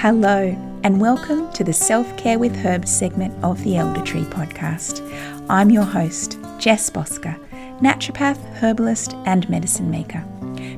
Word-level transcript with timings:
Hello, 0.00 0.56
and 0.84 1.00
welcome 1.00 1.52
to 1.54 1.64
the 1.64 1.72
Self 1.72 2.16
Care 2.16 2.38
with 2.38 2.64
Herbs 2.64 2.88
segment 2.88 3.34
of 3.42 3.60
the 3.64 3.78
Elder 3.78 4.00
Tree 4.02 4.22
podcast. 4.22 5.02
I'm 5.50 5.70
your 5.70 5.82
host, 5.82 6.38
Jess 6.56 6.88
Bosker, 6.88 7.36
naturopath, 7.80 8.38
herbalist, 8.58 9.14
and 9.26 9.50
medicine 9.50 9.90
maker. 9.90 10.20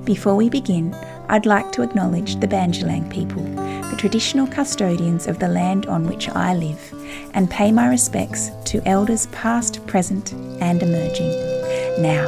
Before 0.05 0.35
we 0.35 0.49
begin, 0.49 0.95
I'd 1.29 1.45
like 1.45 1.71
to 1.73 1.83
acknowledge 1.83 2.37
the 2.37 2.49
Bundjalung 2.49 3.11
people, 3.11 3.43
the 3.43 3.97
traditional 3.99 4.47
custodians 4.47 5.27
of 5.27 5.39
the 5.39 5.49
land 5.49 5.85
on 5.85 6.07
which 6.07 6.31
I 6.31 6.55
live, 6.55 6.81
and 7.35 7.51
pay 7.51 7.71
my 7.73 7.89
respects 7.89 8.49
to 8.71 8.81
elders 8.89 9.27
past, 9.33 9.87
present, 9.87 10.33
and 10.63 10.83
emerging. 10.83 11.29
Now, 12.01 12.25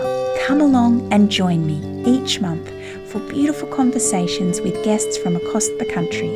come 0.47 0.61
along 0.61 1.11
and 1.11 1.31
join 1.31 1.67
me 1.67 2.05
each 2.05 2.43
month 2.43 2.71
for 3.13 3.21
beautiful 3.29 3.69
conversations 3.69 4.63
with 4.63 4.83
guests 4.83 5.19
from 5.19 5.37
across 5.37 5.69
the 5.79 5.85
country, 5.85 6.31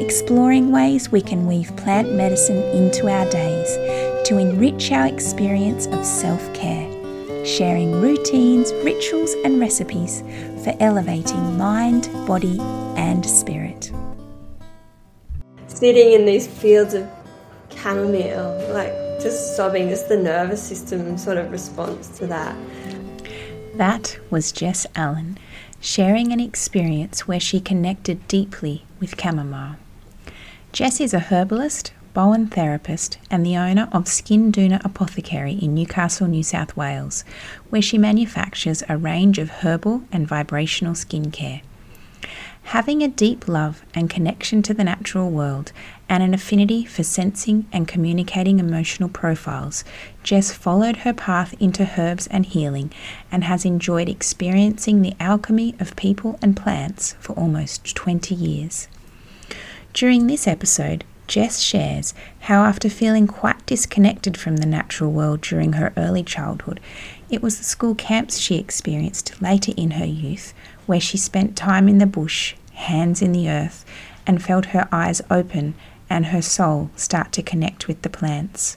exploring 0.00 0.72
ways 0.72 1.12
we 1.12 1.22
can 1.22 1.46
weave 1.46 1.74
plant 1.76 2.12
medicine 2.12 2.60
into 2.76 3.08
our 3.08 3.30
days 3.30 3.76
to 4.26 4.36
enrich 4.36 4.90
our 4.90 5.06
experience 5.06 5.86
of 5.86 6.04
self 6.04 6.42
care, 6.52 6.90
sharing 7.46 8.00
routines, 8.00 8.72
rituals, 8.82 9.34
and 9.44 9.60
recipes 9.60 10.22
for 10.64 10.74
elevating 10.80 11.56
mind, 11.56 12.10
body, 12.26 12.58
and 12.96 13.24
spirit. 13.24 13.92
Sitting 15.68 16.12
in 16.12 16.24
these 16.26 16.48
fields 16.48 16.94
of 16.94 17.08
chamomile, 17.76 18.72
like 18.72 18.92
just 19.20 19.56
sobbing, 19.56 19.90
just 19.90 20.08
the 20.08 20.16
nervous 20.16 20.60
system 20.60 21.16
sort 21.16 21.36
of 21.36 21.52
response 21.52 22.18
to 22.18 22.26
that. 22.26 22.56
That 23.76 24.18
was 24.30 24.50
Jess 24.50 24.88
Allan 24.96 25.38
sharing 25.86 26.32
an 26.32 26.40
experience 26.40 27.28
where 27.28 27.38
she 27.38 27.60
connected 27.60 28.26
deeply 28.26 28.84
with 28.98 29.18
chamomile. 29.20 29.76
Jess 30.72 31.00
is 31.00 31.14
a 31.14 31.20
herbalist, 31.20 31.92
Bowen 32.12 32.48
therapist, 32.48 33.18
and 33.30 33.46
the 33.46 33.56
owner 33.56 33.88
of 33.92 34.06
Skindoona 34.06 34.84
Apothecary 34.84 35.52
in 35.52 35.76
Newcastle, 35.76 36.26
New 36.26 36.42
South 36.42 36.76
Wales, 36.76 37.22
where 37.70 37.80
she 37.80 37.98
manufactures 37.98 38.82
a 38.88 38.96
range 38.96 39.38
of 39.38 39.48
herbal 39.62 40.02
and 40.10 40.26
vibrational 40.26 40.94
skincare. 40.94 41.62
Having 42.64 43.04
a 43.04 43.08
deep 43.08 43.46
love 43.46 43.84
and 43.94 44.10
connection 44.10 44.62
to 44.62 44.74
the 44.74 44.82
natural 44.82 45.30
world 45.30 45.70
and 46.08 46.22
an 46.22 46.34
affinity 46.34 46.84
for 46.84 47.02
sensing 47.02 47.66
and 47.72 47.88
communicating 47.88 48.58
emotional 48.58 49.08
profiles, 49.08 49.84
Jess 50.22 50.52
followed 50.52 50.98
her 50.98 51.12
path 51.12 51.54
into 51.60 51.90
herbs 51.98 52.26
and 52.28 52.46
healing 52.46 52.92
and 53.30 53.44
has 53.44 53.64
enjoyed 53.64 54.08
experiencing 54.08 55.02
the 55.02 55.14
alchemy 55.18 55.74
of 55.80 55.96
people 55.96 56.38
and 56.40 56.56
plants 56.56 57.16
for 57.18 57.32
almost 57.32 57.94
20 57.94 58.34
years. 58.34 58.88
During 59.92 60.26
this 60.26 60.46
episode, 60.46 61.04
Jess 61.26 61.60
shares 61.60 62.14
how, 62.40 62.64
after 62.64 62.88
feeling 62.88 63.26
quite 63.26 63.66
disconnected 63.66 64.36
from 64.36 64.58
the 64.58 64.66
natural 64.66 65.10
world 65.10 65.40
during 65.40 65.72
her 65.72 65.92
early 65.96 66.22
childhood, 66.22 66.78
it 67.28 67.42
was 67.42 67.58
the 67.58 67.64
school 67.64 67.96
camps 67.96 68.38
she 68.38 68.56
experienced 68.56 69.40
later 69.42 69.72
in 69.76 69.92
her 69.92 70.06
youth 70.06 70.54
where 70.86 71.00
she 71.00 71.16
spent 71.18 71.56
time 71.56 71.88
in 71.88 71.98
the 71.98 72.06
bush, 72.06 72.54
hands 72.74 73.22
in 73.22 73.32
the 73.32 73.50
earth, 73.50 73.84
and 74.26 74.42
felt 74.42 74.66
her 74.66 74.88
eyes 74.92 75.20
open 75.30 75.74
and 76.08 76.26
her 76.26 76.42
soul 76.42 76.90
start 76.96 77.32
to 77.32 77.42
connect 77.42 77.88
with 77.88 78.02
the 78.02 78.08
plants. 78.08 78.76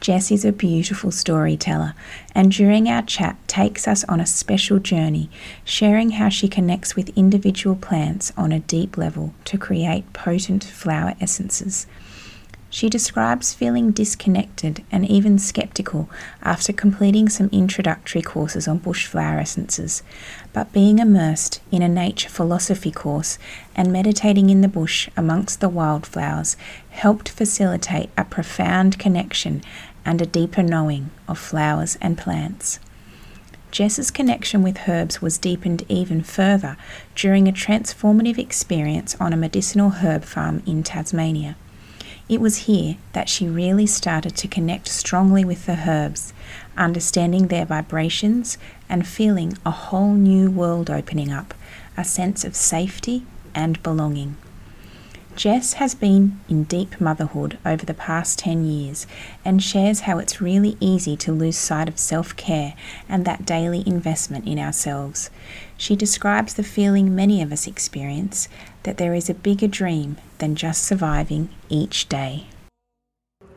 Jess 0.00 0.30
is 0.30 0.44
a 0.44 0.52
beautiful 0.52 1.10
storyteller, 1.10 1.94
and 2.32 2.52
during 2.52 2.88
our 2.88 3.02
chat 3.02 3.36
takes 3.48 3.88
us 3.88 4.04
on 4.04 4.20
a 4.20 4.26
special 4.26 4.78
journey, 4.78 5.28
sharing 5.64 6.10
how 6.10 6.28
she 6.28 6.48
connects 6.48 6.94
with 6.94 7.16
individual 7.16 7.74
plants 7.74 8.32
on 8.36 8.52
a 8.52 8.60
deep 8.60 8.96
level 8.96 9.34
to 9.44 9.58
create 9.58 10.12
potent 10.12 10.62
flower 10.62 11.14
essences. 11.20 11.88
She 12.78 12.88
describes 12.88 13.54
feeling 13.54 13.90
disconnected 13.90 14.84
and 14.92 15.04
even 15.04 15.40
skeptical 15.40 16.08
after 16.44 16.72
completing 16.72 17.28
some 17.28 17.48
introductory 17.50 18.22
courses 18.22 18.68
on 18.68 18.78
bush 18.78 19.06
flower 19.06 19.40
essences, 19.40 20.04
but 20.52 20.72
being 20.72 21.00
immersed 21.00 21.60
in 21.72 21.82
a 21.82 21.88
nature 21.88 22.28
philosophy 22.28 22.92
course 22.92 23.36
and 23.74 23.92
meditating 23.92 24.48
in 24.48 24.60
the 24.60 24.68
bush 24.68 25.08
amongst 25.16 25.60
the 25.60 25.68
wildflowers 25.68 26.56
helped 26.90 27.28
facilitate 27.28 28.10
a 28.16 28.24
profound 28.24 28.96
connection 28.96 29.60
and 30.04 30.22
a 30.22 30.26
deeper 30.26 30.62
knowing 30.62 31.10
of 31.26 31.36
flowers 31.36 31.98
and 32.00 32.16
plants. 32.16 32.78
Jess's 33.72 34.12
connection 34.12 34.62
with 34.62 34.88
herbs 34.88 35.20
was 35.20 35.36
deepened 35.36 35.84
even 35.88 36.22
further 36.22 36.76
during 37.16 37.48
a 37.48 37.52
transformative 37.52 38.38
experience 38.38 39.16
on 39.18 39.32
a 39.32 39.36
medicinal 39.36 39.90
herb 39.90 40.22
farm 40.22 40.62
in 40.64 40.84
Tasmania. 40.84 41.56
It 42.28 42.42
was 42.42 42.66
here 42.66 42.96
that 43.14 43.30
she 43.30 43.48
really 43.48 43.86
started 43.86 44.36
to 44.36 44.48
connect 44.48 44.88
strongly 44.88 45.46
with 45.46 45.64
the 45.64 45.88
herbs, 45.88 46.34
understanding 46.76 47.48
their 47.48 47.64
vibrations 47.64 48.58
and 48.86 49.08
feeling 49.08 49.56
a 49.64 49.70
whole 49.70 50.12
new 50.12 50.50
world 50.50 50.90
opening 50.90 51.32
up, 51.32 51.54
a 51.96 52.04
sense 52.04 52.44
of 52.44 52.54
safety 52.54 53.24
and 53.54 53.82
belonging. 53.82 54.36
Jess 55.36 55.74
has 55.74 55.94
been 55.94 56.40
in 56.48 56.64
deep 56.64 57.00
motherhood 57.00 57.58
over 57.64 57.86
the 57.86 57.94
past 57.94 58.40
10 58.40 58.64
years 58.64 59.06
and 59.44 59.62
shares 59.62 60.00
how 60.00 60.18
it's 60.18 60.40
really 60.40 60.76
easy 60.80 61.16
to 61.16 61.32
lose 61.32 61.56
sight 61.56 61.88
of 61.88 61.96
self 61.96 62.34
care 62.34 62.74
and 63.08 63.24
that 63.24 63.46
daily 63.46 63.84
investment 63.86 64.48
in 64.48 64.58
ourselves. 64.58 65.30
She 65.76 65.94
describes 65.94 66.54
the 66.54 66.64
feeling 66.64 67.14
many 67.14 67.40
of 67.40 67.52
us 67.52 67.68
experience 67.68 68.48
that 68.88 68.96
there 68.96 69.12
is 69.12 69.28
a 69.28 69.34
bigger 69.34 69.68
dream 69.68 70.16
than 70.38 70.54
just 70.54 70.82
surviving 70.82 71.50
each 71.68 72.08
day. 72.08 72.46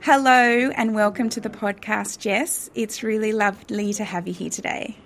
Hello 0.01 0.69
and 0.75 0.93
welcome 0.93 1.29
to 1.29 1.39
the 1.39 1.49
podcast, 1.49 2.19
Jess. 2.19 2.69
It's 2.75 3.01
really 3.01 3.31
lovely 3.31 3.93
to 3.93 4.03
have 4.03 4.27
you 4.27 4.33
here 4.33 4.49
today. 4.49 4.97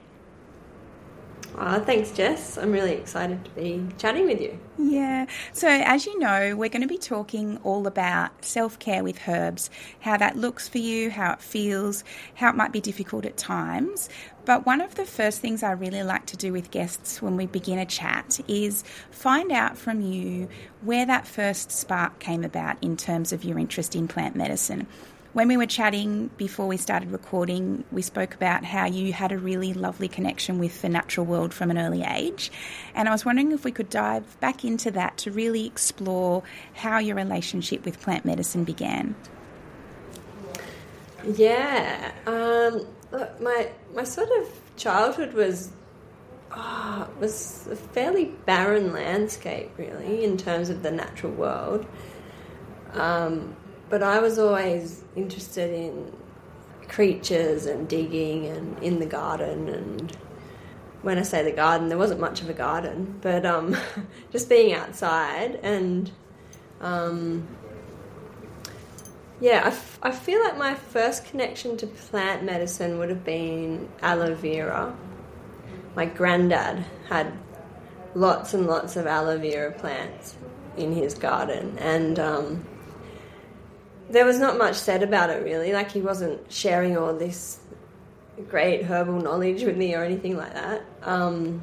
Oh, 1.60 1.80
thanks, 1.80 2.12
Jess. 2.12 2.58
I'm 2.58 2.72
really 2.72 2.94
excited 2.94 3.46
to 3.46 3.52
be 3.52 3.86
chatting 4.00 4.26
with 4.26 4.42
you. 4.42 4.58
Yeah. 4.80 5.28
So, 5.54 5.68
as 5.68 6.08
you 6.08 6.18
know, 6.18 6.56
we're 6.56 6.70
going 6.70 6.82
to 6.82 6.88
be 6.88 6.98
talking 6.98 7.58
all 7.64 7.86
about 7.86 8.44
self 8.44 8.80
care 8.80 9.04
with 9.04 9.28
herbs, 9.28 9.70
how 10.00 10.18
that 10.18 10.36
looks 10.38 10.68
for 10.68 10.80
you, 10.80 11.12
how 11.12 11.34
it 11.34 11.42
feels, 11.42 12.04
how 12.34 12.50
it 12.50 12.56
might 12.56 12.72
be 12.72 12.82
difficult 12.82 13.26
at 13.26 13.38
times. 13.38 14.10
But 14.46 14.66
one 14.66 14.82
of 14.82 14.96
the 14.96 15.06
first 15.06 15.42
things 15.42 15.64
I 15.64 15.72
really 15.72 16.04
like 16.04 16.28
to 16.28 16.38
do 16.38 16.54
with 16.54 16.72
guests 16.72 17.22
when 17.22 17.36
we 17.36 17.48
begin 17.48 17.80
a 17.80 17.86
chat 17.86 18.40
is 18.48 18.84
find 19.12 19.52
out 19.52 19.78
from 19.78 20.02
you 20.02 20.48
where 20.82 21.06
that 21.06 21.28
first 21.28 21.72
spark 21.72 22.20
came 22.20 22.44
about 22.44 22.78
in 22.82 22.96
terms 22.96 23.34
of 23.34 23.44
your 23.44 23.58
interest 23.58 23.96
in 23.96 24.08
plant 24.08 24.36
medicine 24.36 24.88
when 25.36 25.50
we 25.50 25.58
were 25.58 25.66
chatting 25.66 26.30
before 26.38 26.66
we 26.66 26.78
started 26.78 27.12
recording, 27.12 27.84
we 27.92 28.02
spoke 28.02 28.34
about 28.34 28.64
how 28.64 28.86
you 28.86 29.12
had 29.12 29.34
a 29.34 29.38
really 29.38 29.74
lovely 29.74 30.08
connection 30.08 30.60
with 30.60 30.82
the 30.82 30.88
natural 30.88 31.26
world 31.26 31.54
from 31.54 31.70
an 31.70 31.78
early 31.78 32.04
age. 32.04 32.50
And 32.94 33.10
I 33.10 33.12
was 33.12 33.26
wondering 33.26 33.52
if 33.52 33.66
we 33.66 33.74
could 33.74 33.90
dive 33.90 34.40
back 34.40 34.64
into 34.64 34.92
that 34.92 35.18
to 35.18 35.32
really 35.32 35.66
explore 35.66 36.42
how 36.74 37.00
your 37.00 37.18
relationship 37.18 37.84
with 37.84 38.00
plant 38.00 38.24
medicine 38.24 38.64
began. 38.64 39.14
Yeah. 41.34 42.14
Um, 42.26 42.88
look, 43.12 43.40
my, 43.42 43.70
my 43.94 44.04
sort 44.04 44.30
of 44.40 44.50
childhood 44.76 45.34
was 45.34 45.72
oh, 46.52 47.10
was 47.20 47.68
a 47.72 47.76
fairly 47.76 48.26
barren 48.46 48.94
landscape, 48.94 49.72
really, 49.78 50.24
in 50.24 50.38
terms 50.38 50.70
of 50.70 50.84
the 50.84 50.92
natural 50.92 51.34
world. 51.34 51.86
Um, 52.94 53.56
but 53.90 54.02
I 54.02 54.20
was 54.20 54.40
always 54.40 55.04
interested 55.16 55.72
in 55.72 56.12
creatures 56.88 57.66
and 57.66 57.88
digging 57.88 58.46
and 58.46 58.82
in 58.84 59.00
the 59.00 59.06
garden 59.06 59.68
and 59.70 60.18
when 61.06 61.20
I 61.20 61.22
say 61.22 61.44
the 61.44 61.52
garden, 61.52 61.88
there 61.88 62.00
wasn't 62.00 62.20
much 62.20 62.42
of 62.42 62.50
a 62.50 62.54
garden, 62.54 63.20
but 63.22 63.46
um, 63.46 63.78
just 64.32 64.50
being 64.50 64.74
outside 64.74 65.60
and 65.62 66.12
um, 66.82 67.48
yeah, 69.46 69.62
I, 69.64 69.68
f- 69.68 70.00
I 70.02 70.10
feel 70.10 70.44
like 70.44 70.58
my 70.58 70.74
first 70.74 71.26
connection 71.26 71.78
to 71.78 71.86
plant 71.86 72.44
medicine 72.44 72.98
would 72.98 73.10
have 73.10 73.24
been 73.24 73.88
aloe 74.02 74.34
vera. 74.34 74.98
My 75.96 76.06
granddad 76.08 76.84
had 77.10 77.32
lots 78.16 78.56
and 78.56 78.66
lots 78.66 78.96
of 78.96 79.06
aloe 79.06 79.38
vera 79.38 79.72
plants 79.72 80.36
in 80.78 80.94
his 80.94 81.14
garden, 81.14 81.78
and 81.78 82.18
um, 82.18 82.66
there 84.10 84.26
was 84.26 84.40
not 84.40 84.58
much 84.58 84.78
said 84.78 85.04
about 85.04 85.30
it 85.30 85.44
really. 85.44 85.74
Like 85.74 85.92
he 85.92 86.02
wasn't 86.02 86.52
sharing 86.52 86.98
all 86.98 87.14
this 87.14 87.60
great 88.50 88.84
herbal 88.84 89.22
knowledge 89.22 89.62
with 89.62 89.78
me 89.78 89.94
or 89.94 90.04
anything 90.04 90.38
like 90.38 90.56
that. 90.56 90.84
Um, 91.04 91.62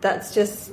that's 0.00 0.32
just, 0.32 0.72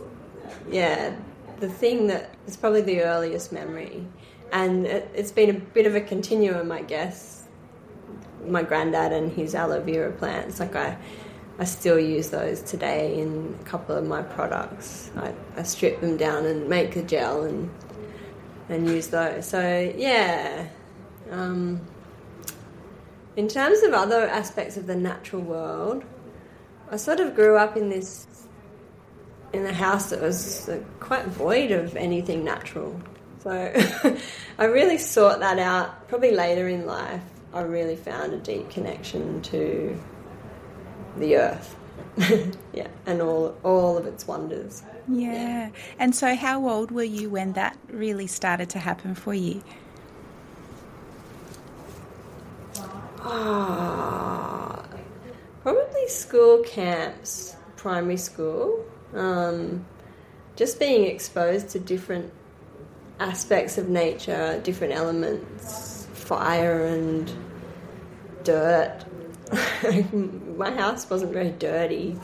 yeah, 0.71 1.13
the 1.59 1.67
thing 1.67 2.07
that 2.07 2.35
is 2.47 2.55
probably 2.55 2.83
the 2.83 3.01
earliest 3.01 3.51
memory. 3.51 4.07
And 4.51 4.85
it, 4.85 5.11
it's 5.13 5.31
been 5.31 5.49
a 5.49 5.59
bit 5.59 5.85
of 5.85 5.95
a 5.95 6.01
continuum, 6.01 6.71
I 6.71 6.81
guess. 6.81 7.45
My 8.45 8.63
granddad 8.63 9.11
and 9.11 9.31
his 9.31 9.55
aloe 9.55 9.81
vera 9.81 10.11
plants, 10.11 10.59
like 10.59 10.75
I, 10.75 10.97
I 11.59 11.65
still 11.65 11.99
use 11.99 12.29
those 12.29 12.61
today 12.61 13.19
in 13.19 13.57
a 13.59 13.63
couple 13.63 13.95
of 13.95 14.05
my 14.05 14.21
products. 14.21 15.11
I, 15.17 15.33
I 15.57 15.63
strip 15.63 15.99
them 16.01 16.17
down 16.17 16.45
and 16.45 16.69
make 16.69 16.95
a 16.95 17.03
gel 17.03 17.44
and 17.44 17.69
and 18.69 18.88
use 18.88 19.07
those. 19.07 19.47
So 19.47 19.94
yeah. 19.97 20.67
Um, 21.31 21.81
in 23.35 23.47
terms 23.47 23.83
of 23.83 23.94
other 23.94 24.27
aspects 24.27 24.77
of 24.77 24.88
the 24.88 24.95
natural 24.95 25.41
world, 25.41 26.03
I 26.89 26.97
sort 26.97 27.19
of 27.19 27.35
grew 27.35 27.57
up 27.57 27.77
in 27.77 27.89
this 27.89 28.27
in 29.53 29.65
a 29.65 29.73
house 29.73 30.09
that 30.09 30.21
was 30.21 30.69
quite 30.99 31.25
void 31.25 31.71
of 31.71 31.95
anything 31.95 32.44
natural. 32.44 32.99
So 33.44 34.18
I 34.57 34.66
really 34.66 34.98
sought 34.98 35.39
that 35.39 35.60
out. 35.60 36.07
Probably 36.07 36.31
later 36.31 36.68
in 36.68 36.86
life, 36.86 37.22
I 37.54 37.62
really 37.62 37.95
found 37.95 38.34
a 38.34 38.38
deep 38.38 38.69
connection 38.69 39.42
to 39.44 40.00
the 41.18 41.38
earth. 41.38 41.75
yeah, 42.74 42.88
and 43.06 43.22
all 43.22 43.56
all 43.63 43.98
of 43.98 44.06
its 44.06 44.28
wonders. 44.28 44.81
Yeah. 45.07 45.34
yeah. 45.34 45.69
And 46.00 46.16
so 46.16 46.36
how 46.36 46.68
old 46.68 46.92
were 46.92 47.04
you 47.04 47.30
when 47.30 47.54
that 47.54 47.78
really 47.89 48.28
started 48.28 48.69
to 48.72 48.80
happen 48.80 49.16
for 49.16 49.34
you? 49.34 49.63
Ah, 53.19 54.83
probably 55.62 56.07
school 56.07 56.63
camps, 56.63 57.56
primary 57.75 58.18
school. 58.18 58.86
Um, 59.13 59.86
just 60.56 60.80
being 60.80 61.06
exposed 61.06 61.69
to 61.69 61.80
different 61.80 62.31
aspects 63.19 63.78
of 63.78 63.90
nature, 63.90 64.60
different 64.64 64.94
elements, 64.94 66.08
fire 66.14 66.86
and 66.86 67.31
dirt. 68.44 69.06
My 70.58 70.72
house 70.72 71.10
wasn't 71.10 71.34
very 71.34 71.52
dirty. 71.52 72.18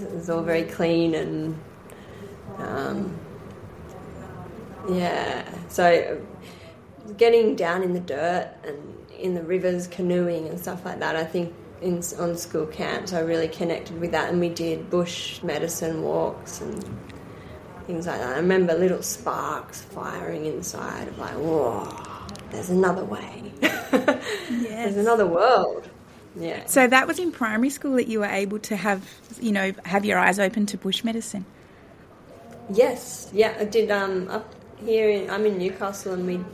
It 0.00 0.12
was 0.12 0.30
all 0.30 0.42
very 0.42 0.64
clean 0.64 1.14
and 1.14 1.60
um, 2.58 3.18
yeah. 4.88 5.44
So 5.68 6.20
getting 7.16 7.56
down 7.56 7.82
in 7.82 7.92
the 7.92 8.00
dirt 8.00 8.50
and 8.64 8.94
in 9.18 9.34
the 9.34 9.42
rivers, 9.42 9.86
canoeing 9.86 10.48
and 10.48 10.58
stuff 10.58 10.84
like 10.84 11.00
that. 11.00 11.16
I 11.16 11.24
think 11.24 11.54
in, 11.80 12.02
on 12.18 12.36
school 12.36 12.66
camps, 12.66 13.12
I 13.12 13.20
really 13.20 13.48
connected 13.48 13.98
with 14.00 14.12
that, 14.12 14.30
and 14.30 14.40
we 14.40 14.48
did 14.48 14.90
bush 14.90 15.42
medicine 15.42 16.02
walks 16.02 16.60
and 16.60 16.84
things 17.86 18.06
like 18.06 18.18
that. 18.20 18.34
I 18.34 18.36
remember 18.36 18.74
little 18.74 19.02
sparks 19.02 19.82
firing 19.82 20.46
inside 20.46 21.08
of 21.08 21.18
like, 21.18 21.34
whoa, 21.34 21.88
there's 22.50 22.70
another 22.70 23.04
way. 23.04 23.52
yes. 23.62 24.30
There's 24.50 24.96
another 24.96 25.26
world. 25.26 25.88
Yeah. 26.36 26.66
So 26.66 26.86
that 26.86 27.06
was 27.06 27.18
in 27.18 27.30
primary 27.30 27.70
school 27.70 27.94
that 27.96 28.08
you 28.08 28.20
were 28.20 28.26
able 28.26 28.58
to 28.60 28.76
have, 28.76 29.08
you 29.40 29.52
know, 29.52 29.72
have 29.84 30.04
your 30.04 30.18
eyes 30.18 30.38
open 30.38 30.66
to 30.66 30.78
bush 30.78 31.04
medicine. 31.04 31.44
Yes. 32.70 33.30
Yeah, 33.32 33.54
I 33.58 33.64
did. 33.64 33.90
Um, 33.90 34.28
up 34.28 34.52
here, 34.84 35.08
in, 35.08 35.30
I'm 35.30 35.46
in 35.46 35.58
Newcastle, 35.58 36.14
and 36.14 36.26
we 36.26 36.44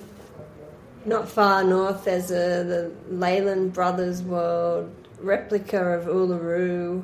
not 1.06 1.28
far 1.28 1.64
north. 1.64 2.04
There's 2.04 2.30
a 2.30 2.64
the 2.64 2.92
Leyland 3.10 3.72
Brothers 3.72 4.22
World 4.22 4.94
replica 5.20 5.82
of 5.82 6.06
Uluru, 6.06 7.02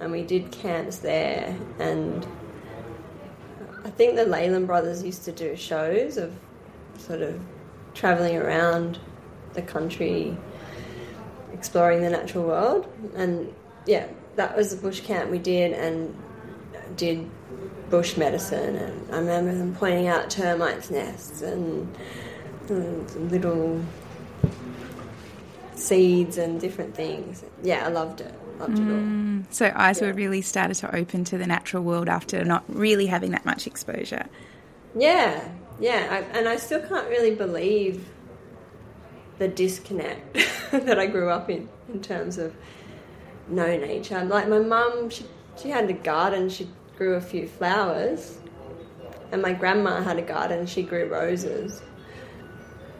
and 0.00 0.12
we 0.12 0.22
did 0.22 0.50
camps 0.50 0.98
there. 0.98 1.56
And 1.78 2.26
I 3.88 3.90
think 3.90 4.16
the 4.16 4.26
Leyland 4.26 4.66
brothers 4.66 5.02
used 5.02 5.24
to 5.24 5.32
do 5.32 5.56
shows 5.56 6.18
of 6.18 6.36
sort 6.98 7.22
of 7.22 7.40
traveling 7.94 8.36
around 8.36 8.98
the 9.54 9.62
country, 9.62 10.36
exploring 11.54 12.02
the 12.02 12.10
natural 12.10 12.44
world. 12.44 12.86
And 13.16 13.50
yeah, 13.86 14.06
that 14.36 14.54
was 14.54 14.76
the 14.76 14.82
bush 14.82 15.00
camp 15.00 15.30
we 15.30 15.38
did, 15.38 15.72
and 15.72 16.14
did 16.96 17.30
bush 17.88 18.18
medicine. 18.18 18.76
And 18.76 19.10
I 19.10 19.20
remember 19.20 19.54
them 19.54 19.74
pointing 19.74 20.06
out 20.06 20.28
termites' 20.28 20.90
nests 20.90 21.40
and, 21.40 21.96
and 22.68 23.32
little 23.32 23.82
seeds 25.76 26.36
and 26.36 26.60
different 26.60 26.94
things. 26.94 27.42
Yeah, 27.62 27.86
I 27.86 27.88
loved 27.88 28.20
it. 28.20 28.34
Loved 28.58 28.78
it 28.78 28.90
all. 28.90 29.44
So 29.50 29.72
eyes 29.74 30.00
yeah. 30.00 30.08
were 30.08 30.12
really 30.14 30.42
started 30.42 30.74
to 30.76 30.94
open 30.94 31.24
to 31.24 31.38
the 31.38 31.46
natural 31.46 31.82
world 31.82 32.08
after 32.08 32.44
not 32.44 32.64
really 32.68 33.06
having 33.06 33.30
that 33.30 33.44
much 33.44 33.66
exposure. 33.66 34.26
Yeah, 34.96 35.48
yeah, 35.80 36.08
I, 36.10 36.38
and 36.38 36.48
I 36.48 36.56
still 36.56 36.80
can't 36.80 37.08
really 37.08 37.34
believe 37.34 38.08
the 39.38 39.48
disconnect 39.48 40.34
that 40.72 40.98
I 40.98 41.06
grew 41.06 41.30
up 41.30 41.48
in 41.48 41.68
in 41.92 42.02
terms 42.02 42.38
of 42.38 42.54
no 43.48 43.76
nature. 43.76 44.22
Like 44.24 44.48
my 44.48 44.58
mum, 44.58 45.10
she 45.10 45.24
she 45.60 45.70
had 45.70 45.88
a 45.88 45.92
garden. 45.92 46.48
She 46.48 46.68
grew 46.96 47.14
a 47.14 47.20
few 47.20 47.46
flowers, 47.46 48.38
and 49.32 49.40
my 49.40 49.52
grandma 49.52 50.02
had 50.02 50.18
a 50.18 50.22
garden. 50.22 50.66
She 50.66 50.82
grew 50.82 51.06
roses, 51.06 51.80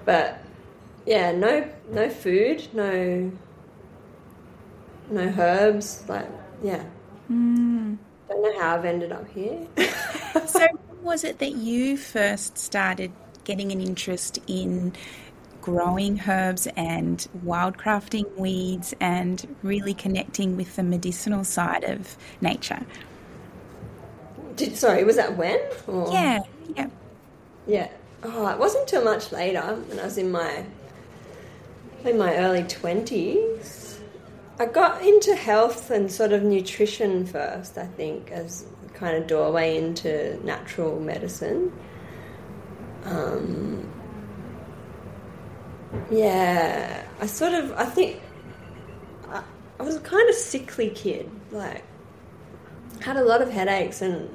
but 0.05 0.41
yeah, 1.05 1.33
no 1.33 1.69
no 1.91 2.09
food, 2.09 2.69
no 2.73 3.33
no 5.11 5.33
herbs, 5.39 6.05
like 6.09 6.29
yeah. 6.63 6.85
Mm. 7.31 7.99
Don't 8.29 8.43
know 8.43 8.61
how 8.61 8.77
I've 8.77 8.85
ended 8.85 9.13
up 9.13 9.29
here. 9.29 9.67
so 10.47 10.67
was 11.03 11.25
it 11.25 11.39
that 11.39 11.53
you 11.53 11.97
first 11.97 12.59
started 12.59 13.13
getting 13.45 13.73
an 13.73 13.81
interest 13.81 14.39
in 14.47 14.93
growing 15.61 16.21
herbs 16.27 16.67
and 16.77 17.27
wildcrafting 17.45 18.37
weeds 18.37 18.95
and 19.01 19.57
really 19.63 19.95
connecting 19.95 20.57
with 20.57 20.77
the 20.77 20.83
medicinal 20.83 21.45
side 21.45 21.85
of 21.85 22.17
nature? 22.41 22.81
Did, 24.57 24.77
sorry, 24.77 25.05
was 25.05 25.17
that 25.17 25.37
when? 25.37 25.61
Or? 25.87 26.13
Yeah, 26.13 26.41
yeah. 26.77 26.89
Yeah. 27.67 27.89
Oh, 28.23 28.49
it 28.49 28.59
wasn't 28.59 28.83
until 28.83 29.05
much 29.05 29.31
later 29.31 29.61
when 29.61 30.01
I 30.01 30.05
was 30.05 30.19
in 30.19 30.33
my 30.33 30.65
in 32.05 32.19
my 32.19 32.37
early 32.37 32.63
20s. 32.63 33.88
I 34.61 34.67
got 34.67 35.03
into 35.03 35.37
health 35.37 35.91
and 35.91 36.11
sort 36.11 36.33
of 36.33 36.43
nutrition 36.43 37.25
first, 37.25 37.79
I 37.79 37.87
think, 37.87 38.33
as 38.33 38.67
kind 38.95 39.17
of 39.17 39.29
doorway 39.29 39.79
into 39.79 40.45
natural 40.45 40.99
medicine. 40.99 41.73
Um, 43.05 43.89
yeah, 46.11 47.07
I 47.21 47.27
sort 47.27 47.55
of, 47.55 47.73
I 47.73 47.85
think, 47.85 48.21
I, 49.29 49.45
I 49.79 49.83
was 49.85 49.95
a 49.95 50.01
kind 50.01 50.29
of 50.29 50.35
sickly 50.35 50.91
kid, 50.91 51.31
like, 51.53 51.85
had 53.01 53.17
a 53.17 53.25
lot 53.25 53.41
of 53.41 53.51
headaches 53.51 54.03
and 54.03 54.35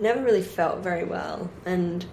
never 0.00 0.22
really 0.22 0.42
felt 0.42 0.78
very 0.78 1.04
well. 1.04 1.50
And 1.66 2.06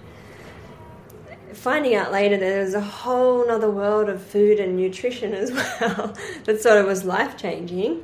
finding 1.54 1.96
out 1.96 2.12
later 2.12 2.38
that 2.38 2.46
there's 2.46 2.74
a 2.74 2.82
whole 2.82 3.50
other 3.50 3.70
world 3.70 4.10
of 4.10 4.22
food 4.22 4.60
and 4.60 4.76
nutrition 4.78 5.34
as 5.34 5.52
well 5.80 6.14
that 6.46 6.62
sort 6.62 6.78
of 6.78 6.86
was 6.86 7.04
life 7.04 7.38
changing. 7.38 8.04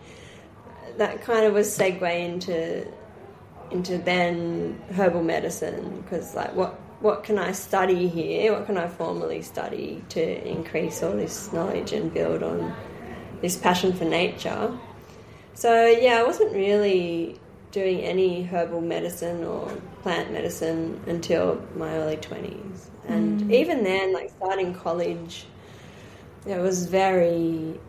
That 0.98 1.22
kind 1.22 1.46
of 1.46 1.54
was 1.54 1.68
segue 1.68 2.20
into 2.20 2.88
into 3.72 3.98
then 3.98 4.82
herbal 4.94 5.24
medicine 5.24 6.02
because 6.02 6.36
like 6.36 6.54
what 6.56 6.80
what 7.02 7.24
can 7.24 7.40
I 7.40 7.52
study 7.52 8.08
here? 8.08 8.54
What 8.54 8.68
can 8.68 8.78
I 8.78 8.88
formally 8.88 9.42
study 9.42 10.04
to 10.10 10.48
increase 10.48 11.02
all 11.02 11.14
this 11.14 11.52
knowledge 11.52 11.94
and 11.94 12.14
build 12.14 12.44
on 12.44 12.76
this 13.42 13.58
passion 13.58 13.92
for 13.92 14.06
nature? 14.06 14.78
So 15.56 15.88
yeah, 15.88 16.20
I 16.20 16.24
wasn't 16.24 16.54
really 16.54 17.40
doing 17.72 18.02
any 18.02 18.44
herbal 18.44 18.82
medicine 18.82 19.44
or 19.44 19.68
plant 20.04 20.32
medicine 20.32 21.02
until 21.08 21.62
my 21.76 21.92
early 21.96 22.18
20s. 22.18 22.91
And 23.08 23.42
mm. 23.42 23.52
even 23.52 23.84
then, 23.84 24.14
like 24.14 24.30
starting 24.30 24.74
college, 24.74 25.46
it 26.46 26.60
was 26.60 26.86
very 26.86 27.80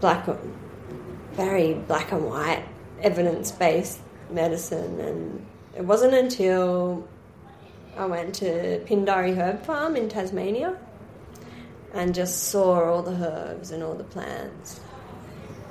black, 0.00 0.28
very 1.32 1.74
black 1.74 2.12
and 2.12 2.26
white, 2.26 2.64
evidence 3.02 3.50
based 3.52 4.00
medicine. 4.30 5.00
And 5.00 5.46
it 5.76 5.84
wasn't 5.84 6.14
until 6.14 7.06
I 7.96 8.06
went 8.06 8.34
to 8.36 8.80
Pindari 8.86 9.36
Herb 9.36 9.62
Farm 9.64 9.96
in 9.96 10.08
Tasmania 10.08 10.76
and 11.94 12.14
just 12.14 12.44
saw 12.44 12.84
all 12.84 13.02
the 13.02 13.12
herbs 13.12 13.70
and 13.70 13.82
all 13.82 13.94
the 13.94 14.04
plants 14.04 14.80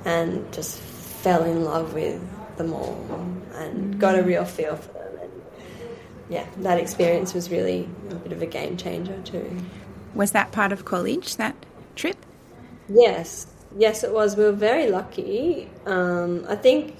and 0.04 0.52
just 0.52 0.78
fell 0.78 1.44
in 1.44 1.64
love 1.64 1.94
with 1.94 2.20
them 2.56 2.72
all 2.72 2.98
and 3.54 3.94
mm. 3.94 3.98
got 3.98 4.18
a 4.18 4.22
real 4.22 4.44
feel 4.44 4.76
for 4.76 4.92
them. 4.92 5.05
Yeah, 6.28 6.46
that 6.58 6.78
experience 6.78 7.34
was 7.34 7.50
really 7.50 7.88
a 8.10 8.14
bit 8.14 8.32
of 8.32 8.42
a 8.42 8.46
game 8.46 8.76
changer 8.76 9.20
too. 9.22 9.56
Was 10.14 10.32
that 10.32 10.52
part 10.52 10.72
of 10.72 10.84
college, 10.84 11.36
that 11.36 11.54
trip? 11.94 12.16
Yes, 12.88 13.46
yes, 13.76 14.02
it 14.02 14.12
was. 14.12 14.36
We 14.36 14.44
were 14.44 14.52
very 14.52 14.90
lucky. 14.90 15.68
Um, 15.84 16.44
I 16.48 16.56
think, 16.56 16.96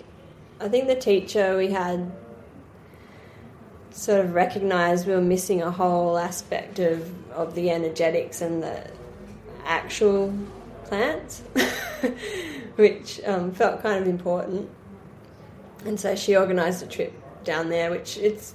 I 0.60 0.68
think 0.68 0.86
the 0.86 0.96
teacher 0.96 1.56
we 1.56 1.68
had 1.68 2.12
sort 3.90 4.20
of 4.20 4.34
recognised 4.34 5.06
we 5.06 5.14
were 5.14 5.20
missing 5.20 5.62
a 5.62 5.70
whole 5.70 6.18
aspect 6.18 6.78
of, 6.78 7.10
of 7.30 7.54
the 7.54 7.70
energetics 7.70 8.42
and 8.42 8.62
the 8.62 8.90
actual 9.64 10.32
plants, 10.84 11.40
which 12.76 13.20
um, 13.24 13.52
felt 13.52 13.82
kind 13.82 14.00
of 14.00 14.06
important 14.06 14.70
and 15.86 15.98
so 15.98 16.16
she 16.16 16.36
organised 16.36 16.82
a 16.82 16.86
trip 16.86 17.12
down 17.44 17.68
there, 17.68 17.90
which 17.90 18.18
it's 18.18 18.54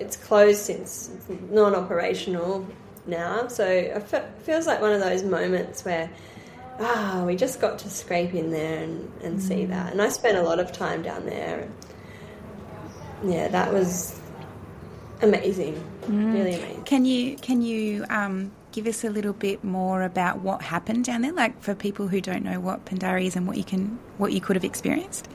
it's 0.00 0.16
closed 0.16 0.60
since 0.60 1.10
it's 1.10 1.50
non-operational 1.50 2.66
now. 3.06 3.48
So 3.48 3.66
it 3.66 4.02
feels 4.42 4.66
like 4.66 4.80
one 4.80 4.92
of 4.92 5.00
those 5.00 5.22
moments 5.22 5.84
where 5.84 6.10
ah, 6.80 7.24
we 7.26 7.36
just 7.36 7.60
got 7.60 7.78
to 7.80 7.90
scrape 7.90 8.34
in 8.34 8.50
there 8.50 8.82
and, 8.82 9.12
and 9.22 9.42
see 9.42 9.64
mm. 9.64 9.68
that. 9.68 9.92
And 9.92 10.00
I 10.00 10.08
spent 10.08 10.38
a 10.38 10.42
lot 10.42 10.58
of 10.60 10.72
time 10.72 11.02
down 11.02 11.26
there. 11.26 11.68
And 13.20 13.32
yeah, 13.32 13.48
that 13.48 13.72
was 13.72 14.18
amazing, 15.22 15.74
mm. 16.02 16.32
really 16.32 16.54
amazing. 16.54 16.84
Can 16.84 17.04
you 17.04 17.36
can 17.36 17.62
you 17.62 18.04
um, 18.10 18.52
give 18.72 18.86
us 18.86 19.04
a 19.04 19.10
little 19.10 19.32
bit 19.32 19.64
more 19.64 20.02
about 20.02 20.40
what 20.40 20.62
happened 20.62 21.04
down 21.04 21.22
there, 21.22 21.32
like 21.32 21.60
for 21.60 21.74
people 21.74 22.08
who 22.08 22.20
don't 22.20 22.44
know 22.44 22.60
what 22.60 22.84
Pindari 22.84 23.26
is 23.26 23.36
and 23.36 23.46
what 23.46 23.56
you 23.56 23.64
can 23.64 23.98
what 24.18 24.32
you 24.32 24.40
could 24.40 24.56
have 24.56 24.64
experienced? 24.64 25.28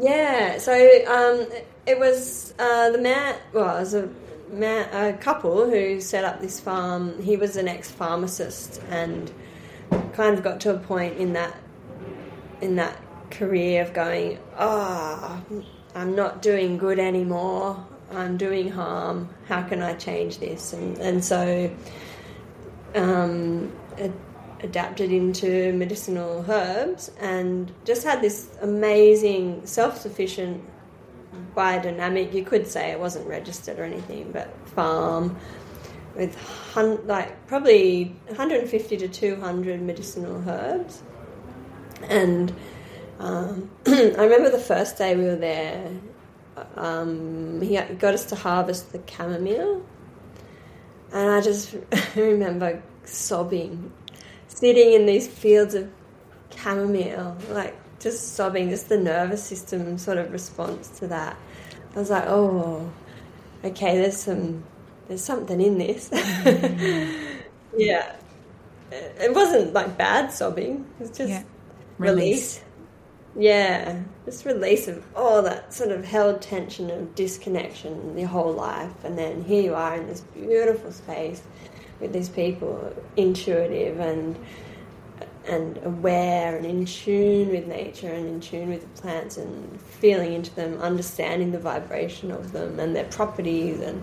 Yeah, 0.00 0.58
so 0.58 0.72
um, 1.06 1.46
it 1.90 1.98
was 1.98 2.54
uh, 2.58 2.90
the 2.90 2.98
man. 2.98 3.36
Well, 3.52 3.76
it 3.76 3.80
was 3.80 3.94
a 3.94 4.08
man, 4.52 4.88
a 4.94 5.16
couple 5.18 5.68
who 5.68 6.00
set 6.00 6.24
up 6.24 6.40
this 6.40 6.60
farm. 6.60 7.20
He 7.20 7.36
was 7.36 7.56
an 7.56 7.66
ex 7.66 7.90
pharmacist 7.90 8.80
and 8.88 9.30
kind 10.12 10.38
of 10.38 10.44
got 10.44 10.60
to 10.60 10.74
a 10.74 10.78
point 10.78 11.18
in 11.18 11.32
that 11.32 11.56
in 12.60 12.76
that 12.76 12.96
career 13.30 13.82
of 13.82 13.92
going, 13.92 14.38
oh, 14.58 15.42
I'm 15.94 16.14
not 16.14 16.42
doing 16.42 16.78
good 16.78 16.98
anymore. 16.98 17.84
I'm 18.12 18.36
doing 18.36 18.68
harm. 18.70 19.28
How 19.46 19.62
can 19.62 19.82
I 19.82 19.94
change 19.94 20.38
this? 20.38 20.72
And 20.72 20.96
and 20.98 21.24
so 21.24 21.70
um, 22.94 23.72
adapted 24.62 25.10
into 25.10 25.72
medicinal 25.72 26.44
herbs 26.48 27.10
and 27.20 27.72
just 27.84 28.04
had 28.04 28.20
this 28.20 28.48
amazing 28.62 29.66
self-sufficient 29.66 30.62
biodynamic. 31.56 32.32
You 32.32 32.44
could 32.44 32.66
say 32.66 32.90
it 32.90 32.98
wasn't 32.98 33.26
registered 33.26 33.78
or 33.78 33.84
anything, 33.84 34.30
but 34.32 34.54
farm 34.68 35.36
with 36.16 36.36
hun- 36.72 37.06
like 37.06 37.46
probably 37.46 38.16
150 38.26 38.96
to 38.96 39.08
200 39.08 39.80
medicinal 39.80 40.42
herbs. 40.48 41.02
And 42.08 42.54
um, 43.18 43.70
I 43.86 44.14
remember 44.16 44.50
the 44.50 44.58
first 44.58 44.98
day 44.98 45.16
we 45.16 45.24
were 45.24 45.36
there, 45.36 45.90
um, 46.76 47.60
he 47.60 47.76
got 47.76 48.14
us 48.14 48.24
to 48.26 48.36
harvest 48.36 48.92
the 48.92 49.00
chamomile. 49.06 49.84
And 51.12 51.30
I 51.30 51.40
just 51.40 51.76
remember 52.16 52.82
sobbing, 53.04 53.92
sitting 54.48 54.92
in 54.92 55.06
these 55.06 55.26
fields 55.26 55.74
of 55.74 55.90
chamomile, 56.56 57.36
like 57.50 57.76
just 58.00 58.34
sobbing, 58.34 58.70
just 58.70 58.88
the 58.88 58.98
nervous 58.98 59.44
system 59.44 59.98
sort 59.98 60.18
of 60.18 60.32
response 60.32 60.88
to 60.98 61.06
that. 61.08 61.36
I 61.94 61.98
was 61.98 62.10
like, 62.10 62.24
oh, 62.26 62.90
okay, 63.64 63.98
there's 63.98 64.16
some 64.16 64.64
there's 65.08 65.24
something 65.24 65.60
in 65.60 65.78
this. 65.78 66.10
Mm. 67.70 67.82
yeah. 67.86 68.16
It 68.90 69.32
wasn't 69.32 69.72
like 69.72 69.96
bad 69.96 70.32
sobbing. 70.32 70.84
It 70.98 71.02
was 71.02 71.10
just 71.10 71.30
yeah. 71.30 71.44
release. 71.98 72.58
release. 72.58 72.64
Yeah, 73.36 74.00
just 74.24 74.44
release 74.44 74.88
of 74.88 75.04
all 75.14 75.42
that 75.42 75.72
sort 75.72 75.92
of 75.92 76.04
held 76.04 76.42
tension 76.42 76.90
of 76.90 77.14
disconnection 77.14 78.18
your 78.18 78.26
whole 78.26 78.52
life, 78.52 79.04
and 79.04 79.16
then 79.16 79.44
here 79.44 79.62
you 79.62 79.74
are 79.74 79.94
in 79.94 80.08
this 80.08 80.22
beautiful 80.34 80.90
space 80.90 81.42
with 82.00 82.12
these 82.12 82.28
people, 82.28 82.92
intuitive 83.16 84.00
and 84.00 84.36
and 85.46 85.78
aware 85.84 86.56
and 86.56 86.66
in 86.66 86.84
tune 86.84 87.48
with 87.48 87.66
nature 87.66 88.08
and 88.08 88.26
in 88.26 88.40
tune 88.40 88.68
with 88.68 88.82
the 88.82 89.02
plants 89.02 89.36
and 89.36 89.80
feeling 89.80 90.32
into 90.32 90.54
them, 90.54 90.80
understanding 90.80 91.52
the 91.52 91.58
vibration 91.58 92.30
of 92.30 92.52
them 92.52 92.78
and 92.78 92.94
their 92.94 93.04
properties 93.04 93.80
and 93.80 94.02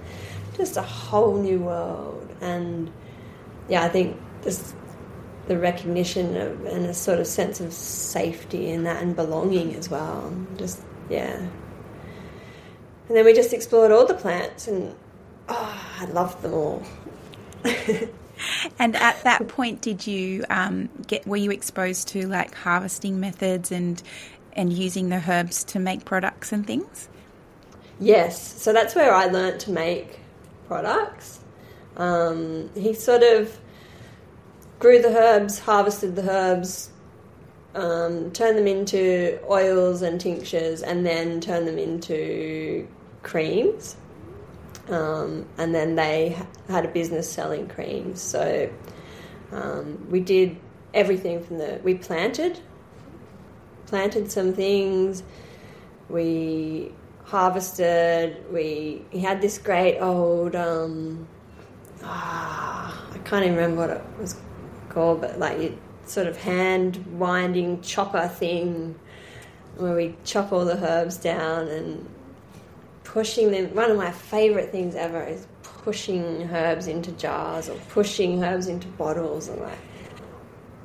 just 0.56 0.78
a 0.78 0.82
whole 0.82 1.38
new 1.38 1.60
world. 1.60 2.30
And 2.42 2.92
yeah, 3.70 3.84
I 3.84 3.90
think 3.90 4.20
just 4.44 4.76
the 5.48 5.58
recognition 5.58 6.36
of 6.38 6.66
and 6.66 6.86
a 6.86 6.94
sort 6.94 7.20
of 7.20 7.28
sense 7.28 7.60
of 7.60 7.72
safety 7.72 8.70
in 8.70 8.84
that 8.84 9.02
and 9.02 9.16
belonging 9.16 9.76
as 9.76 9.90
well. 9.90 10.34
Just 10.58 10.82
yeah. 11.10 11.36
And 13.08 13.16
then 13.16 13.24
we 13.24 13.34
just 13.34 13.54
explored 13.54 13.92
all 13.92 14.06
the 14.06 14.14
plants 14.14 14.68
and 14.68 14.94
oh, 15.48 15.84
I 16.00 16.06
loved 16.06 16.42
them 16.42 16.54
all. 16.54 16.84
and 18.80 18.96
at 18.96 19.24
that 19.24 19.48
point, 19.48 19.82
did 19.82 20.08
you 20.08 20.46
um, 20.50 20.90
get? 21.08 21.26
Were 21.28 21.38
you 21.38 21.52
exposed 21.52 22.08
to 22.10 22.28
like 22.28 22.56
harvesting 22.56 23.20
methods 23.20 23.72
and 23.72 24.02
and 24.54 24.74
using 24.74 25.10
the 25.10 25.24
herbs 25.28 25.64
to 25.66 25.80
make 25.80 26.06
products 26.06 26.52
and 26.52 26.66
things? 26.66 27.10
Yes, 28.00 28.62
so 28.62 28.74
that's 28.74 28.96
where 28.96 29.14
I 29.14 29.26
learnt 29.26 29.62
to 29.62 29.72
make 29.72 30.20
products. 30.68 31.40
Um, 31.96 32.70
he 32.76 32.94
sort 32.94 33.24
of 33.24 33.58
grew 34.80 35.02
the 35.02 35.16
herbs, 35.18 35.60
harvested 35.60 36.16
the 36.16 36.30
herbs, 36.30 36.92
um, 37.74 38.32
turned 38.32 38.58
them 38.58 38.68
into 38.68 39.40
oils 39.50 40.02
and 40.02 40.22
tinctures, 40.22 40.84
and 40.84 41.06
then 41.06 41.42
turned 41.42 41.68
them 41.68 41.80
into 41.80 42.88
creams. 43.24 43.96
Um, 44.90 45.48
and 45.58 45.76
then 45.76 45.96
they 45.96 46.38
had 46.70 46.86
a 46.86 46.88
business 46.88 47.30
selling 47.30 47.68
creams. 47.68 48.22
So 48.22 48.70
um, 49.52 50.08
we 50.10 50.20
did 50.20 50.58
everything 50.94 51.44
from 51.44 51.58
the 51.58 51.80
we 51.84 51.96
planted, 51.96 52.60
planted 53.86 54.32
some 54.32 54.54
things. 54.54 55.24
We 56.10 56.92
harvested. 57.26 58.46
We 58.52 59.04
he 59.12 59.20
had 59.20 59.42
this 59.42 59.58
great 59.58 60.00
old 60.00 60.56
um, 60.56 61.28
ah, 62.04 63.08
I 63.14 63.18
can't 63.20 63.44
even 63.44 63.56
remember 63.56 63.82
what 63.82 63.90
it 63.90 64.04
was 64.20 64.40
called, 64.90 65.22
but 65.22 65.38
like 65.38 65.74
sort 66.06 66.28
of 66.28 66.38
hand 66.38 67.06
winding 67.20 67.82
chopper 67.82 68.28
thing 68.28 68.98
where 69.76 69.96
we 69.96 70.16
chop 70.24 70.52
all 70.52 70.66
the 70.66 70.78
herbs 70.78 71.18
down 71.18 71.68
and 71.68 72.10
pushing 73.08 73.52
them. 73.52 73.74
One 73.74 73.90
of 73.90 73.98
my 73.98 74.12
favourite 74.12 74.72
things 74.72 74.96
ever 74.96 75.24
is 75.24 75.48
pushing 75.64 76.50
herbs 76.52 76.88
into 76.88 77.12
jars 77.14 77.70
or 77.70 77.76
pushing 77.90 78.44
herbs 78.44 78.68
into 78.68 78.88
bottles 78.90 79.48
and 79.48 79.62
like 79.62 79.80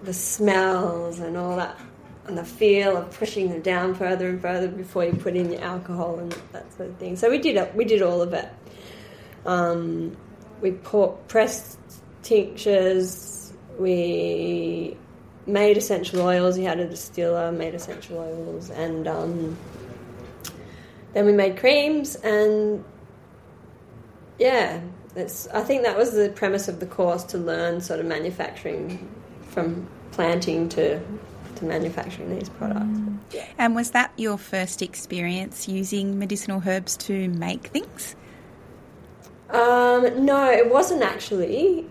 the 0.04 0.14
smells 0.14 1.18
and 1.18 1.36
all 1.36 1.56
that 1.56 1.78
and 2.26 2.38
the 2.38 2.44
feel 2.44 2.96
of 2.96 3.10
pushing 3.18 3.48
them 3.48 3.60
down 3.62 3.94
further 3.94 4.28
and 4.28 4.40
further 4.40 4.68
before 4.68 5.04
you 5.04 5.12
put 5.12 5.34
in 5.34 5.50
your 5.50 5.60
alcohol 5.62 6.20
and 6.20 6.32
that 6.52 6.72
sort 6.76 6.88
of 6.88 6.96
thing. 6.96 7.16
So 7.16 7.28
we 7.28 7.38
did 7.38 7.74
we 7.74 7.84
did 7.84 8.02
all 8.02 8.22
of 8.22 8.32
it. 8.32 8.48
Um, 9.44 10.16
we 10.60 10.70
poured, 10.70 11.26
pressed 11.26 11.78
tinctures. 12.22 13.52
We 13.78 14.96
made 15.46 15.76
essential 15.76 16.20
oils. 16.22 16.56
We 16.56 16.64
had 16.64 16.78
a 16.78 16.88
distiller, 16.88 17.50
made 17.50 17.74
essential 17.74 18.18
oils, 18.18 18.70
and 18.70 19.08
um, 19.08 19.56
then 21.12 21.26
we 21.26 21.32
made 21.32 21.56
creams. 21.56 22.16
And 22.16 22.84
yeah, 24.38 24.80
it's. 25.14 25.48
I 25.48 25.62
think 25.62 25.82
that 25.82 25.96
was 25.96 26.12
the 26.12 26.30
premise 26.30 26.68
of 26.68 26.80
the 26.80 26.86
course 26.86 27.24
to 27.24 27.38
learn 27.38 27.80
sort 27.80 28.00
of 28.00 28.06
manufacturing 28.06 29.08
from 29.50 29.88
planting 30.12 30.68
to 30.70 31.00
to 31.56 31.64
manufacturing 31.64 32.38
these 32.38 32.48
products. 32.48 32.98
Mm. 32.98 33.18
And 33.58 33.74
was 33.74 33.90
that 33.92 34.12
your 34.16 34.38
first 34.38 34.82
experience 34.82 35.68
using 35.68 36.18
medicinal 36.18 36.62
herbs 36.66 36.96
to 36.98 37.28
make 37.28 37.68
things? 37.68 38.16
Um, 39.50 40.24
no, 40.24 40.50
it 40.50 40.70
wasn't 40.70 41.02
actually. 41.02 41.86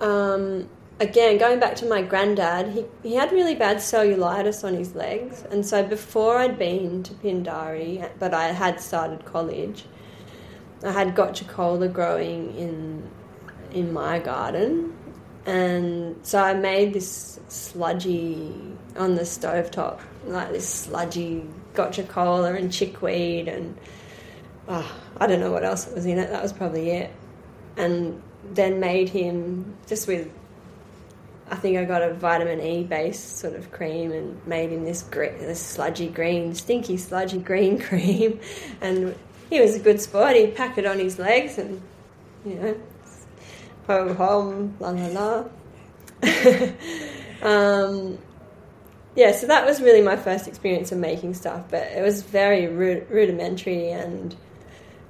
Um, 0.00 0.68
again, 1.02 1.38
going 1.38 1.58
back 1.60 1.76
to 1.76 1.86
my 1.86 2.02
granddad, 2.02 2.68
he, 2.68 2.84
he 3.02 3.14
had 3.14 3.32
really 3.32 3.54
bad 3.54 3.78
cellulitis 3.78 4.64
on 4.64 4.74
his 4.74 4.94
legs. 4.94 5.44
And 5.50 5.64
so 5.66 5.82
before 5.82 6.38
I'd 6.38 6.58
been 6.58 7.02
to 7.02 7.14
Pindari, 7.14 8.08
but 8.18 8.32
I 8.32 8.52
had 8.52 8.80
started 8.80 9.24
college, 9.24 9.84
I 10.84 10.92
had 10.92 11.14
gotu 11.14 11.46
kola 11.46 11.88
growing 11.88 12.54
in 12.56 13.08
in 13.72 13.92
my 13.92 14.18
garden 14.18 14.92
and 15.46 16.16
so 16.22 16.40
I 16.40 16.54
made 16.54 16.92
this 16.92 17.40
sludgy 17.48 18.54
on 18.96 19.14
the 19.16 19.26
stove 19.26 19.70
top, 19.70 20.00
like 20.24 20.52
this 20.52 20.68
sludgy 20.68 21.44
gotu 21.74 22.08
kola 22.08 22.54
and 22.54 22.72
chickweed 22.72 23.48
and 23.48 23.76
oh, 24.68 25.00
I 25.16 25.26
don't 25.26 25.40
know 25.40 25.50
what 25.50 25.64
else 25.64 25.88
was 25.88 26.06
in 26.06 26.18
it. 26.18 26.30
That 26.30 26.42
was 26.42 26.52
probably 26.52 26.90
it. 26.90 27.10
And 27.76 28.22
then 28.52 28.78
made 28.78 29.08
him 29.08 29.76
just 29.86 30.06
with 30.06 30.30
I 31.52 31.54
think 31.54 31.76
I 31.76 31.84
got 31.84 32.00
a 32.00 32.14
vitamin 32.14 32.62
E 32.62 32.82
based 32.82 33.36
sort 33.36 33.54
of 33.54 33.70
cream 33.70 34.10
and 34.10 34.46
made 34.46 34.70
him 34.70 34.84
this 34.84 35.02
this 35.02 35.60
sludgy 35.60 36.08
green, 36.08 36.54
stinky 36.54 36.96
sludgy 36.96 37.38
green 37.38 37.78
cream, 37.88 38.40
and 38.80 39.14
he 39.50 39.60
was 39.60 39.76
a 39.76 39.78
good 39.78 40.00
sport. 40.00 40.34
He'd 40.34 40.56
pack 40.56 40.78
it 40.78 40.86
on 40.86 40.98
his 40.98 41.18
legs 41.18 41.58
and 41.58 41.82
you 42.46 42.54
know 42.54 42.80
ho 43.86 44.14
hum, 44.14 44.76
la 44.80 44.90
la 44.90 45.06
la. 45.08 45.44
um, 47.42 48.18
yeah, 49.14 49.32
so 49.32 49.46
that 49.46 49.66
was 49.66 49.82
really 49.82 50.00
my 50.00 50.16
first 50.16 50.48
experience 50.48 50.90
of 50.90 50.96
making 50.96 51.34
stuff, 51.34 51.66
but 51.68 51.82
it 51.82 52.00
was 52.00 52.22
very 52.22 52.66
rudimentary 52.66 53.90
and 53.90 54.34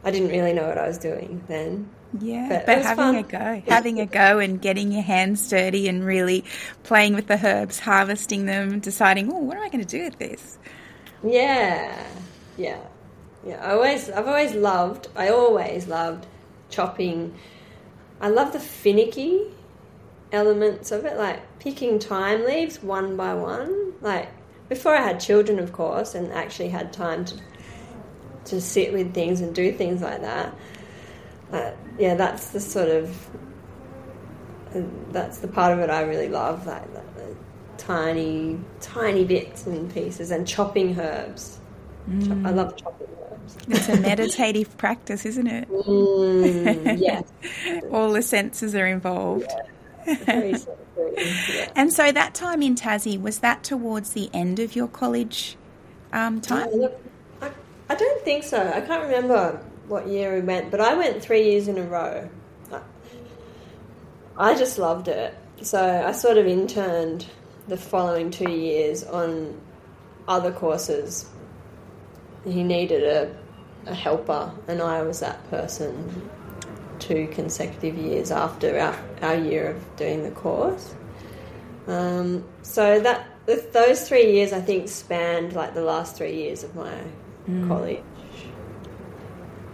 I 0.03 0.11
didn't 0.11 0.31
really 0.31 0.53
know 0.53 0.67
what 0.67 0.79
I 0.79 0.89
was 0.89 0.99
doing 0.99 1.45
then. 1.47 1.89
Yeah, 2.21 2.49
but, 2.49 2.67
but 2.67 2.83
having 2.83 2.97
fun. 2.97 3.15
a 3.17 3.23
go, 3.23 3.63
having 3.73 4.01
a 4.01 4.07
go 4.07 4.39
and 4.39 4.61
getting 4.61 4.93
your 4.93 5.03
hands 5.03 5.49
dirty 5.49 5.89
and 5.89 6.05
really 6.05 6.45
playing 6.83 7.15
with 7.15 7.27
the 7.27 7.39
herbs, 7.43 7.79
harvesting 7.79 8.45
them, 8.45 8.81
deciding, 8.81 9.33
oh, 9.33 9.39
what 9.39 9.57
am 9.57 9.63
I 9.63 9.69
going 9.71 9.85
to 9.85 9.99
do 9.99 10.05
with 10.05 10.19
this? 10.19 10.59
Yeah, 11.23 12.07
yeah, 12.59 12.81
yeah. 13.47 13.65
I 13.67 13.73
always, 13.73 14.11
I've 14.11 14.29
always 14.29 14.55
loved, 14.55 15.09
I 15.17 15.29
always 15.29 15.87
loved 15.87 16.27
chopping. 16.69 17.35
I 18.21 18.29
love 18.29 18.53
the 18.53 18.61
finicky 18.61 19.47
elements 20.33 20.93
of 20.93 21.07
it, 21.07 21.17
like 21.17 21.59
picking 21.61 21.99
thyme 21.99 22.45
leaves 22.45 22.83
one 22.83 23.17
by 23.17 23.35
one. 23.35 23.95
Like 24.03 24.29
before 24.69 24.95
I 24.95 25.03
had 25.03 25.19
children, 25.19 25.59
of 25.59 25.73
course, 25.73 26.15
and 26.15 26.33
actually 26.33 26.69
had 26.69 26.93
time 26.93 27.25
to 27.27 27.41
to 28.45 28.61
sit 28.61 28.93
with 28.93 29.15
things 29.15 29.41
and 29.41 29.55
do 29.55 29.73
things 29.73 30.03
like 30.03 30.21
that. 30.23 30.55
But 31.51 31.77
yeah, 31.99 32.15
that's 32.15 32.51
the 32.51 32.61
sort 32.61 32.89
of 32.89 33.31
that's 35.11 35.39
the 35.39 35.49
part 35.49 35.73
of 35.73 35.81
it 35.81 35.91
I 35.91 36.03
really 36.03 36.29
love, 36.29 36.67
like 36.67 36.83
tiny, 37.79 38.59
tiny 38.81 39.25
bits 39.25 39.67
and 39.67 39.93
pieces, 39.93 40.31
and 40.31 40.47
chopping 40.47 40.99
herbs. 40.99 41.59
Mm. 42.09 42.47
I 42.47 42.51
love 42.51 42.77
chopping 42.77 43.09
herbs. 43.31 43.57
It's 43.69 43.89
a 43.89 44.01
meditative 44.01 44.77
practice, 44.79 45.27
isn't 45.27 45.47
it? 45.47 45.69
Mm, 45.69 46.99
yes. 47.01 47.25
All 47.93 48.13
the 48.13 48.23
senses 48.23 48.75
are 48.75 48.87
involved. 48.87 49.51
Yeah. 50.07 50.59
yeah. 51.17 51.73
And 51.77 51.93
so 51.93 52.13
that 52.13 52.35
time 52.35 52.63
in 52.63 52.75
Tassie, 52.75 53.21
was 53.21 53.41
that 53.41 53.63
towards 53.63 54.13
the 54.13 54.31
end 54.33 54.59
of 54.59 54.75
your 54.75 54.89
college 54.89 55.57
um, 56.13 56.41
time? 56.41 56.69
Yeah, 56.73 56.77
look, 56.77 57.01
I, 57.41 57.51
I 57.89 57.95
don't 57.95 58.23
think 58.23 58.45
so. 58.45 58.59
I 58.75 58.81
can't 58.81 59.03
remember 59.05 59.63
what 59.89 60.09
year 60.09 60.35
we 60.35 60.41
went, 60.41 60.71
but 60.71 60.81
I 60.81 60.95
went 60.95 61.23
three 61.23 61.51
years 61.51 61.69
in 61.69 61.79
a 61.79 61.83
row. 61.83 62.29
I 64.37 64.55
just 64.55 64.79
loved 64.79 65.09
it. 65.09 65.37
So 65.61 66.05
I 66.07 66.13
sort 66.13 66.39
of 66.39 66.47
interned 66.47 67.27
the 67.69 67.77
following 67.77 68.31
two 68.31 68.51
years 68.51 69.05
on 69.05 69.61
other 70.27 70.53
courses. 70.53 71.29
He 72.45 72.63
needed 72.63 73.05
a, 73.05 73.37
a 73.91 73.95
helper, 73.95 74.53
and 74.67 74.83
I 74.83 75.03
was 75.03 75.21
that 75.21 75.49
person 75.51 76.29
two 76.99 77.29
consecutive 77.33 77.97
years 77.97 78.31
after 78.31 78.79
our, 78.79 78.99
our 79.23 79.37
year 79.37 79.71
of 79.71 79.97
doing 79.97 80.23
the 80.23 80.31
course. 80.31 80.95
Um, 81.87 82.45
so 82.63 83.01
that 83.01 83.27
those 83.73 84.09
three 84.09 84.33
years, 84.33 84.53
I 84.53 84.61
think, 84.61 84.89
spanned 84.89 85.53
like 85.53 85.75
the 85.75 85.83
last 85.83 86.17
three 86.17 86.35
years 86.35 86.63
of 86.63 86.75
my 86.75 86.95
mm. 87.49 87.69
college 87.69 88.03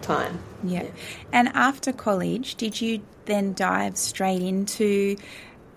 time. 0.09 0.41
Yeah. 0.65 0.83
yeah. 0.83 0.91
And 1.33 1.49
after 1.49 1.93
college, 1.93 2.57
did 2.57 2.81
you 2.81 3.03
then 3.27 3.53
dive 3.53 3.97
straight 3.97 4.43
into 4.43 5.17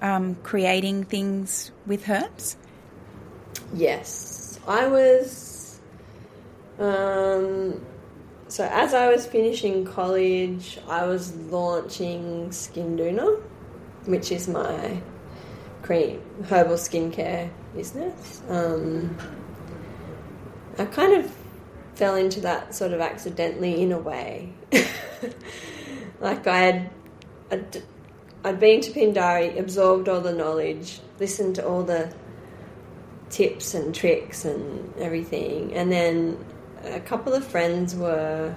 um, 0.02 0.36
creating 0.36 1.04
things 1.04 1.72
with 1.86 2.10
herbs? 2.10 2.58
Yes. 3.74 4.60
I 4.68 4.88
was. 4.88 5.80
Um, 6.80 7.86
so, 8.48 8.68
as 8.72 8.94
I 8.94 9.10
was 9.10 9.26
finishing 9.26 9.86
college, 9.86 10.80
I 10.88 11.06
was 11.06 11.36
launching 11.36 12.50
Skindoona, 12.50 13.40
which 14.06 14.32
is 14.32 14.48
my 14.48 15.02
cream 15.84 16.22
herbal 16.50 16.76
skincare 16.76 17.50
business. 17.76 18.42
Um, 18.50 19.16
I 20.78 20.86
kind 20.86 21.14
of 21.14 21.40
fell 22.01 22.15
into 22.15 22.41
that 22.41 22.74
sort 22.74 22.93
of 22.93 23.00
accidentally 23.00 23.79
in 23.79 23.91
a 23.91 24.00
way. 24.00 24.51
like 26.20 26.48
I 26.48 26.58
had, 26.58 26.89
I'd, 27.51 27.84
I'd 28.43 28.60
been 28.60 28.81
to 28.81 28.91
Pindari, 28.91 29.60
absorbed 29.60 30.10
all 30.10 30.20
the 30.20 30.34
knowledge, 30.34 31.00
listened 31.19 31.58
to 31.58 31.67
all 31.67 31.84
the 31.84 32.12
tips 33.30 33.76
and 33.76 33.93
tricks 33.93 34.45
and 34.45 34.91
everything, 34.97 35.76
and 35.76 35.91
then 35.91 36.43
a 36.84 36.99
couple 36.99 37.36
of 37.36 37.45
friends 37.45 37.93
were 37.93 38.56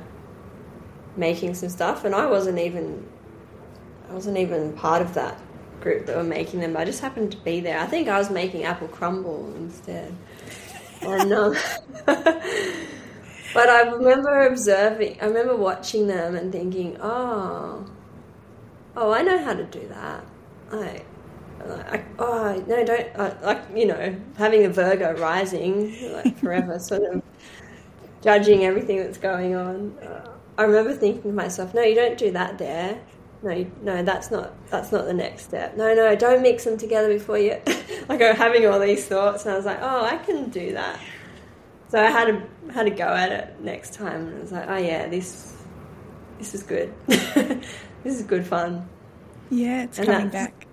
making 1.14 1.52
some 1.52 1.68
stuff, 1.68 2.06
and 2.06 2.14
I 2.14 2.24
wasn't 2.24 2.58
even, 2.58 3.06
I 4.08 4.14
wasn't 4.14 4.38
even 4.38 4.72
part 4.72 5.02
of 5.02 5.12
that 5.12 5.38
group 5.82 6.06
that 6.06 6.16
were 6.16 6.24
making 6.24 6.60
them. 6.60 6.78
I 6.78 6.86
just 6.86 7.02
happened 7.02 7.32
to 7.32 7.38
be 7.44 7.60
there. 7.60 7.78
I 7.78 7.84
think 7.84 8.08
I 8.08 8.16
was 8.16 8.30
making 8.30 8.64
apple 8.64 8.88
crumble 8.88 9.54
instead, 9.54 10.14
and 11.02 11.58
But 13.54 13.68
I 13.68 13.82
remember 13.82 14.46
observing, 14.46 15.18
I 15.22 15.26
remember 15.26 15.54
watching 15.54 16.08
them 16.08 16.34
and 16.34 16.50
thinking, 16.50 16.98
oh, 17.00 17.86
oh, 18.96 19.12
I 19.12 19.22
know 19.22 19.42
how 19.42 19.54
to 19.54 19.62
do 19.62 19.86
that. 19.88 20.24
I, 20.72 21.02
I 21.64 22.04
oh, 22.18 22.64
no, 22.66 22.84
don't, 22.84 23.08
uh, 23.14 23.34
like, 23.42 23.62
you 23.74 23.86
know, 23.86 24.16
having 24.36 24.64
a 24.64 24.68
Virgo 24.68 25.16
rising, 25.16 26.12
like 26.12 26.36
forever, 26.40 26.80
sort 26.80 27.02
of 27.02 27.22
judging 28.22 28.64
everything 28.64 28.98
that's 28.98 29.18
going 29.18 29.54
on. 29.54 29.96
Uh, 29.98 30.32
I 30.58 30.64
remember 30.64 30.92
thinking 30.92 31.22
to 31.22 31.32
myself, 31.32 31.74
no, 31.74 31.82
you 31.82 31.94
don't 31.94 32.18
do 32.18 32.32
that 32.32 32.58
there. 32.58 33.00
No, 33.44 33.66
no, 33.82 34.02
that's 34.02 34.30
not 34.30 34.54
that's 34.70 34.90
not 34.90 35.04
the 35.04 35.12
next 35.12 35.44
step. 35.44 35.76
No, 35.76 35.94
no, 35.94 36.16
don't 36.16 36.40
mix 36.40 36.64
them 36.64 36.78
together 36.78 37.08
before 37.08 37.36
you. 37.36 37.60
like 38.08 38.22
I'm 38.22 38.34
having 38.36 38.66
all 38.66 38.80
these 38.80 39.04
thoughts, 39.04 39.44
and 39.44 39.52
I 39.52 39.56
was 39.56 39.66
like, 39.66 39.80
oh, 39.82 40.02
I 40.02 40.16
can 40.16 40.48
do 40.48 40.72
that. 40.72 40.98
So 41.88 42.00
I 42.00 42.10
had 42.10 42.28
a 42.30 42.72
had 42.72 42.86
a 42.86 42.90
go 42.90 43.06
at 43.06 43.30
it 43.30 43.60
next 43.60 43.94
time, 43.94 44.28
and 44.28 44.36
I 44.36 44.40
was 44.40 44.52
like, 44.52 44.68
oh 44.68 44.76
yeah, 44.76 45.08
this 45.08 45.54
this 46.38 46.54
is 46.54 46.62
good. 46.62 46.92
this 47.06 47.64
is 48.04 48.22
good 48.22 48.46
fun. 48.46 48.88
Yeah, 49.50 49.84
it's 49.84 49.98
and 49.98 50.08
coming 50.08 50.28
back. 50.30 50.66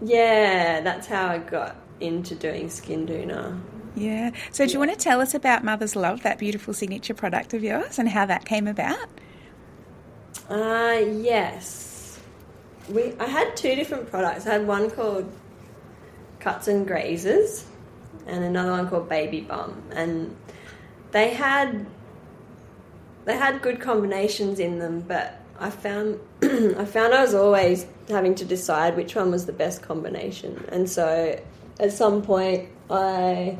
Yeah, 0.00 0.80
that's 0.80 1.06
how 1.06 1.28
I 1.28 1.38
got 1.38 1.76
into 2.00 2.34
doing 2.34 2.68
skin 2.68 3.06
Skindoona. 3.06 3.60
Yeah. 3.94 4.30
So, 4.50 4.66
do 4.66 4.72
you 4.72 4.78
want 4.78 4.90
to 4.90 4.96
tell 4.96 5.20
us 5.20 5.34
about 5.34 5.64
Mother's 5.64 5.94
Love, 5.94 6.22
that 6.22 6.38
beautiful 6.38 6.74
signature 6.74 7.14
product 7.14 7.54
of 7.54 7.62
yours, 7.62 7.98
and 7.98 8.08
how 8.08 8.26
that 8.26 8.44
came 8.44 8.66
about? 8.66 9.08
Uh, 10.48 10.98
yes. 11.12 12.20
We 12.88 13.14
I 13.20 13.26
had 13.26 13.56
two 13.56 13.74
different 13.74 14.10
products. 14.10 14.46
I 14.46 14.54
had 14.54 14.66
one 14.66 14.90
called 14.90 15.30
Cuts 16.40 16.68
and 16.68 16.86
Grazes, 16.86 17.64
and 18.26 18.44
another 18.44 18.72
one 18.72 18.88
called 18.88 19.08
Baby 19.08 19.40
Bum, 19.40 19.82
and 19.92 20.36
they 21.12 21.30
had 21.30 21.86
they 23.24 23.36
had 23.36 23.62
good 23.62 23.80
combinations 23.80 24.58
in 24.58 24.78
them, 24.78 25.00
but 25.00 25.40
I 25.58 25.70
found 25.70 26.18
I 26.42 26.84
found 26.84 27.14
I 27.14 27.22
was 27.22 27.34
always 27.34 27.86
having 28.08 28.34
to 28.36 28.44
decide 28.44 28.96
which 28.96 29.14
one 29.14 29.30
was 29.30 29.46
the 29.46 29.52
best 29.52 29.82
combination, 29.82 30.64
and 30.70 30.88
so 30.88 31.40
at 31.78 31.92
some 31.92 32.22
point 32.22 32.68
I 32.90 33.58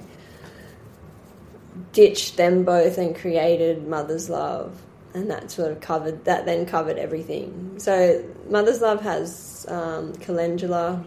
ditched 1.92 2.36
them 2.36 2.64
both 2.64 2.98
and 2.98 3.14
created 3.14 3.86
Mother's 3.86 4.28
Love, 4.28 4.80
and 5.14 5.30
that 5.30 5.50
sort 5.50 5.70
of 5.70 5.80
covered 5.80 6.24
that. 6.24 6.44
Then 6.44 6.66
covered 6.66 6.98
everything. 6.98 7.74
So 7.78 8.24
Mother's 8.48 8.80
Love 8.80 9.00
has 9.02 9.66
um, 9.68 10.14
calendula, 10.14 11.04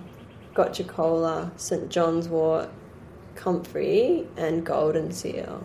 gotu 0.54 0.88
kola, 0.88 1.52
St 1.58 1.90
John's 1.90 2.30
wort, 2.30 2.70
comfrey 3.36 4.28
and 4.38 4.66
golden 4.66 5.12
seal. 5.12 5.64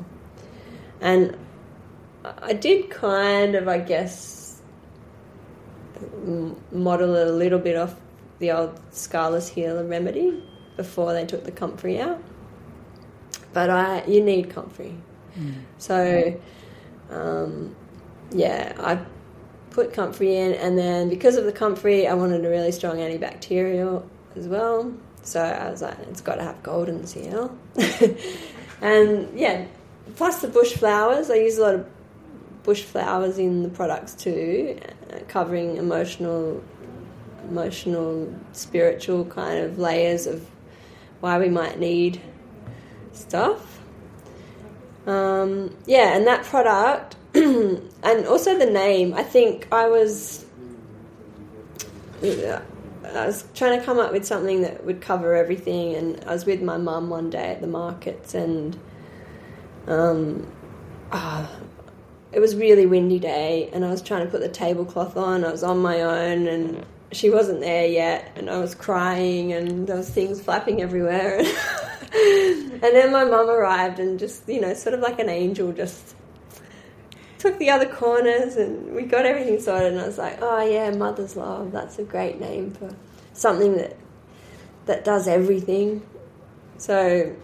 And 1.01 1.37
I 2.25 2.53
did 2.53 2.91
kind 2.91 3.55
of, 3.55 3.69
I 3.69 3.79
guess, 3.79 4.61
model 6.73 7.23
a 7.23 7.31
little 7.31 7.59
bit 7.59 7.77
off 7.77 7.95
the 8.39 8.51
old 8.53 8.81
Scarless 8.91 9.49
Healer 9.49 9.85
remedy 9.85 10.43
before 10.77 11.13
they 11.13 11.27
took 11.27 11.45
the 11.45 11.53
comfrey 11.53 12.01
out. 12.01 12.23
But 13.53 13.71
I, 13.71 14.05
you 14.05 14.23
need 14.23 14.51
comfrey. 14.51 14.95
Mm. 15.39 15.55
So, 15.79 16.41
um, 17.11 17.75
yeah, 18.31 18.75
I 18.79 18.99
put 19.71 19.93
comfrey 19.93 20.37
in, 20.37 20.55
and 20.55 20.79
then 20.79 21.09
because 21.09 21.37
of 21.37 21.45
the 21.45 21.53
comfrey, 21.53 22.07
I 22.07 22.15
wanted 22.15 22.45
a 22.45 22.49
really 22.49 22.73
strong 22.73 22.97
antibacterial 22.97 24.05
as 24.37 24.47
well. 24.47 24.93
So 25.23 25.41
I 25.41 25.71
was 25.71 25.83
like, 25.83 25.99
it's 26.11 26.21
got 26.21 26.37
to 26.37 26.43
have 26.43 26.63
golden 26.63 27.07
seal. 27.07 27.57
and 28.81 29.29
yeah, 29.39 29.67
plus 30.17 30.41
the 30.41 30.49
bush 30.49 30.73
flowers. 30.73 31.31
I 31.31 31.37
use 31.37 31.59
a 31.59 31.63
lot 31.63 31.75
of 31.75 31.87
bush 32.63 32.83
flowers 32.83 33.39
in 33.39 33.63
the 33.63 33.69
products 33.69 34.15
too, 34.15 34.79
uh, 35.13 35.19
covering 35.29 35.77
emotional, 35.77 36.63
emotional, 37.49 38.33
spiritual 38.53 39.25
kind 39.25 39.65
of 39.65 39.79
layers 39.79 40.27
of 40.27 40.47
why 41.21 41.39
we 41.39 41.49
might 41.49 41.79
need 41.79 42.21
stuff. 43.13 43.81
Um, 45.07 45.77
yeah, 45.87 46.17
and 46.17 46.27
that 46.27 46.45
product, 46.45 47.17
and 47.35 48.27
also 48.27 48.59
the 48.59 48.67
name. 48.67 49.15
I 49.15 49.23
think 49.23 49.69
I 49.73 49.89
was. 49.89 50.45
I 53.17 53.27
was 53.27 53.45
trying 53.55 53.79
to 53.79 53.85
come 53.85 53.99
up 53.99 54.13
with 54.13 54.25
something 54.25 54.63
that 54.63 54.85
would 54.85 55.01
cover 55.01 55.35
everything, 55.35 55.95
and 55.95 56.23
I 56.27 56.33
was 56.33 56.47
with 56.47 56.63
my 56.63 56.77
mum 56.77 57.11
one 57.11 57.31
day 57.31 57.51
at 57.51 57.61
the 57.61 57.67
markets, 57.67 58.35
and 58.35 58.79
um, 59.87 60.51
uh, 61.11 61.47
it 62.33 62.41
was 62.41 62.55
really 62.55 62.87
windy 62.87 63.19
day 63.19 63.69
and 63.73 63.85
I 63.85 63.91
was 63.91 64.03
trying 64.03 64.25
to 64.25 64.31
put 64.31 64.41
the 64.41 64.49
tablecloth 64.49 65.17
on. 65.17 65.45
I 65.45 65.51
was 65.51 65.63
on 65.63 65.79
my 65.79 66.03
own 66.03 66.47
and 66.47 66.87
she 67.13 67.29
wasn't 67.29 67.61
there 67.61 67.87
yet 67.87 68.33
and 68.37 68.49
I 68.49 68.59
was 68.59 68.75
crying 68.75 69.53
and 69.53 69.87
there 69.87 69.97
was 69.97 70.09
things 70.09 70.41
flapping 70.41 70.81
everywhere. 70.81 71.39
and 72.13 72.83
then 72.83 73.13
my 73.13 73.25
mum 73.25 73.51
arrived 73.51 73.99
and 73.99 74.19
just, 74.19 74.49
you 74.49 74.61
know, 74.61 74.75
sort 74.75 74.95
of 74.95 75.01
like 75.01 75.19
an 75.19 75.29
angel 75.29 75.73
just 75.73 76.15
took 77.41 77.59
the 77.59 77.71
other 77.71 77.87
corners 77.87 78.57
and 78.57 78.95
we 78.95 79.03
got 79.03 79.25
everything 79.25 79.59
sorted 79.59 79.93
and 79.93 80.01
I 80.01 80.07
was 80.07 80.19
like, 80.19 80.39
oh 80.43 80.63
yeah, 80.63 80.91
mother's 80.91 81.37
love, 81.37 81.73
that's 81.73 81.99
a 81.99 82.05
great 82.05 82.39
name 82.39 82.71
for 82.71 82.95
something 83.33 83.77
that 83.79 83.97
that 84.85 85.05
does 85.05 85.27
everything. 85.27 86.03
So 86.77 87.35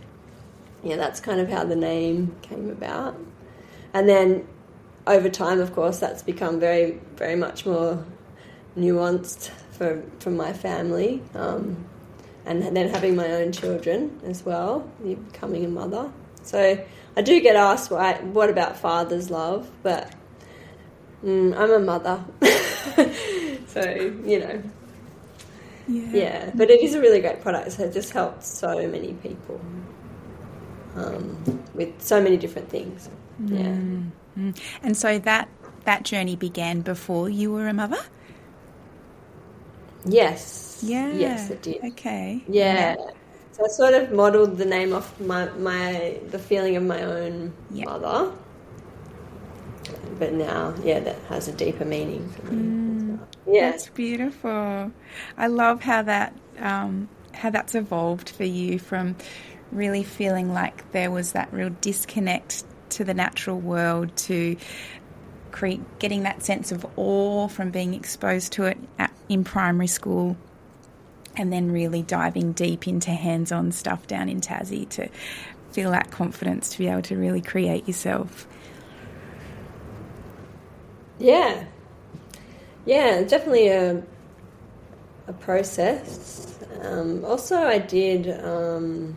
yeah, 0.85 0.97
that's 0.97 1.19
kind 1.19 1.41
of 1.41 1.49
how 1.49 1.65
the 1.65 1.77
name 1.77 2.37
came 2.43 2.71
about. 2.71 3.19
And 3.95 4.09
then 4.09 4.47
over 5.07 5.31
time, 5.31 5.61
of 5.61 5.75
course, 5.75 5.99
that's 5.99 6.23
become 6.23 6.61
very, 6.61 7.01
very 7.17 7.37
much 7.37 7.65
more 7.65 8.05
nuanced 8.77 9.51
for 9.71 10.03
for 10.21 10.31
my 10.31 10.53
family, 10.53 11.23
um, 11.35 11.85
and 12.45 12.63
then 12.63 12.89
having 12.89 13.17
my 13.17 13.31
own 13.33 13.53
children 13.53 14.21
as 14.25 14.45
well, 14.45 14.81
becoming 15.03 15.65
a 15.65 15.69
mother. 15.69 16.13
So 16.47 16.85
I 17.17 17.23
do 17.23 17.41
get 17.41 17.57
asked, 17.57 17.91
why, 17.91 18.15
what 18.21 18.51
about 18.51 18.77
father's 18.77 19.31
love? 19.31 19.71
But 19.83 20.13
mm, 21.25 21.57
I'm 21.57 21.71
a 21.71 21.79
mother, 21.79 22.25
so 23.67 23.83
you 24.25 24.41
know. 24.41 24.63
Yeah. 25.89 26.11
yeah, 26.11 26.51
but 26.55 26.69
it 26.69 26.81
is 26.81 26.95
a 26.95 27.01
really 27.01 27.21
great 27.21 27.41
product. 27.43 27.73
So 27.73 27.85
it 27.85 27.93
just 27.93 28.11
helped 28.11 28.43
so 28.43 28.89
many 28.89 29.13
people 29.15 29.61
um, 30.97 31.63
with 31.75 32.03
so 32.03 32.21
many 32.21 32.37
different 32.37 32.69
things. 32.69 33.09
Mm. 33.41 33.59
Yeah. 34.37 34.43
Mm. 34.43 34.61
And 34.83 34.97
so 34.97 35.19
that 35.21 35.49
that 35.85 36.03
journey 36.03 36.37
began 36.37 36.81
before 36.81 37.29
you 37.29 37.53
were 37.53 37.69
a 37.69 37.73
mother. 37.73 38.03
Yes. 40.05 40.81
Yeah. 40.83 41.13
Yes, 41.15 41.51
it 41.51 41.63
did. 41.63 41.85
Okay. 41.85 42.43
Yeah. 42.49 42.97
yeah. 42.97 43.11
So 43.57 43.64
I 43.64 43.69
sort 43.69 43.95
of 43.95 44.12
modelled 44.12 44.59
the 44.59 44.66
name 44.66 44.92
off 44.92 45.19
my 45.19 45.47
my 45.53 46.21
the 46.29 46.38
feeling 46.38 46.77
of 46.77 46.83
my 46.83 47.03
own 47.03 47.55
yep. 47.71 47.87
mother. 47.87 48.31
But 50.19 50.35
now, 50.35 50.75
yeah, 50.83 51.01
that 51.01 51.16
has 51.31 51.49
a 51.49 51.53
deeper 51.53 51.87
meaning 51.87 52.29
for 52.31 52.53
me. 52.53 53.16
Mm, 53.16 53.19
yeah, 53.47 53.71
that's 53.71 53.88
beautiful. 53.88 54.92
I 55.38 55.47
love 55.47 55.81
how 55.81 56.03
that 56.03 56.35
um, 56.59 57.09
how 57.33 57.49
that's 57.49 57.75
evolved 57.75 58.29
for 58.29 58.45
you 58.45 58.79
from 58.79 59.16
really 59.73 60.05
feeling 60.05 60.53
like 60.53 60.92
there 60.92 61.11
was 61.11 61.33
that 61.33 61.51
real 61.51 61.71
disconnect 61.81 62.64
to 62.90 63.05
the 63.05 63.14
natural 63.14 63.59
world 63.59 64.14
to 64.16 64.57
create, 65.51 65.81
getting 65.99 66.25
that 66.25 66.42
sense 66.42 66.73
of 66.73 66.85
awe 66.97 67.49
from 67.49 67.71
being 67.71 67.95
exposed 67.95 68.53
to 68.53 68.64
it 68.64 68.77
at, 68.99 69.11
in 69.31 69.45
primary 69.45 69.87
school 69.87 70.37
and 71.37 71.53
then 71.53 71.70
really 71.70 72.03
diving 72.03 72.53
deep 72.53 72.88
into 72.88 73.11
hands 73.11 73.53
on 73.53 73.72
stuff 73.72 74.07
down 74.07 74.29
in 74.29 74.40
Tassie 74.40 74.88
to 74.90 75.09
feel 75.72 75.90
that 75.90 76.11
confidence 76.11 76.70
to 76.70 76.79
be 76.79 76.88
able 76.88 77.03
to 77.03 77.16
really 77.16 77.42
create 77.42 77.87
yourself. 77.87 78.46
Yeah. 81.18 81.64
Yeah, 82.85 83.22
definitely 83.22 83.68
a, 83.68 84.03
a 85.27 85.33
process. 85.33 86.59
Um, 86.83 87.25
also, 87.25 87.57
I 87.57 87.79
did. 87.79 88.29
Um, 88.44 89.16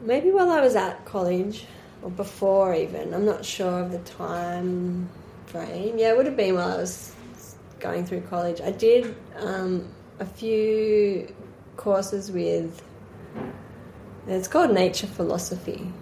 maybe 0.00 0.30
while 0.30 0.50
I 0.50 0.60
was 0.60 0.76
at 0.76 1.04
college 1.04 1.66
or 2.02 2.10
before 2.10 2.74
even. 2.74 3.14
I'm 3.14 3.24
not 3.24 3.44
sure 3.44 3.80
of 3.80 3.90
the 3.90 3.98
time 4.00 5.08
frame. 5.46 5.98
Yeah, 5.98 6.10
it 6.10 6.16
would 6.16 6.26
have 6.26 6.36
been 6.36 6.54
while 6.54 6.72
I 6.72 6.76
was 6.76 7.13
going 7.84 8.06
through 8.06 8.22
college. 8.22 8.62
I 8.62 8.70
did 8.70 9.14
um, 9.36 9.86
a 10.18 10.24
few 10.24 11.32
courses 11.76 12.32
with. 12.32 12.82
It's 14.26 14.48
called 14.48 14.72
nature 14.72 15.06
philosophy, 15.06 15.92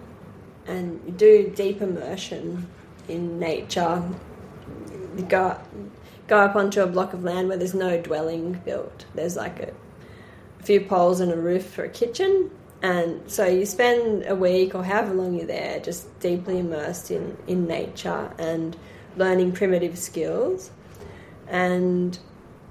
and 0.65 1.01
you 1.05 1.11
do 1.11 1.53
deep 1.53 1.81
immersion 1.81 2.67
in 3.09 3.37
nature. 3.37 4.01
You 5.17 5.25
go 5.25 5.59
go 6.27 6.39
up 6.39 6.55
onto 6.55 6.81
a 6.81 6.87
block 6.87 7.11
of 7.13 7.25
land 7.25 7.49
where 7.49 7.57
there's 7.57 7.73
no 7.73 8.01
dwelling 8.01 8.61
built. 8.63 9.05
There's 9.13 9.35
like 9.35 9.59
a, 9.59 9.73
a 10.61 10.63
few 10.63 10.79
poles 10.79 11.19
and 11.19 11.33
a 11.33 11.35
roof 11.35 11.65
for 11.65 11.83
a 11.83 11.89
kitchen, 11.89 12.49
and 12.81 13.29
so 13.29 13.45
you 13.45 13.65
spend 13.65 14.25
a 14.25 14.35
week 14.35 14.73
or 14.73 14.85
however 14.85 15.13
long 15.13 15.33
you're 15.33 15.45
there 15.45 15.81
just 15.81 16.17
deeply 16.21 16.59
immersed 16.59 17.11
in, 17.11 17.37
in 17.47 17.67
nature 17.67 18.31
and 18.37 18.77
learning 19.17 19.51
primitive 19.51 19.97
skills. 19.99 20.71
And 21.53 22.17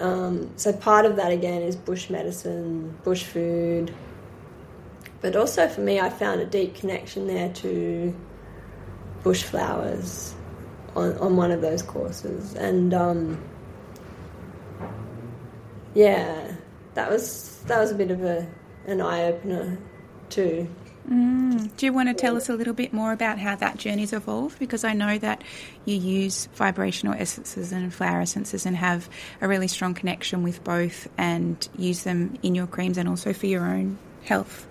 um, 0.01 0.51
so 0.57 0.73
part 0.73 1.07
of 1.07 1.14
that 1.16 1.31
again 1.31 1.62
is 1.62 1.77
bush 1.77 2.11
medicine, 2.11 2.99
bush 3.05 3.23
food. 3.23 3.95
But 5.21 5.37
also 5.37 5.68
for 5.68 5.81
me, 5.81 6.01
I 6.01 6.11
found 6.11 6.40
a 6.40 6.45
deep 6.45 6.75
connection 6.75 7.29
there 7.29 7.49
to 7.53 8.14
bush 9.23 9.45
flowers 9.45 10.35
on, 10.97 11.16
on 11.18 11.37
one 11.37 11.53
of 11.53 11.61
those 11.61 11.81
courses. 11.81 12.55
And 12.55 12.92
um, 12.92 13.40
yeah, 15.95 16.53
that 16.95 17.09
was 17.09 17.62
that 17.66 17.79
was 17.79 17.92
a 17.92 17.95
bit 17.95 18.11
of 18.11 18.25
a 18.25 18.49
an 18.87 19.01
eye 19.01 19.27
opener 19.27 19.79
too. 20.29 20.68
Mm. 21.09 21.75
Do 21.77 21.87
you 21.87 21.93
want 21.93 22.09
to 22.09 22.15
tell 22.15 22.37
us 22.37 22.49
a 22.49 22.55
little 22.55 22.75
bit 22.75 22.93
more 22.93 23.12
about 23.12 23.38
how 23.38 23.57
that 23.57 23.77
journey's 23.77 24.12
evolved? 24.12 24.59
Because 24.59 24.85
I 24.85 24.93
know 24.93 25.19
that 25.19 25.43
you 25.85 25.97
use 25.97 26.47
vibrational 26.55 27.15
essences 27.15 27.73
and 27.73 27.93
flower 27.93 28.21
essences 28.21 28.67
and 28.67 28.77
have 28.77 29.09
a 29.41 29.49
really 29.49 29.69
strong 29.69 29.95
connection 29.95 30.43
with 30.43 30.62
both 30.62 31.09
and 31.19 31.69
use 31.77 32.05
them 32.05 32.38
in 32.43 32.55
your 32.55 32.67
creams 32.67 32.99
and 32.99 33.09
also 33.09 33.33
for 33.33 33.47
your 33.47 33.67
own 33.67 33.99
health. 34.23 34.67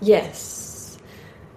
Yes. 0.00 0.98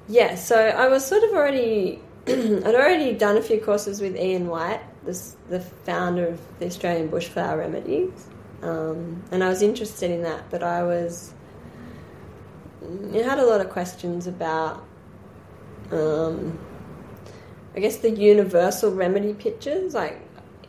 Yeah, 0.07 0.35
so 0.35 0.57
I 0.57 0.87
was 0.87 1.05
sort 1.05 1.23
of 1.23 1.31
already, 1.31 2.01
I'd 2.27 2.63
already 2.65 3.13
done 3.13 3.37
a 3.37 3.41
few 3.41 3.59
courses 3.59 4.01
with 4.01 4.15
Ian 4.15 4.47
White, 4.47 4.81
this, 5.03 5.35
the 5.49 5.59
founder 5.59 6.27
of 6.27 6.59
the 6.59 6.65
Australian 6.65 7.09
Bushflower 7.09 7.57
Remedies. 7.57 8.27
Um, 8.63 9.23
and 9.31 9.43
I 9.43 9.49
was 9.49 9.61
interested 9.61 10.09
in 10.09 10.23
that, 10.23 10.49
but 10.49 10.63
I 10.63 10.83
was 10.83 11.33
you 12.81 13.23
had 13.23 13.39
a 13.39 13.45
lot 13.45 13.61
of 13.61 13.69
questions 13.69 14.27
about, 14.27 14.85
um, 15.91 16.57
I 17.75 17.79
guess, 17.79 17.97
the 17.97 18.11
universal 18.11 18.91
remedy 18.91 19.33
pictures. 19.33 19.93
Like, 19.93 20.19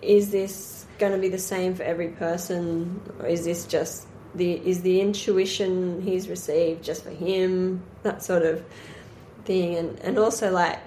is 0.03 0.31
this 0.31 0.87
going 0.99 1.13
to 1.13 1.19
be 1.19 1.29
the 1.29 1.39
same 1.39 1.75
for 1.75 1.83
every 1.83 2.09
person, 2.09 3.01
or 3.21 3.27
is 3.27 3.45
this 3.45 3.67
just 3.67 4.07
the 4.35 4.55
is 4.55 4.83
the 4.83 5.01
intuition 5.01 6.03
he's 6.03 6.29
received 6.29 6.83
just 6.83 7.05
for 7.05 7.11
him? 7.11 7.83
That 8.03 8.23
sort 8.23 8.43
of 8.43 8.65
thing, 9.45 9.77
and 9.77 9.99
and 10.01 10.19
also 10.19 10.51
like, 10.51 10.79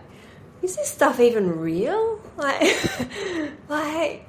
is 0.61 0.75
this 0.75 0.89
stuff 0.89 1.19
even 1.19 1.59
real? 1.59 2.19
Like, 2.37 2.61
like, 3.69 4.27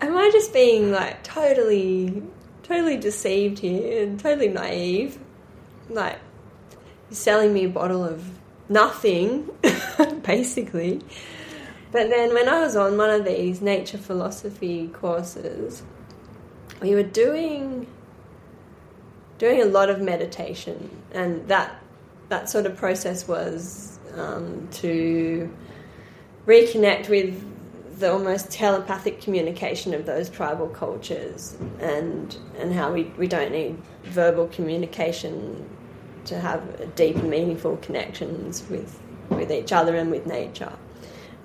am 0.00 0.16
I 0.16 0.30
just 0.32 0.52
being 0.52 0.90
like 0.90 1.22
totally, 1.22 2.22
totally 2.62 2.96
deceived 2.96 3.58
here 3.58 4.02
and 4.02 4.18
totally 4.18 4.48
naive? 4.48 5.18
Like 5.94 6.18
he's 7.08 7.18
selling 7.18 7.52
me 7.52 7.64
a 7.64 7.68
bottle 7.68 8.04
of 8.04 8.24
nothing, 8.68 9.48
basically. 10.22 11.00
But 11.92 12.08
then 12.08 12.32
when 12.32 12.48
I 12.48 12.60
was 12.60 12.74
on 12.74 12.96
one 12.96 13.10
of 13.10 13.24
these 13.24 13.60
nature 13.60 13.98
philosophy 13.98 14.88
courses, 14.88 15.82
we 16.80 16.94
were 16.94 17.02
doing 17.02 17.86
doing 19.38 19.60
a 19.60 19.64
lot 19.64 19.90
of 19.90 20.00
meditation, 20.00 20.90
and 21.12 21.46
that 21.48 21.82
that 22.28 22.48
sort 22.48 22.64
of 22.64 22.76
process 22.76 23.28
was 23.28 23.98
um, 24.16 24.68
to 24.72 25.52
reconnect 26.46 27.08
with 27.08 27.48
the 27.98 28.10
almost 28.10 28.50
telepathic 28.50 29.20
communication 29.20 29.94
of 29.94 30.06
those 30.06 30.28
tribal 30.28 30.68
cultures 30.68 31.56
and 31.78 32.36
and 32.58 32.72
how 32.72 32.92
we, 32.92 33.04
we 33.16 33.28
don't 33.28 33.52
need 33.52 33.76
verbal 34.04 34.48
communication 34.48 35.68
to 36.26 36.38
have 36.38 36.94
deep 36.94 37.16
and 37.16 37.30
meaningful 37.30 37.76
connections 37.78 38.64
with 38.68 38.98
with 39.28 39.50
each 39.50 39.72
other 39.72 39.96
and 39.96 40.10
with 40.10 40.26
nature, 40.26 40.72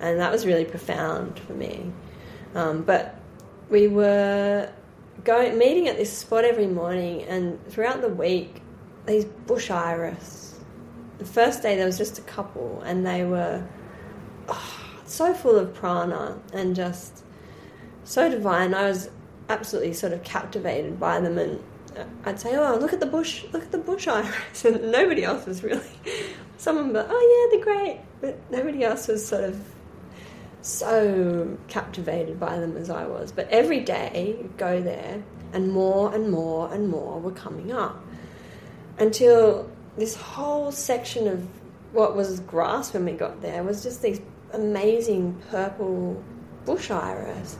and 0.00 0.18
that 0.20 0.30
was 0.30 0.46
really 0.46 0.64
profound 0.64 1.38
for 1.40 1.54
me. 1.54 1.90
Um, 2.54 2.82
but 2.82 3.18
we 3.70 3.88
were 3.88 4.70
going 5.24 5.58
meeting 5.58 5.88
at 5.88 5.96
this 5.96 6.12
spot 6.12 6.44
every 6.44 6.66
morning, 6.66 7.22
and 7.24 7.64
throughout 7.68 8.00
the 8.00 8.08
week, 8.08 8.62
these 9.06 9.24
bush 9.24 9.70
iris. 9.70 10.60
The 11.18 11.24
first 11.24 11.62
day 11.62 11.76
there 11.76 11.86
was 11.86 11.98
just 11.98 12.18
a 12.18 12.22
couple, 12.22 12.82
and 12.84 13.06
they 13.06 13.24
were 13.24 13.66
oh, 14.48 14.84
so 15.04 15.34
full 15.34 15.56
of 15.56 15.74
prana 15.74 16.38
and 16.52 16.76
just 16.76 17.24
so 18.04 18.30
divine. 18.30 18.74
I 18.74 18.88
was 18.88 19.10
absolutely 19.48 19.94
sort 19.94 20.12
of 20.12 20.22
captivated 20.22 21.00
by 21.00 21.20
them 21.20 21.38
and 21.38 21.62
I'd 22.24 22.40
say, 22.40 22.56
"Oh, 22.56 22.76
look 22.76 22.92
at 22.92 23.00
the 23.00 23.06
bush! 23.06 23.44
Look 23.52 23.62
at 23.62 23.72
the 23.72 23.78
bush 23.78 24.08
iris," 24.08 24.64
and 24.64 24.90
nobody 24.90 25.24
else 25.24 25.46
was 25.46 25.62
really 25.62 25.82
someone 26.56 26.92
but, 26.92 27.06
oh 27.10 27.48
yeah, 27.50 27.56
they're 27.56 27.64
great, 27.64 28.00
but 28.20 28.38
nobody 28.50 28.84
else 28.84 29.08
was 29.08 29.26
sort 29.26 29.44
of 29.44 29.60
so 30.62 31.56
captivated 31.68 32.38
by 32.38 32.58
them 32.58 32.76
as 32.76 32.90
I 32.90 33.06
was. 33.06 33.32
But 33.32 33.48
every 33.48 33.80
day, 33.80 34.36
you'd 34.38 34.56
go 34.56 34.80
there, 34.80 35.22
and 35.52 35.70
more 35.70 36.14
and 36.14 36.30
more 36.30 36.72
and 36.72 36.88
more 36.88 37.20
were 37.20 37.32
coming 37.32 37.72
up 37.72 38.04
until 38.98 39.70
this 39.96 40.14
whole 40.14 40.72
section 40.72 41.28
of 41.28 41.46
what 41.92 42.14
was 42.14 42.40
grass 42.40 42.92
when 42.92 43.04
we 43.04 43.12
got 43.12 43.40
there 43.40 43.62
was 43.62 43.82
just 43.82 44.02
these 44.02 44.20
amazing 44.52 45.40
purple 45.50 46.22
bush 46.64 46.90
iris. 46.90 47.56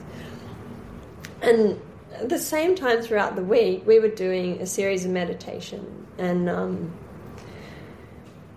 And 1.41 1.79
at 2.13 2.29
the 2.29 2.39
same 2.39 2.75
time 2.75 3.01
throughout 3.01 3.35
the 3.35 3.43
week, 3.43 3.85
we 3.85 3.99
were 3.99 4.09
doing 4.09 4.61
a 4.61 4.65
series 4.65 5.05
of 5.05 5.11
meditation, 5.11 6.07
and 6.17 6.49
um, 6.49 6.93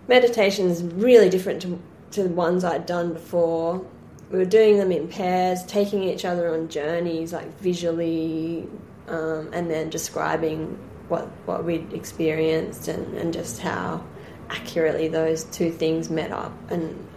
meditation 0.07 0.69
is 0.69 0.83
really 0.83 1.29
different 1.29 1.61
to, 1.61 1.81
to 2.11 2.23
the 2.23 2.29
ones 2.29 2.63
I'd 2.63 2.85
done 2.85 3.13
before. 3.13 3.85
We 4.31 4.39
were 4.39 4.45
doing 4.45 4.77
them 4.77 4.91
in 4.91 5.07
pairs, 5.07 5.63
taking 5.65 6.03
each 6.03 6.25
other 6.25 6.53
on 6.53 6.69
journeys, 6.69 7.33
like 7.33 7.59
visually, 7.59 8.67
um, 9.07 9.51
and 9.53 9.69
then 9.69 9.89
describing 9.89 10.77
what 11.07 11.27
what 11.45 11.63
we'd 11.63 11.93
experienced 11.93 12.87
and, 12.87 13.15
and 13.17 13.33
just 13.33 13.59
how 13.59 14.03
accurately 14.49 15.07
those 15.07 15.43
two 15.45 15.71
things 15.71 16.09
met 16.09 16.31
up. 16.31 16.53
And 16.71 17.07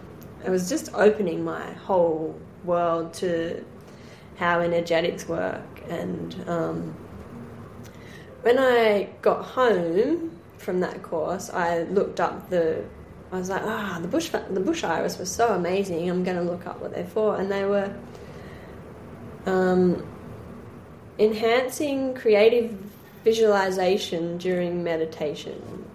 it 0.45 0.49
was 0.49 0.69
just 0.69 0.93
opening 0.93 1.43
my 1.43 1.73
whole 1.73 2.39
world 2.63 3.13
to 3.15 3.65
how 4.37 4.59
energetics 4.59 5.27
work. 5.27 5.76
And 5.89 6.49
um, 6.49 6.95
when 8.41 8.59
I 8.59 9.09
got 9.21 9.43
home 9.43 10.39
from 10.57 10.79
that 10.81 11.03
course, 11.03 11.49
I 11.49 11.83
looked 11.83 12.19
up 12.19 12.49
the. 12.49 12.83
I 13.31 13.37
was 13.37 13.49
like, 13.49 13.61
ah, 13.65 13.95
oh, 13.97 14.01
the 14.01 14.07
bush 14.07 14.29
the 14.29 14.59
bush 14.59 14.83
iris 14.83 15.17
was 15.17 15.29
so 15.29 15.53
amazing. 15.53 16.09
I'm 16.09 16.23
going 16.23 16.37
to 16.37 16.43
look 16.43 16.65
up 16.65 16.79
what 16.79 16.93
they're 16.93 17.05
for, 17.05 17.37
and 17.37 17.51
they 17.51 17.65
were 17.65 17.93
um, 19.45 20.05
enhancing 21.19 22.13
creative 22.13 22.77
visualization 23.23 24.37
during 24.37 24.83
meditation. 24.83 25.85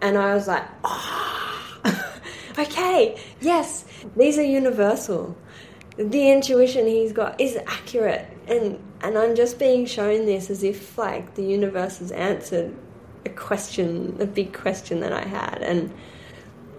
And 0.00 0.16
I 0.16 0.34
was 0.34 0.46
like, 0.46 0.64
oh, 0.84 1.80
okay, 2.58 3.18
yes, 3.40 3.84
these 4.16 4.38
are 4.38 4.44
universal. 4.44 5.36
The 5.96 6.30
intuition 6.30 6.86
he's 6.86 7.12
got 7.12 7.40
is 7.40 7.56
accurate. 7.66 8.28
And, 8.46 8.78
and 9.02 9.18
I'm 9.18 9.34
just 9.34 9.58
being 9.58 9.86
shown 9.86 10.26
this 10.26 10.50
as 10.50 10.62
if 10.62 10.96
like 10.96 11.34
the 11.34 11.44
universe 11.44 11.98
has 11.98 12.12
answered 12.12 12.74
a 13.24 13.28
question, 13.30 14.16
a 14.20 14.26
big 14.26 14.52
question 14.52 15.00
that 15.00 15.12
I 15.12 15.26
had. 15.26 15.58
And, 15.62 15.92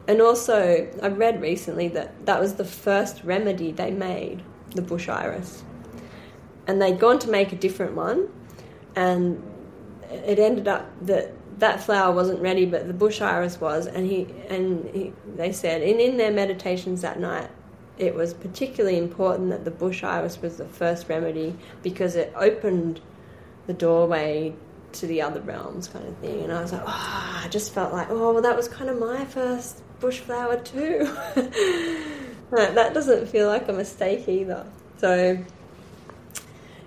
and 0.07 0.21
also, 0.21 0.89
I 1.01 1.07
read 1.09 1.41
recently 1.41 1.89
that 1.89 2.25
that 2.25 2.39
was 2.39 2.55
the 2.55 2.65
first 2.65 3.23
remedy 3.23 3.71
they 3.71 3.91
made, 3.91 4.41
the 4.71 4.81
bush 4.81 5.09
iris. 5.09 5.63
And 6.65 6.81
they'd 6.81 6.99
gone 6.99 7.19
to 7.19 7.29
make 7.29 7.51
a 7.51 7.55
different 7.55 7.95
one, 7.95 8.29
and 8.95 9.41
it 10.09 10.39
ended 10.39 10.67
up 10.67 10.89
that 11.05 11.33
that 11.59 11.81
flower 11.81 12.13
wasn't 12.13 12.39
ready, 12.39 12.65
but 12.65 12.87
the 12.87 12.93
bush 12.93 13.21
iris 13.21 13.59
was, 13.59 13.87
and 13.87 14.05
he 14.05 14.27
and 14.49 14.89
he, 14.93 15.13
they 15.35 15.51
said 15.51 15.81
in 15.81 15.99
in 15.99 16.17
their 16.17 16.31
meditations 16.31 17.01
that 17.01 17.19
night, 17.19 17.49
it 17.97 18.13
was 18.13 18.33
particularly 18.33 18.97
important 18.97 19.49
that 19.49 19.65
the 19.65 19.71
bush 19.71 20.03
iris 20.03 20.41
was 20.41 20.57
the 20.57 20.65
first 20.65 21.09
remedy 21.09 21.55
because 21.83 22.15
it 22.15 22.31
opened 22.35 23.01
the 23.65 23.73
doorway 23.73 24.53
to 24.93 25.07
the 25.07 25.21
other 25.21 25.41
realms, 25.41 25.87
kind 25.87 26.07
of 26.07 26.15
thing. 26.17 26.43
And 26.43 26.51
I 26.51 26.61
was 26.61 26.71
like, 26.71 26.83
oh, 26.85 27.41
I 27.43 27.47
just 27.49 27.73
felt 27.73 27.93
like, 27.93 28.09
oh, 28.09 28.33
well, 28.33 28.41
that 28.41 28.55
was 28.55 28.67
kind 28.67 28.89
of 28.89 28.97
my 28.97 29.25
first 29.25 29.81
bush 29.99 30.19
flower 30.19 30.57
too. 30.57 31.13
that 32.51 32.93
doesn't 32.93 33.27
feel 33.27 33.47
like 33.47 33.67
a 33.67 33.73
mistake 33.73 34.27
either. 34.27 34.65
So, 34.97 35.37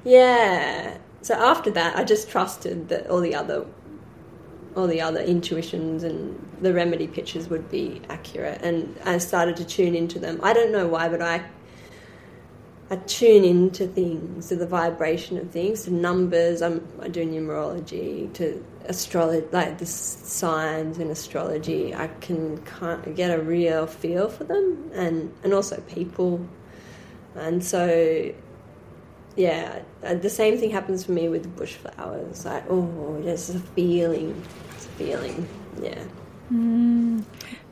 yeah, 0.05 0.99
so 1.23 1.35
after 1.35 1.71
that, 1.73 1.97
I 1.97 2.05
just 2.05 2.31
trusted 2.31 2.89
that 2.89 3.09
all 3.09 3.21
the 3.21 3.35
other 3.35 3.67
all 4.77 4.87
the 4.87 5.01
other 5.01 5.21
intuitions 5.21 6.05
and 6.05 6.39
the 6.61 6.73
remedy 6.73 7.07
pictures 7.07 7.49
would 7.49 7.71
be 7.71 8.01
accurate, 8.09 8.61
and 8.63 8.97
I 9.05 9.19
started 9.19 9.57
to 9.57 9.65
tune 9.65 9.95
into 9.95 10.19
them. 10.19 10.41
I 10.43 10.53
don't 10.53 10.73
know 10.73 10.87
why, 10.87 11.09
but 11.09 11.23
I 11.23 11.45
I 12.93 12.97
tune 12.97 13.45
into 13.45 13.87
things, 13.87 14.49
to 14.49 14.57
the 14.57 14.67
vibration 14.67 15.39
of 15.39 15.51
things, 15.51 15.85
to 15.85 15.93
numbers. 15.93 16.61
I'm, 16.61 16.85
I 17.01 17.07
do 17.07 17.25
numerology, 17.25 18.33
to 18.35 18.65
astrology, 18.87 19.47
like 19.53 19.79
the 19.79 19.87
signs 19.87 20.99
in 20.99 21.09
astrology. 21.09 21.95
I 21.95 22.09
can 22.21 22.59
kind 22.63 23.15
get 23.15 23.31
a 23.31 23.41
real 23.41 23.87
feel 23.87 24.29
for 24.29 24.43
them, 24.43 24.91
and 24.93 25.33
and 25.45 25.55
also 25.55 25.81
people, 25.83 26.45
and 27.37 27.65
so 27.65 28.33
yeah, 29.37 29.83
uh, 30.03 30.15
the 30.15 30.31
same 30.31 30.59
thing 30.59 30.71
happens 30.71 31.05
for 31.05 31.13
me 31.13 31.29
with 31.29 31.43
the 31.43 31.49
bush 31.49 31.75
flowers. 31.75 32.45
Like, 32.45 32.65
oh, 32.69 33.21
there's 33.23 33.51
a 33.51 33.61
feeling, 33.61 34.43
it's 34.75 34.87
a 34.87 34.89
feeling, 34.91 35.49
yeah. 35.81 36.03
Mm, 36.53 37.25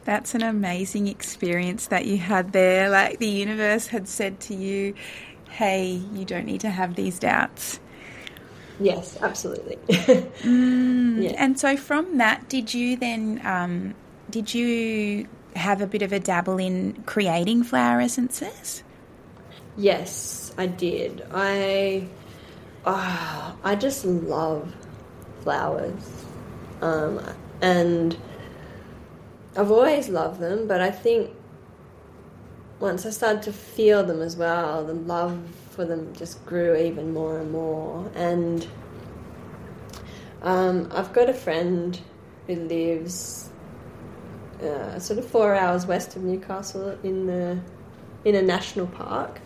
that's 0.05 0.35
an 0.35 0.43
amazing 0.43 1.09
experience 1.09 1.89
that 1.89 2.07
you 2.07 2.17
had 2.19 2.53
there. 2.53 2.89
Like 2.89 3.19
the 3.19 3.29
universe 3.29 3.89
had 3.89 4.09
said 4.09 4.41
to 4.41 4.55
you, 4.55 4.95
hey, 5.51 6.01
you 6.13 6.25
don't 6.25 6.47
need 6.47 6.61
to 6.61 6.71
have 6.71 6.95
these 6.95 7.19
doubts. 7.19 7.81
Yes, 8.81 9.19
absolutely. 9.21 9.77
mm, 9.89 11.23
yeah. 11.23 11.35
And 11.37 11.59
so 11.59 11.77
from 11.77 12.19
that, 12.19 12.49
did 12.49 12.73
you 12.73 12.97
then, 12.97 13.41
um, 13.45 13.95
did 14.31 14.55
you 14.55 15.27
have 15.57 15.81
a 15.81 15.87
bit 15.87 16.03
of 16.03 16.13
a 16.13 16.21
dabble 16.21 16.59
in 16.59 17.03
creating 17.05 17.65
flower 17.65 18.01
essences? 18.01 18.85
Yes, 19.77 20.48
I 20.59 20.67
did. 20.67 21.25
I 21.33 22.07
oh, 22.85 23.57
I 23.65 23.75
just 23.77 24.05
love 24.05 24.75
flowers. 25.43 26.27
Um, 26.83 27.21
and 27.63 28.17
I've 29.57 29.71
always 29.71 30.09
loved 30.09 30.41
them, 30.41 30.69
but 30.69 30.81
I 30.81 30.91
think 30.91 31.31
once 32.81 33.07
I 33.07 33.11
started 33.11 33.43
to 33.45 33.53
feel 33.53 34.05
them 34.05 34.21
as 34.21 34.37
well, 34.37 34.85
the 34.85 34.95
love 34.95 35.39
for 35.71 35.85
them 35.85 36.13
just 36.15 36.45
grew 36.45 36.77
even 36.77 37.13
more 37.13 37.39
and 37.39 37.51
more. 37.51 38.11
And 38.15 38.67
um, 40.43 40.89
I've 40.93 41.13
got 41.13 41.29
a 41.29 41.35
friend 41.35 42.01
who 42.47 42.55
lives 42.55 43.51
uh, 44.63 44.99
sort 44.99 45.19
of 45.19 45.27
four 45.27 45.55
hours 45.55 45.87
west 45.87 46.17
of 46.17 46.23
Newcastle 46.23 46.99
in 47.03 47.27
the 47.27 47.59
in 48.25 48.35
a 48.35 48.43
national 48.43 48.89
park, 48.89 49.41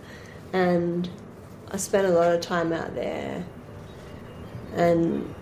and 0.53 1.09
I 1.71 1.77
spent 1.77 2.07
a 2.07 2.11
lot 2.11 2.33
of 2.33 2.41
time 2.41 2.73
out 2.73 2.95
there 2.95 3.45
and 4.75 5.35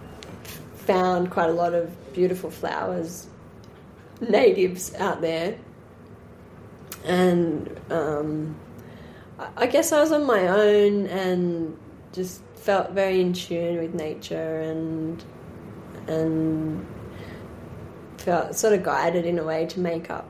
found 0.74 1.30
quite 1.30 1.50
a 1.50 1.52
lot 1.52 1.74
of 1.74 2.12
beautiful 2.12 2.50
flowers, 2.50 3.26
natives 4.20 4.94
out 4.94 5.20
there, 5.20 5.56
and 7.04 7.80
um, 7.90 8.56
I 9.56 9.66
guess 9.66 9.92
I 9.92 10.00
was 10.00 10.12
on 10.12 10.24
my 10.24 10.48
own 10.48 11.06
and 11.06 11.76
just 12.12 12.42
felt 12.54 12.90
very 12.90 13.20
in 13.20 13.32
tune 13.32 13.78
with 13.78 13.94
nature 13.94 14.60
and 14.60 15.24
and 16.06 16.86
felt 18.18 18.54
sort 18.54 18.74
of 18.74 18.82
guided 18.82 19.24
in 19.24 19.38
a 19.38 19.44
way 19.44 19.64
to 19.66 19.80
make 19.80 20.10
up 20.10 20.28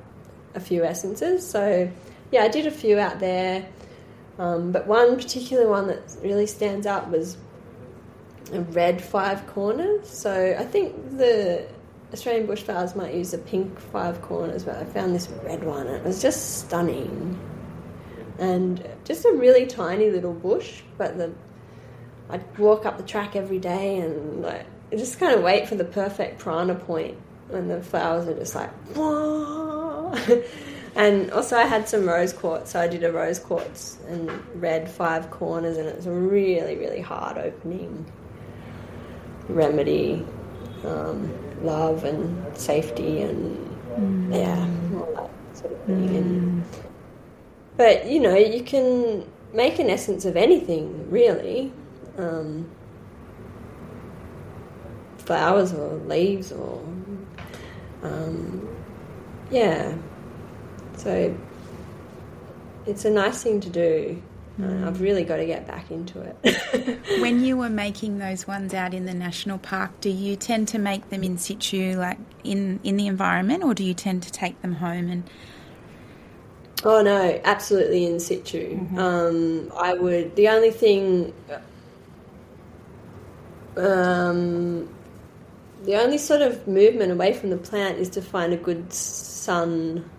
a 0.55 0.61
few 0.61 0.85
essences. 0.85 1.49
So 1.49 1.90
yeah, 2.31 2.43
I 2.43 2.49
did 2.49 2.66
a 2.66 2.71
few 2.71 2.99
out 2.99 3.19
there 3.19 3.66
um, 4.38 4.73
but 4.73 4.87
one 4.87 5.16
particular 5.16 5.69
one 5.69 5.87
that 5.88 6.01
really 6.23 6.47
stands 6.47 6.87
out 6.87 7.11
was 7.11 7.37
a 8.53 8.61
red 8.61 9.03
five 9.03 9.47
corners. 9.47 10.09
So 10.09 10.57
I 10.59 10.64
think 10.64 11.19
the 11.19 11.66
Australian 12.12 12.47
bushflowers 12.47 12.97
might 12.97 13.14
use 13.14 13.33
a 13.35 13.38
pink 13.38 13.79
five 13.79 14.21
corners, 14.23 14.64
but 14.64 14.77
I 14.77 14.85
found 14.85 15.14
this 15.14 15.29
red 15.45 15.62
one. 15.62 15.87
It 15.87 16.03
was 16.05 16.21
just 16.23 16.59
stunning, 16.61 17.38
and 18.38 18.87
just 19.05 19.25
a 19.25 19.33
really 19.33 19.66
tiny 19.66 20.11
little 20.11 20.35
bush. 20.35 20.83
But 20.99 21.19
the 21.19 21.33
I'd 22.29 22.59
walk 22.59 22.87
up 22.87 22.97
the 22.97 23.05
track 23.05 23.37
every 23.37 23.59
day 23.59 23.99
and 23.99 24.43
like 24.43 24.66
just 24.90 25.19
kind 25.19 25.35
of 25.35 25.43
wait 25.43 25.69
for 25.69 25.75
the 25.75 25.85
perfect 25.85 26.38
prana 26.38 26.75
point 26.75 27.16
when 27.49 27.69
the 27.69 27.83
flowers 27.83 28.29
are 28.29 28.35
just 28.35 28.55
like. 28.55 28.71
And 30.96 31.31
also, 31.31 31.57
I 31.57 31.64
had 31.64 31.88
some 31.88 32.07
rose 32.07 32.33
quartz, 32.33 32.72
so 32.72 32.81
I 32.81 32.88
did 32.88 33.05
a 33.05 33.12
rose 33.12 33.38
quartz 33.38 33.98
and 34.09 34.31
red 34.55 34.90
five 34.90 35.31
corners, 35.31 35.76
and 35.76 35.88
it's 35.88 36.07
a 36.07 36.11
really, 36.11 36.76
really 36.76 37.00
hard 37.00 37.38
opening 37.38 38.11
remedy, 39.48 40.26
um, 40.85 41.33
love 41.64 42.05
and 42.05 42.57
safety, 42.57 43.22
and 43.22 43.79
mm. 43.96 44.35
yeah, 44.35 44.98
all 44.98 45.12
that 45.14 45.57
sort 45.57 45.72
of 45.72 45.83
thing. 45.85 46.09
Mm. 46.09 46.16
And, 46.16 46.64
but 47.76 48.07
you 48.07 48.20
know, 48.20 48.37
you 48.37 48.62
can 48.62 49.24
make 49.53 49.79
an 49.79 49.88
essence 49.88 50.24
of 50.24 50.37
anything, 50.37 51.11
really. 51.11 51.72
Um, 52.18 52.68
flowers 55.31 55.72
or 55.72 55.94
leaves 56.07 56.50
or 56.50 56.83
um, 58.03 58.68
yeah, 59.50 59.94
so 61.03 61.35
it's 62.87 63.05
a 63.05 63.11
nice 63.11 63.43
thing 63.43 63.61
to 63.61 63.71
do. 63.71 64.23
Uh, 64.63 64.87
I've 64.87 65.01
really 65.01 65.25
got 65.25 65.37
to 65.37 65.47
get 65.47 65.67
back 65.67 65.91
into 65.91 66.21
it. 66.21 67.01
when 67.21 67.43
you 67.43 67.57
were 67.57 67.71
making 67.71 68.19
those 68.19 68.47
ones 68.47 68.75
out 68.75 68.93
in 68.93 69.07
the 69.07 69.15
national 69.15 69.59
park, 69.59 69.91
do 70.01 70.11
you 70.11 70.37
tend 70.37 70.69
to 70.69 70.79
make 70.79 71.09
them 71.09 71.23
in 71.25 71.39
situ, 71.39 71.97
like 71.97 72.19
in 72.45 72.79
in 72.85 72.97
the 72.97 73.07
environment, 73.07 73.65
or 73.65 73.73
do 73.73 73.85
you 73.85 73.95
tend 73.95 74.23
to 74.25 74.33
take 74.33 74.61
them 74.61 74.75
home 74.75 75.09
and? 75.09 75.31
Oh 76.85 77.03
no, 77.03 77.41
absolutely 77.45 78.05
in 78.05 78.21
situ. 78.21 78.77
Mm-hmm. 78.77 78.99
Um, 78.99 79.73
I 79.77 79.95
would. 79.95 80.37
The 80.37 80.49
only 80.49 80.71
thing, 80.71 81.33
um, 83.77 84.89
the 85.85 85.97
only 85.97 86.19
sort 86.19 86.43
of 86.43 86.67
movement 86.67 87.13
away 87.13 87.33
from 87.33 87.51
the 87.51 87.57
plant 87.57 87.99
is 87.99 88.11
to 88.11 88.23
find 88.23 88.53
a 88.53 88.59
good 88.59 88.93
sun, 88.93 90.11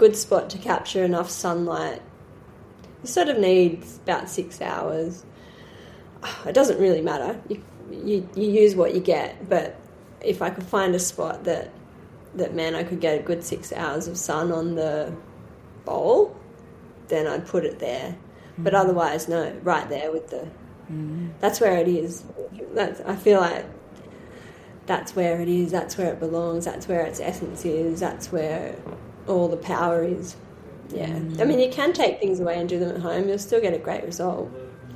good 0.00 0.16
spot 0.16 0.48
to 0.48 0.56
capture 0.56 1.04
enough 1.04 1.28
sunlight 1.28 2.00
you 3.02 3.08
sort 3.08 3.28
of 3.28 3.38
need 3.38 3.84
about 4.04 4.28
six 4.28 4.60
hours. 4.60 5.24
It 6.46 6.54
doesn't 6.54 6.78
really 6.78 7.00
matter. 7.00 7.40
You, 7.48 7.62
you, 7.90 8.28
you 8.34 8.50
use 8.50 8.74
what 8.74 8.94
you 8.94 9.00
get, 9.00 9.48
but 9.48 9.76
if 10.20 10.42
I 10.42 10.50
could 10.50 10.64
find 10.64 10.94
a 10.94 10.98
spot 10.98 11.44
that 11.44 11.70
that 12.34 12.54
man 12.54 12.74
I 12.74 12.84
could 12.84 13.00
get 13.00 13.18
a 13.18 13.22
good 13.22 13.42
six 13.42 13.72
hours 13.72 14.06
of 14.06 14.16
sun 14.16 14.52
on 14.52 14.74
the 14.74 15.12
bowl, 15.84 16.36
then 17.08 17.26
I'd 17.26 17.46
put 17.46 17.64
it 17.64 17.78
there. 17.78 18.16
Mm. 18.58 18.64
But 18.64 18.74
otherwise, 18.74 19.28
no, 19.28 19.50
right 19.62 19.88
there 19.88 20.12
with 20.12 20.28
the. 20.28 20.48
Mm. 20.92 21.30
That's 21.40 21.60
where 21.60 21.78
it 21.78 21.88
is. 21.88 22.24
That's 22.74 23.00
I 23.00 23.16
feel 23.16 23.40
like 23.40 23.64
that's 24.86 25.16
where 25.16 25.40
it 25.40 25.48
is. 25.48 25.72
That's 25.72 25.96
where 25.96 26.12
it 26.12 26.20
belongs. 26.20 26.66
That's 26.66 26.86
where 26.86 27.06
its 27.06 27.18
essence 27.18 27.64
is. 27.64 28.00
That's 28.00 28.30
where 28.30 28.76
all 29.30 29.48
the 29.48 29.56
power 29.56 30.04
is. 30.04 30.36
Yeah, 30.90 31.08
mm. 31.08 31.40
I 31.40 31.44
mean, 31.44 31.60
you 31.60 31.70
can 31.70 31.92
take 31.92 32.18
things 32.18 32.40
away 32.40 32.58
and 32.58 32.68
do 32.68 32.78
them 32.78 32.96
at 32.96 33.00
home. 33.00 33.28
You'll 33.28 33.38
still 33.38 33.60
get 33.60 33.72
a 33.72 33.78
great 33.78 34.04
result. 34.04 34.50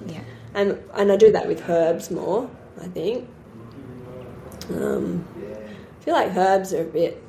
Yeah, 0.07 0.23
and 0.55 0.83
and 0.95 1.13
I 1.13 1.17
do 1.17 1.33
that 1.33 1.47
with 1.47 1.69
herbs 1.69 2.11
more. 2.11 2.51
I 2.83 2.89
think. 2.89 3.29
Um, 4.71 5.25
I 6.01 6.05
feel 6.05 6.15
like 6.15 6.37
herbs 6.37 6.73
are 6.73 6.83
a 6.83 6.87
bit, 6.87 7.23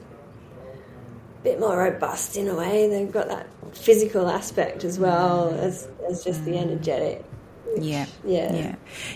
bit 1.43 1.59
more 1.59 1.77
robust 1.77 2.37
in 2.37 2.47
a 2.47 2.55
way. 2.55 2.89
They've 2.89 3.11
got 3.11 3.27
that 3.27 3.47
physical 3.73 4.29
aspect 4.29 4.83
as 4.83 4.97
well 4.99 5.49
as 5.59 5.87
as 6.09 6.23
just 6.23 6.43
the 6.45 6.51
mm. 6.51 6.61
energetic. 6.61 7.23
Yeah. 7.75 8.05
Yeah. 8.23 8.53
Yeah. 8.53 8.75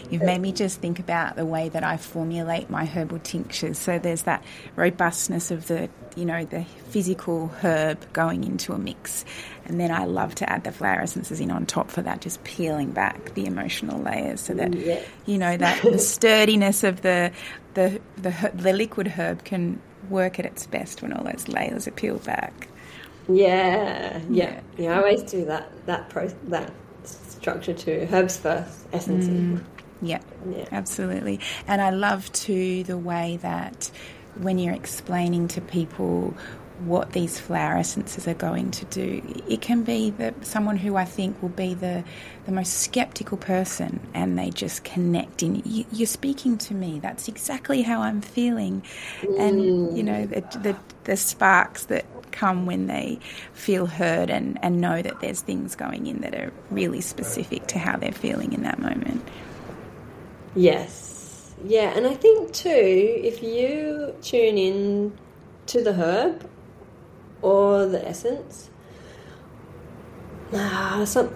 You've 0.10 0.22
made 0.22 0.42
me 0.42 0.52
just 0.52 0.82
think 0.82 1.00
about 1.00 1.36
the 1.36 1.46
way 1.46 1.70
that 1.70 1.84
I 1.84 1.98
formulate 1.98 2.70
my 2.70 2.86
herbal 2.86 3.20
tinctures. 3.20 3.78
So 3.78 4.00
there's 4.00 4.24
that 4.24 4.44
robustness 4.76 5.52
of 5.52 5.68
the, 5.68 5.90
you 6.16 6.26
know, 6.26 6.46
the 6.46 6.66
physical 6.90 7.48
herb 7.62 8.12
going 8.14 8.44
into 8.44 8.74
a 8.74 8.78
mix. 8.78 9.26
And 9.66 9.80
then 9.80 9.92
I 9.92 10.06
love 10.06 10.36
to 10.36 10.50
add 10.50 10.64
the 10.64 10.72
flower 10.72 11.02
essences 11.02 11.40
in 11.40 11.52
on 11.52 11.66
top 11.66 11.92
for 11.92 12.02
that, 12.02 12.22
just 12.22 12.44
peeling 12.44 12.92
back 12.92 13.34
the 13.36 13.46
emotional 13.46 14.02
layers 14.02 14.42
so 14.42 14.54
that, 14.56 14.74
yeah. 14.74 15.02
you 15.26 15.38
know, 15.38 15.56
that 15.58 15.82
the 15.84 16.00
sturdiness 16.00 16.84
of 16.84 17.02
the, 17.02 17.32
the, 17.76 18.02
the, 18.18 18.52
the 18.54 18.74
liquid 18.74 19.08
herb 19.08 19.44
can 19.44 19.82
work 20.10 20.40
at 20.40 20.46
its 20.46 20.66
best 20.66 21.02
when 21.02 21.14
all 21.14 21.24
those 21.24 21.48
layers 21.48 21.88
are 21.88 21.92
peeled 21.92 22.24
back. 22.26 22.68
Yeah, 23.30 24.22
yeah, 24.30 24.60
yeah. 24.78 24.96
I 24.96 24.98
always 24.98 25.22
do 25.22 25.46
that. 25.46 25.86
That 25.86 26.10
pro 26.10 26.28
that 26.48 26.74
structure 27.50 27.74
too. 27.74 28.08
Herbs 28.12 28.38
first, 28.38 28.88
essence. 28.94 29.26
Mm, 29.26 29.64
yeah, 30.02 30.22
yeah, 30.50 30.66
absolutely. 30.72 31.40
And 31.68 31.82
I 31.82 31.90
love 31.90 32.32
too 32.32 32.84
the 32.84 32.98
way 32.98 33.38
that 33.42 33.92
when 34.36 34.58
you're 34.60 34.74
explaining 34.74 35.48
to 35.50 35.62
people 35.62 36.36
what 36.86 37.12
these 37.12 37.40
flower 37.40 37.78
essences 37.78 38.28
are 38.28 38.34
going 38.34 38.72
to 38.72 38.86
do. 38.86 39.22
It 39.48 39.62
can 39.62 39.84
be 39.84 40.12
that 40.12 40.46
someone 40.46 40.78
who 40.78 40.96
I 40.96 41.06
think 41.06 41.42
will 41.42 41.50
be 41.50 41.74
the 41.74 42.04
the 42.46 42.52
most 42.52 42.80
skeptical 42.80 43.38
person, 43.38 44.00
and 44.14 44.40
they 44.40 44.50
just 44.50 44.84
connect 44.84 45.44
in. 45.44 45.62
You, 45.66 46.04
are 46.04 46.08
speaking 46.08 46.58
to 46.60 46.74
me. 46.74 47.00
That's 47.00 47.28
exactly 47.28 47.82
how 47.82 48.02
I'm 48.02 48.22
feeling, 48.22 48.84
mm. 49.22 49.40
and 49.40 49.98
you 49.98 50.04
know 50.04 50.26
the, 50.26 50.42
the 50.62 50.76
the 51.04 51.18
sparks 51.18 51.86
that 51.86 52.06
come 52.40 52.66
when 52.66 52.88
they 52.88 53.20
feel 53.54 53.86
heard 53.86 54.30
and, 54.30 54.58
and 54.64 54.80
know 54.80 55.02
that 55.02 55.20
there's 55.20 55.42
things 55.42 55.76
going 55.76 56.08
in 56.08 56.22
that 56.22 56.34
are 56.34 56.54
really 56.72 57.02
specific 57.02 57.68
to 57.68 57.78
how 57.78 57.98
they're 57.98 58.12
feeling 58.12 58.54
in 58.54 58.64
that 58.64 58.80
moment. 58.80 59.28
Yes. 60.56 61.54
Yeah, 61.66 61.92
and 61.96 62.08
I 62.08 62.14
think 62.14 62.54
too, 62.54 62.70
if 62.70 63.44
you 63.44 64.16
tune 64.22 64.58
in 64.58 65.18
to 65.68 65.84
the 65.84 65.94
herb 65.94 66.50
or 67.42 67.86
the 67.86 68.08
essence, 68.08 68.70
ah, 70.54 71.04
some, 71.06 71.36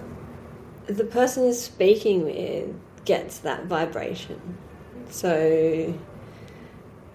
the 0.86 1.04
person 1.04 1.44
you're 1.44 1.52
speaking 1.52 2.24
with 2.24 2.74
gets 3.04 3.40
that 3.40 3.66
vibration. 3.66 4.40
So 5.10 5.94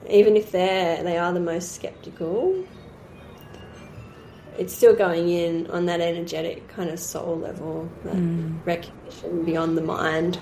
even 0.07 0.37
if 0.37 0.51
they're 0.51 1.03
they 1.03 1.17
are 1.17 1.33
the 1.33 1.39
most 1.39 1.73
skeptical, 1.73 2.63
it's 4.59 4.75
still 4.75 4.93
going 4.93 5.29
in 5.29 5.67
on 5.71 5.85
that 5.85 6.01
energetic 6.01 6.67
kind 6.67 6.89
of 6.89 6.99
soul 6.99 7.37
level, 7.39 7.89
that 8.03 8.13
mm. 8.13 8.59
recognition 8.65 9.45
beyond 9.45 9.77
the 9.77 9.81
mind. 9.81 10.37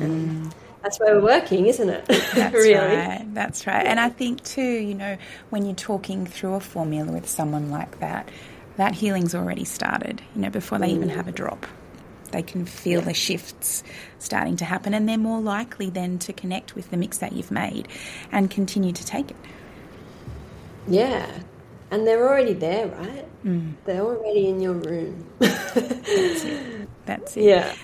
And 0.00 0.28
mm. 0.28 0.52
that's 0.82 0.98
where 0.98 1.14
we're 1.14 1.22
working, 1.22 1.66
isn't 1.66 1.88
it? 1.88 2.04
That's 2.34 2.52
really. 2.52 2.74
right. 2.74 3.24
That's 3.32 3.68
right. 3.68 3.86
And 3.86 4.00
I 4.00 4.08
think 4.08 4.42
too, 4.42 4.60
you 4.60 4.94
know, 4.94 5.16
when 5.50 5.64
you're 5.64 5.76
talking 5.76 6.26
through 6.26 6.54
a 6.54 6.60
formula 6.60 7.12
with 7.12 7.28
someone 7.28 7.70
like 7.70 8.00
that, 8.00 8.28
that 8.76 8.94
healing's 8.94 9.36
already 9.36 9.64
started, 9.64 10.20
you 10.34 10.42
know, 10.42 10.50
before 10.50 10.78
they 10.78 10.88
mm. 10.88 10.96
even 10.96 11.08
have 11.08 11.28
a 11.28 11.32
drop. 11.32 11.64
They 12.32 12.42
can 12.42 12.66
feel 12.66 13.00
yeah. 13.00 13.06
the 13.06 13.14
shifts 13.14 13.84
starting 14.18 14.56
to 14.56 14.64
happen, 14.64 14.94
and 14.94 15.08
they're 15.08 15.18
more 15.18 15.40
likely 15.40 15.90
then 15.90 16.18
to 16.20 16.32
connect 16.32 16.74
with 16.74 16.90
the 16.90 16.96
mix 16.96 17.18
that 17.18 17.32
you've 17.32 17.50
made 17.50 17.88
and 18.30 18.50
continue 18.50 18.92
to 18.92 19.04
take 19.04 19.30
it. 19.30 19.36
Yeah, 20.88 21.26
and 21.90 22.06
they're 22.06 22.26
already 22.28 22.52
there, 22.52 22.86
right? 22.86 23.26
Mm. 23.44 23.74
They're 23.84 24.02
already 24.02 24.48
in 24.48 24.60
your 24.60 24.74
room. 24.74 25.26
That's 25.38 26.44
it. 26.44 26.88
That's 27.06 27.36
it. 27.36 27.44
Yeah. 27.44 27.74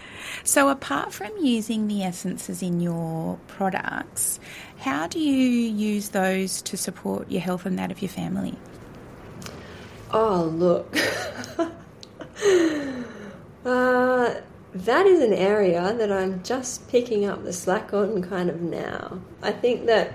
So, 0.45 0.69
apart 0.69 1.13
from 1.13 1.33
using 1.39 1.89
the 1.89 2.03
essences 2.03 2.63
in 2.63 2.81
your 2.81 3.39
products, 3.49 4.39
how 4.79 5.07
do 5.07 5.19
you 5.19 5.35
use 5.35 6.11
those 6.11 6.63
to 6.63 6.77
support 6.77 7.31
your 7.31 7.41
health 7.41 7.67
and 7.67 7.79
that 7.79 7.91
of 7.91 8.03
your 8.03 8.11
family? 8.11 8.55
Oh, 10.13 10.45
look. 10.45 10.95
uh, 13.65 14.35
that 14.75 15.07
is 15.07 15.21
an 15.21 15.33
area 15.33 15.95
that 15.95 16.13
I'm 16.13 16.43
just 16.43 16.87
picking 16.89 17.25
up 17.25 17.43
the 17.45 17.53
slack 17.53 17.95
on 17.95 18.23
kind 18.23 18.51
of 18.51 18.61
now. 18.61 19.21
I 19.43 19.53
think 19.53 19.87
that 19.87 20.13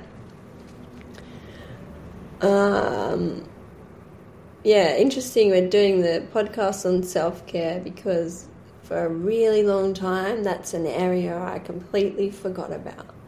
um, 2.41 3.49
yeah, 4.63 4.95
interesting. 4.95 5.49
We're 5.49 5.69
doing 5.69 6.01
the 6.01 6.25
podcast 6.33 6.85
on 6.85 7.03
self 7.03 7.45
care 7.47 7.79
because 7.79 8.47
for 8.83 9.05
a 9.05 9.09
really 9.09 9.63
long 9.63 9.93
time, 9.93 10.43
that's 10.43 10.73
an 10.73 10.85
area 10.85 11.37
I 11.41 11.59
completely 11.59 12.29
forgot 12.29 12.71
about. 12.71 13.07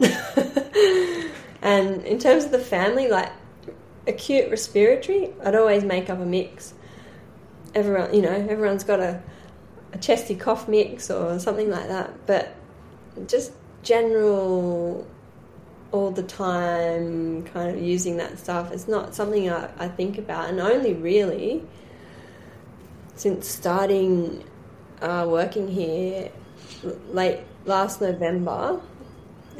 and 1.62 2.02
in 2.02 2.18
terms 2.18 2.44
of 2.44 2.50
the 2.50 2.58
family, 2.58 3.08
like 3.08 3.32
acute 4.06 4.50
respiratory, 4.50 5.32
I'd 5.42 5.54
always 5.54 5.82
make 5.82 6.10
up 6.10 6.20
a 6.20 6.26
mix. 6.26 6.74
Everyone, 7.74 8.14
you 8.14 8.22
know, 8.22 8.30
everyone's 8.30 8.84
got 8.84 9.00
a, 9.00 9.22
a 9.92 9.98
chesty 9.98 10.36
cough 10.36 10.68
mix 10.68 11.10
or 11.10 11.38
something 11.38 11.70
like 11.70 11.88
that, 11.88 12.12
but 12.26 12.54
just 13.26 13.52
general 13.82 15.06
all 15.94 16.10
the 16.10 16.24
time, 16.24 17.44
kind 17.44 17.70
of 17.70 17.80
using 17.80 18.16
that 18.16 18.36
stuff. 18.36 18.72
It's 18.72 18.88
not 18.88 19.14
something 19.14 19.48
I, 19.48 19.70
I 19.78 19.86
think 19.86 20.18
about, 20.18 20.50
and 20.50 20.58
only 20.58 20.92
really 20.92 21.62
since 23.14 23.46
starting 23.46 24.42
uh, 25.00 25.24
working 25.28 25.68
here 25.68 26.32
late 27.12 27.38
last 27.64 28.00
November. 28.00 28.80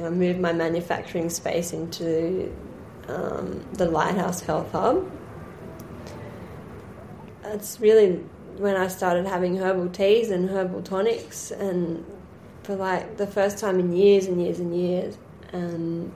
I 0.03 0.11
moved 0.11 0.41
my 0.41 0.53
manufacturing 0.53 1.31
space 1.31 1.73
into 1.73 2.53
um, 3.07 3.65
the 3.75 3.87
Lighthouse 3.89 4.41
Health 4.41 4.73
Hub. 4.73 5.09
That's 7.45 7.79
really 7.79 8.17
when 8.57 8.77
I 8.77 8.89
started 8.89 9.25
having 9.25 9.57
herbal 9.57 9.91
teas 9.91 10.33
and 10.33 10.51
herbal 10.51 10.83
tonics, 10.83 11.53
and 11.53 12.05
for 12.65 12.75
like 12.75 13.19
the 13.19 13.27
first 13.29 13.59
time 13.59 13.79
in 13.79 13.93
years 13.93 14.27
and 14.27 14.43
years 14.43 14.59
and 14.59 14.77
years. 14.77 15.17
And 15.53 16.11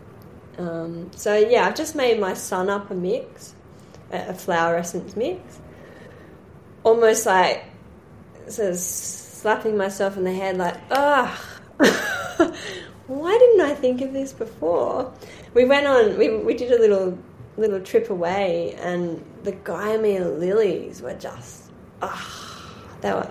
um, 0.58 1.10
so 1.14 1.36
yeah, 1.36 1.66
I've 1.66 1.76
just 1.76 1.94
made 1.94 2.18
my 2.18 2.34
sun 2.34 2.68
up 2.68 2.90
a 2.90 2.94
mix, 2.94 3.54
a 4.10 4.34
flower 4.34 4.76
essence 4.76 5.16
mix. 5.16 5.60
Almost 6.82 7.26
like 7.26 7.64
sort 8.48 8.76
slapping 8.76 9.76
myself 9.76 10.16
in 10.16 10.24
the 10.24 10.32
head, 10.32 10.56
like, 10.56 10.76
ah, 10.90 11.40
why 13.06 13.38
didn't 13.38 13.60
I 13.60 13.74
think 13.74 14.00
of 14.00 14.12
this 14.12 14.32
before? 14.32 15.12
We 15.54 15.64
went 15.64 15.86
on, 15.86 16.18
we, 16.18 16.36
we 16.36 16.54
did 16.54 16.72
a 16.72 16.78
little 16.78 17.16
little 17.56 17.80
trip 17.80 18.10
away, 18.10 18.76
and 18.80 19.24
the 19.44 19.52
Gymea 19.52 20.38
lilies 20.38 21.02
were 21.02 21.14
just, 21.14 21.70
ah, 22.02 22.74
they 23.00 23.12
were 23.12 23.30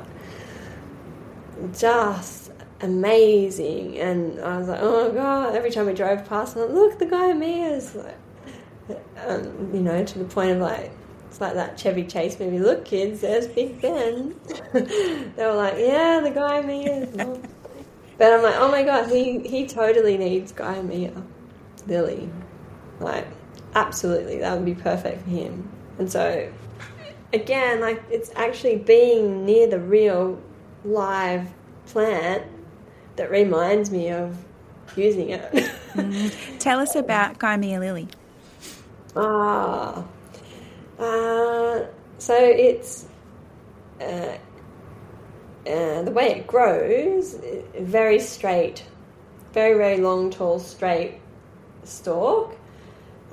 just 1.78 2.47
amazing. 2.82 3.98
And 3.98 4.40
I 4.40 4.58
was 4.58 4.68
like, 4.68 4.80
oh 4.82 5.08
my 5.08 5.14
god! 5.14 5.56
Every 5.56 5.72
time 5.72 5.88
we 5.88 5.94
drove 5.94 6.28
past, 6.28 6.56
I'm 6.56 6.64
like, 6.64 6.72
look, 6.72 7.00
the 7.00 7.06
Gymeas, 7.06 7.96
like, 7.96 9.00
um, 9.26 9.74
you 9.74 9.82
know, 9.82 10.04
to 10.04 10.20
the 10.20 10.26
point 10.26 10.52
of 10.52 10.60
like. 10.60 10.92
It's 11.28 11.42
like 11.42 11.56
that 11.56 11.78
Chevy 11.78 12.06
Chase 12.06 12.40
movie. 12.40 12.58
Look, 12.58 12.86
kids, 12.86 13.20
there's 13.20 13.48
Big 13.48 13.82
Ben. 13.82 14.34
they 14.74 15.46
were 15.46 15.56
like, 15.56 15.76
"Yeah, 15.78 16.22
the 16.22 16.32
Gymeas." 16.32 17.18
but 18.18 18.34
I'm 18.34 18.42
like, 18.42 18.56
"Oh 18.56 18.72
my 18.72 18.84
god, 18.84 19.12
he 19.12 19.40
he 19.40 19.68
totally 19.68 20.18
needs 20.18 20.54
Gymea, 20.54 21.22
Lily." 21.86 22.30
Like, 23.02 23.28
absolutely, 23.76 24.40
that 24.40 24.56
would 24.56 24.66
be 24.66 24.74
perfect 24.74 25.24
for 25.24 25.30
him. 25.30 25.70
And 26.00 26.10
so, 26.10 26.50
again, 27.34 27.82
like 27.82 28.02
it's 28.10 28.32
actually 28.36 28.78
being 28.78 29.46
near 29.46 29.68
the 29.68 29.80
real 29.80 30.42
live 30.86 31.50
plant 31.88 32.44
that 33.18 33.30
reminds 33.30 33.92
me 33.92 34.10
of 34.10 34.38
using 34.96 35.32
it. 35.32 35.52
mm. 35.52 36.60
Tell 36.60 36.80
us 36.80 36.96
about 36.96 37.38
Gymea 37.40 37.80
lily. 37.80 38.08
Ah, 39.16 40.04
uh, 41.00 41.86
so 42.18 42.36
it's 42.36 43.08
uh, 44.00 44.38
uh, 45.68 46.02
the 46.04 46.12
way 46.12 46.32
it 46.32 46.48
grows, 46.48 47.36
very 47.80 48.20
straight, 48.20 48.84
very 49.54 49.78
very 49.78 49.98
long, 49.98 50.30
tall, 50.30 50.60
straight 50.60 51.20
stalk, 51.84 52.56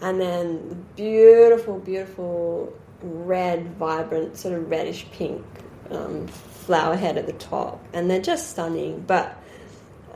and 0.00 0.20
then 0.20 0.68
the 0.68 0.74
beautiful, 0.96 1.78
beautiful 1.78 2.72
red, 3.02 3.76
vibrant, 3.76 4.36
sort 4.36 4.54
of 4.54 4.70
reddish 4.70 5.06
pink 5.12 5.44
um, 5.90 6.26
flower 6.26 6.96
head 6.96 7.18
at 7.18 7.26
the 7.26 7.32
top, 7.34 7.82
and 7.92 8.10
they're 8.10 8.22
just 8.22 8.50
stunning. 8.50 9.00
But 9.06 9.38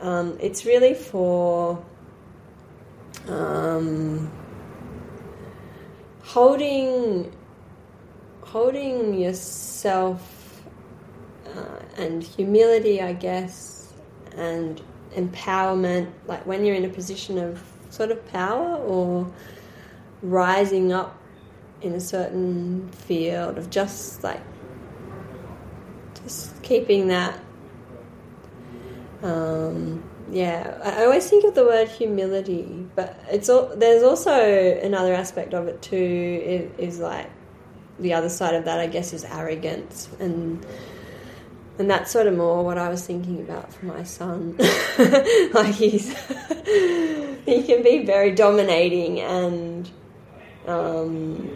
um, 0.01 0.37
it's 0.39 0.65
really 0.65 0.93
for 0.93 1.83
um, 3.27 4.31
holding 6.23 7.31
holding 8.41 9.13
yourself 9.19 10.63
uh, 11.55 11.79
and 11.97 12.23
humility, 12.23 13.01
I 13.01 13.13
guess, 13.13 13.93
and 14.35 14.81
empowerment, 15.15 16.11
like 16.25 16.45
when 16.45 16.65
you're 16.65 16.75
in 16.75 16.85
a 16.85 16.89
position 16.89 17.37
of 17.37 17.61
sort 17.89 18.11
of 18.11 18.25
power 18.29 18.75
or 18.77 19.31
rising 20.21 20.91
up 20.91 21.17
in 21.81 21.93
a 21.93 21.99
certain 21.99 22.89
field 22.89 23.57
of 23.57 23.69
just 23.69 24.23
like 24.23 24.41
just 26.23 26.61
keeping 26.61 27.07
that 27.07 27.39
um, 29.23 30.03
yeah 30.31 30.79
I 30.83 31.05
always 31.05 31.29
think 31.29 31.43
of 31.45 31.55
the 31.55 31.65
word 31.65 31.87
humility 31.87 32.87
but 32.95 33.19
it's 33.29 33.49
all, 33.49 33.71
there's 33.75 34.03
also 34.03 34.79
another 34.81 35.13
aspect 35.13 35.53
of 35.53 35.67
it 35.67 35.81
too 35.81 36.71
is, 36.77 36.93
is 36.95 36.99
like 36.99 37.29
the 37.99 38.13
other 38.13 38.29
side 38.29 38.55
of 38.55 38.65
that 38.65 38.79
I 38.79 38.87
guess 38.87 39.13
is 39.13 39.25
arrogance 39.25 40.09
and 40.19 40.65
and 41.79 41.89
that's 41.89 42.11
sort 42.11 42.27
of 42.27 42.35
more 42.35 42.63
what 42.63 42.77
I 42.77 42.89
was 42.89 43.07
thinking 43.07 43.39
about 43.39 43.73
for 43.73 43.85
my 43.85 44.03
son. 44.03 44.57
like 45.53 45.73
he's 45.73 46.09
he 47.45 47.63
can 47.63 47.81
be 47.81 48.03
very 48.05 48.31
dominating 48.31 49.21
and 49.21 49.89
um, 50.67 51.49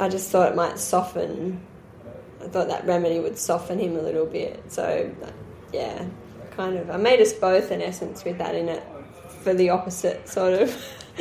I 0.00 0.08
just 0.08 0.30
thought 0.30 0.50
it 0.50 0.56
might 0.56 0.78
soften. 0.78 1.60
I 2.42 2.48
thought 2.48 2.66
that 2.68 2.84
remedy 2.84 3.20
would 3.20 3.38
soften 3.38 3.78
him 3.78 3.96
a 3.96 4.02
little 4.02 4.26
bit. 4.26 4.60
So, 4.72 5.14
yeah, 5.72 6.04
kind 6.52 6.76
of. 6.76 6.90
I 6.90 6.96
made 6.96 7.20
us 7.20 7.32
both 7.32 7.70
in 7.70 7.82
essence 7.82 8.24
with 8.24 8.38
that 8.38 8.54
in 8.54 8.68
it 8.68 8.82
for 9.42 9.54
the 9.54 9.70
opposite 9.70 10.28
sort 10.28 10.54
of 10.54 10.76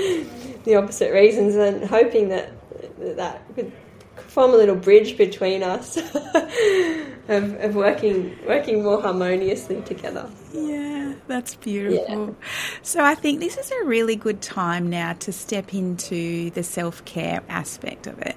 the 0.64 0.76
opposite 0.76 1.14
reasons, 1.14 1.56
and 1.56 1.84
hoping 1.84 2.30
that 2.30 2.52
that 2.98 3.44
could 3.56 3.72
form 4.16 4.52
a 4.52 4.58
little 4.58 4.76
bridge 4.76 5.18
between 5.18 5.64
us 5.64 5.98
of, 7.28 7.54
of 7.62 7.76
working 7.76 8.38
working 8.48 8.84
more 8.84 9.02
harmoniously 9.02 9.82
together. 9.82 10.30
Yeah, 10.54 11.14
that's 11.28 11.56
beautiful. 11.56 12.28
Yeah. 12.28 12.48
So 12.82 13.04
I 13.04 13.16
think 13.16 13.40
this 13.40 13.58
is 13.58 13.72
a 13.72 13.86
really 13.86 14.16
good 14.16 14.42
time 14.42 14.90
now 14.90 15.14
to 15.14 15.32
step 15.32 15.74
into 15.74 16.50
the 16.52 16.64
self 16.64 17.04
care 17.06 17.42
aspect 17.50 18.08
of 18.08 18.20
it. 18.20 18.36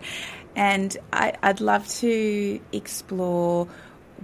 And 0.57 0.97
I, 1.13 1.33
I'd 1.43 1.61
love 1.61 1.89
to 1.89 2.61
explore 2.73 3.69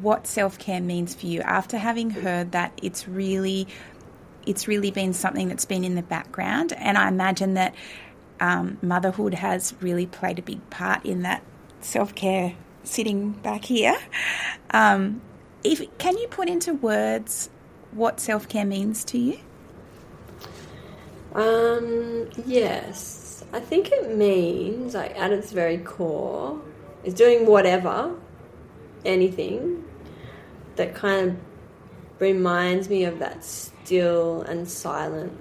what 0.00 0.26
self 0.26 0.58
care 0.58 0.80
means 0.80 1.14
for 1.14 1.26
you 1.26 1.40
after 1.42 1.78
having 1.78 2.10
heard 2.10 2.52
that 2.52 2.78
it's 2.82 3.08
really 3.08 3.66
it's 4.46 4.66
really 4.66 4.90
been 4.90 5.12
something 5.12 5.48
that's 5.48 5.64
been 5.64 5.84
in 5.84 5.94
the 5.94 6.02
background 6.02 6.72
and 6.72 6.96
I 6.96 7.08
imagine 7.08 7.54
that 7.54 7.74
um, 8.40 8.78
motherhood 8.80 9.34
has 9.34 9.74
really 9.80 10.06
played 10.06 10.38
a 10.38 10.42
big 10.42 10.68
part 10.70 11.04
in 11.04 11.22
that 11.22 11.42
self 11.80 12.14
care 12.14 12.54
sitting 12.82 13.32
back 13.32 13.64
here. 13.64 13.96
Um, 14.70 15.20
if 15.62 15.82
can 15.98 16.16
you 16.16 16.26
put 16.28 16.48
into 16.48 16.74
words 16.74 17.50
what 17.92 18.20
self 18.20 18.48
care 18.48 18.64
means 18.64 19.04
to 19.06 19.18
you? 19.18 19.38
Um, 21.34 22.28
yes, 22.46 23.44
I 23.52 23.60
think 23.60 23.90
it 23.92 24.16
means 24.16 24.94
like 24.94 25.16
at 25.18 25.32
its 25.32 25.52
very 25.52 25.78
core 25.78 26.60
is 27.04 27.14
doing 27.14 27.46
whatever, 27.46 28.14
anything 29.04 29.84
that 30.76 30.94
kind 30.94 31.30
of 31.30 31.36
reminds 32.20 32.88
me 32.88 33.04
of 33.04 33.18
that 33.18 33.44
still 33.44 34.42
and 34.42 34.68
silent, 34.68 35.32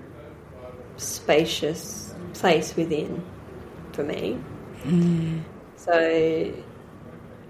spacious 0.98 2.14
place 2.34 2.76
within 2.76 3.24
for 3.94 4.04
me. 4.04 4.40
Mm. 4.84 5.42
So 5.76 6.54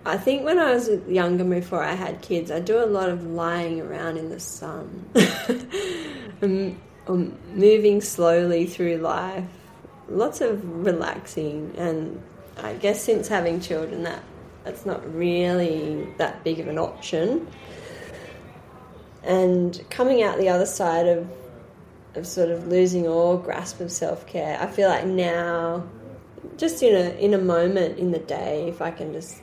I 0.06 0.18
think 0.18 0.44
when 0.44 0.60
I 0.60 0.74
was 0.74 0.90
younger, 1.08 1.44
before 1.44 1.84
I 1.84 1.94
had 1.94 2.22
kids, 2.22 2.52
I 2.52 2.60
do 2.60 2.84
a 2.84 2.86
lot 2.86 3.10
of 3.10 3.26
lying 3.26 3.82
around 3.82 4.18
in 4.18 4.30
the 4.30 4.40
sun, 4.40 5.06
and, 6.42 6.80
um, 7.08 7.38
moving 7.54 8.02
slowly 8.02 8.66
through 8.66 8.98
life, 8.98 9.46
lots 10.08 10.42
of 10.42 10.64
relaxing. 10.86 11.74
And 11.78 12.22
I 12.58 12.74
guess 12.74 13.04
since 13.04 13.28
having 13.28 13.60
children, 13.62 14.04
that 14.04 14.24
that's 14.64 14.86
not 14.86 15.02
really 15.14 16.08
that 16.18 16.44
big 16.44 16.60
of 16.60 16.68
an 16.68 16.78
option. 16.78 17.48
And 19.24 19.80
coming 19.90 20.24
out 20.24 20.38
the 20.38 20.50
other 20.50 20.66
side 20.66 21.08
of 21.08 21.30
of 22.16 22.26
sort 22.26 22.50
of 22.50 22.68
losing 22.68 23.08
all 23.08 23.38
grasp 23.38 23.80
of 23.82 23.92
self 23.92 24.26
care, 24.26 24.58
I 24.60 24.68
feel 24.68 24.90
like 24.90 25.06
now, 25.06 25.88
just 26.58 26.82
in 26.82 26.96
a 26.96 27.10
in 27.18 27.34
a 27.34 27.38
moment 27.38 28.00
in 28.00 28.12
the 28.12 28.20
day, 28.20 28.68
if 28.68 28.82
I 28.82 28.92
can 28.92 29.14
just 29.14 29.42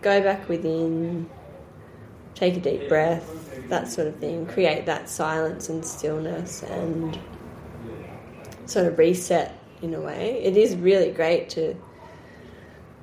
go 0.00 0.20
back 0.22 0.48
within, 0.48 1.28
take 2.34 2.56
a 2.56 2.60
deep 2.60 2.88
breath, 2.88 3.68
that 3.68 3.88
sort 3.88 4.06
of 4.06 4.16
thing, 4.16 4.46
create 4.46 4.86
that 4.86 5.08
silence 5.08 5.68
and 5.68 5.84
stillness 5.84 6.62
and 6.62 7.18
sort 8.66 8.86
of 8.86 8.98
reset 8.98 9.58
in 9.82 9.94
a 9.94 10.00
way. 10.00 10.42
It 10.42 10.56
is 10.56 10.76
really 10.76 11.10
great 11.10 11.50
to 11.50 11.74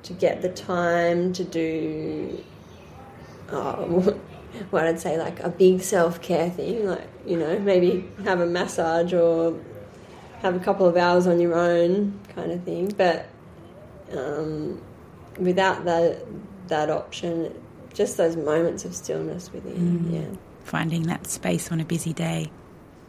to 0.04 0.12
get 0.12 0.42
the 0.42 0.48
time 0.48 1.32
to 1.34 1.44
do 1.44 2.42
oh, 3.50 4.18
what 4.70 4.86
I'd 4.86 5.00
say 5.00 5.18
like 5.18 5.40
a 5.40 5.48
big 5.48 5.82
self 5.82 6.20
care 6.20 6.50
thing, 6.50 6.86
like 6.86 7.08
you 7.26 7.36
know 7.36 7.58
maybe 7.58 8.08
have 8.24 8.40
a 8.40 8.46
massage 8.46 9.12
or 9.12 9.58
have 10.40 10.54
a 10.54 10.60
couple 10.60 10.86
of 10.86 10.96
hours 10.96 11.26
on 11.26 11.40
your 11.40 11.54
own 11.54 12.18
kind 12.34 12.52
of 12.52 12.62
thing. 12.64 12.92
But 12.96 13.28
um, 14.16 14.80
without 15.38 15.84
that 15.84 16.24
that 16.68 16.90
option, 16.90 17.54
just 17.94 18.16
those 18.16 18.36
moments 18.36 18.84
of 18.84 18.94
stillness 18.94 19.52
within, 19.52 20.00
mm. 20.00 20.12
yeah. 20.12 20.36
Finding 20.64 21.04
that 21.04 21.26
space 21.26 21.72
on 21.72 21.80
a 21.80 21.84
busy 21.84 22.12
day. 22.12 22.50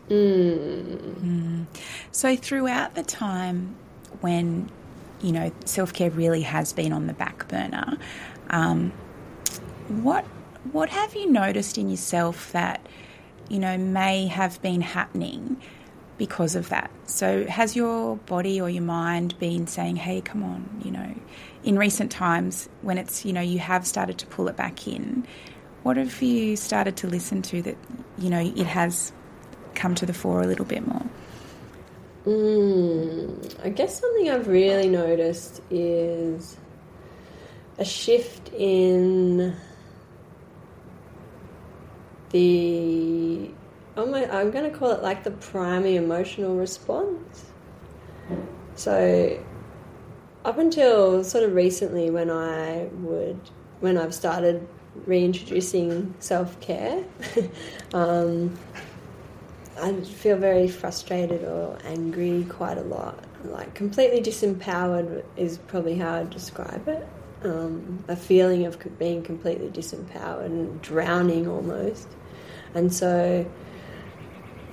Mm. 0.10 0.98
Mm. 1.22 1.66
So 2.12 2.36
throughout 2.36 2.96
the 2.96 3.04
time 3.04 3.76
when 4.22 4.72
you 5.22 5.32
know 5.32 5.52
self 5.66 5.94
care 5.94 6.10
really 6.10 6.42
has 6.42 6.74
been 6.74 6.94
on 6.94 7.08
the 7.08 7.14
back 7.14 7.48
burner, 7.48 7.98
um, 8.50 8.92
what 9.88 10.26
what 10.72 10.90
have 10.90 11.16
you 11.16 11.32
noticed 11.32 11.78
in 11.78 11.90
yourself 11.90 12.52
that 12.52 12.86
you 13.50 13.60
know 13.60 13.78
may 13.78 14.28
have 14.28 14.62
been 14.62 14.82
happening 14.82 15.62
because 16.18 16.56
of 16.56 16.70
that? 16.70 16.92
So 17.06 17.46
has 17.46 17.76
your 17.76 18.18
body 18.18 18.60
or 18.60 18.70
your 18.70 18.84
mind 18.84 19.38
been 19.40 19.68
saying, 19.68 19.98
"Hey, 19.98 20.22
come 20.22 20.44
on," 20.44 20.82
you 20.84 20.92
know, 20.92 21.16
in 21.64 21.78
recent 21.78 22.12
times 22.12 22.70
when 22.82 22.98
it's 22.98 23.26
you 23.26 23.34
know 23.34 23.42
you 23.42 23.60
have 23.60 23.86
started 23.86 24.18
to 24.20 24.26
pull 24.28 24.48
it 24.48 24.56
back 24.56 24.88
in 24.88 25.26
what 25.84 25.98
have 25.98 26.22
you 26.22 26.56
started 26.56 26.98
to 26.98 27.08
listen 27.08 27.42
to 27.42 27.62
that 27.62 27.78
you 28.18 28.30
know 28.30 28.40
it 28.40 28.68
has 28.68 29.12
come 29.76 29.96
to 29.96 30.06
the 30.06 30.14
fore 30.14 30.42
a 30.42 30.48
little 30.48 30.66
bit 30.66 30.86
more 30.86 31.06
Mm, 32.26 33.64
I 33.64 33.70
guess 33.70 34.00
something 34.00 34.30
I've 34.30 34.48
really 34.48 34.90
noticed 34.90 35.62
is 35.70 36.58
a 37.78 37.86
shift 37.86 38.52
in 38.54 39.56
the 42.32 43.52
my, 43.96 44.30
I'm 44.32 44.52
going 44.52 44.70
to 44.70 44.78
call 44.78 44.92
it 44.92 45.02
like 45.02 45.24
the 45.24 45.32
primary 45.32 45.96
emotional 45.96 46.56
response. 46.56 47.46
So 48.76 49.44
up 50.46 50.58
until 50.58 51.24
sort 51.24 51.44
of 51.44 51.54
recently 51.54 52.10
when 52.10 52.30
I 52.30 52.88
would 53.02 53.40
when 53.82 53.98
I've 53.98 54.14
started 54.14 54.68
reintroducing 55.06 56.14
self 56.20 56.60
care, 56.62 57.04
um, 57.94 58.58
I 59.82 60.02
feel 60.02 60.38
very 60.38 60.68
frustrated 60.68 61.44
or 61.44 61.78
angry 61.86 62.46
quite 62.50 62.78
a 62.78 62.84
lot. 62.84 63.24
Like 63.44 63.74
completely 63.74 64.22
disempowered 64.22 65.24
is 65.38 65.58
probably 65.58 65.96
how 65.96 66.16
I 66.16 66.24
describe 66.26 66.88
it. 66.88 67.08
Um, 67.44 68.04
a 68.10 68.16
feeling 68.16 68.66
of 68.66 68.78
being 69.00 69.24
completely 69.24 69.70
disempowered 69.70 70.46
and 70.46 70.82
drowning 70.82 71.48
almost. 71.48 72.08
And 72.74 72.94
so, 72.94 73.50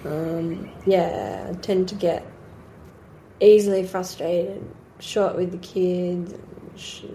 um, 0.05 0.71
yeah, 0.85 1.47
I 1.49 1.55
tend 1.55 1.89
to 1.91 1.95
get 1.95 2.27
easily 3.41 3.87
frustrated, 3.87 4.65
short 4.99 5.37
with 5.37 5.53
the 5.53 5.59
kids, 5.59 6.35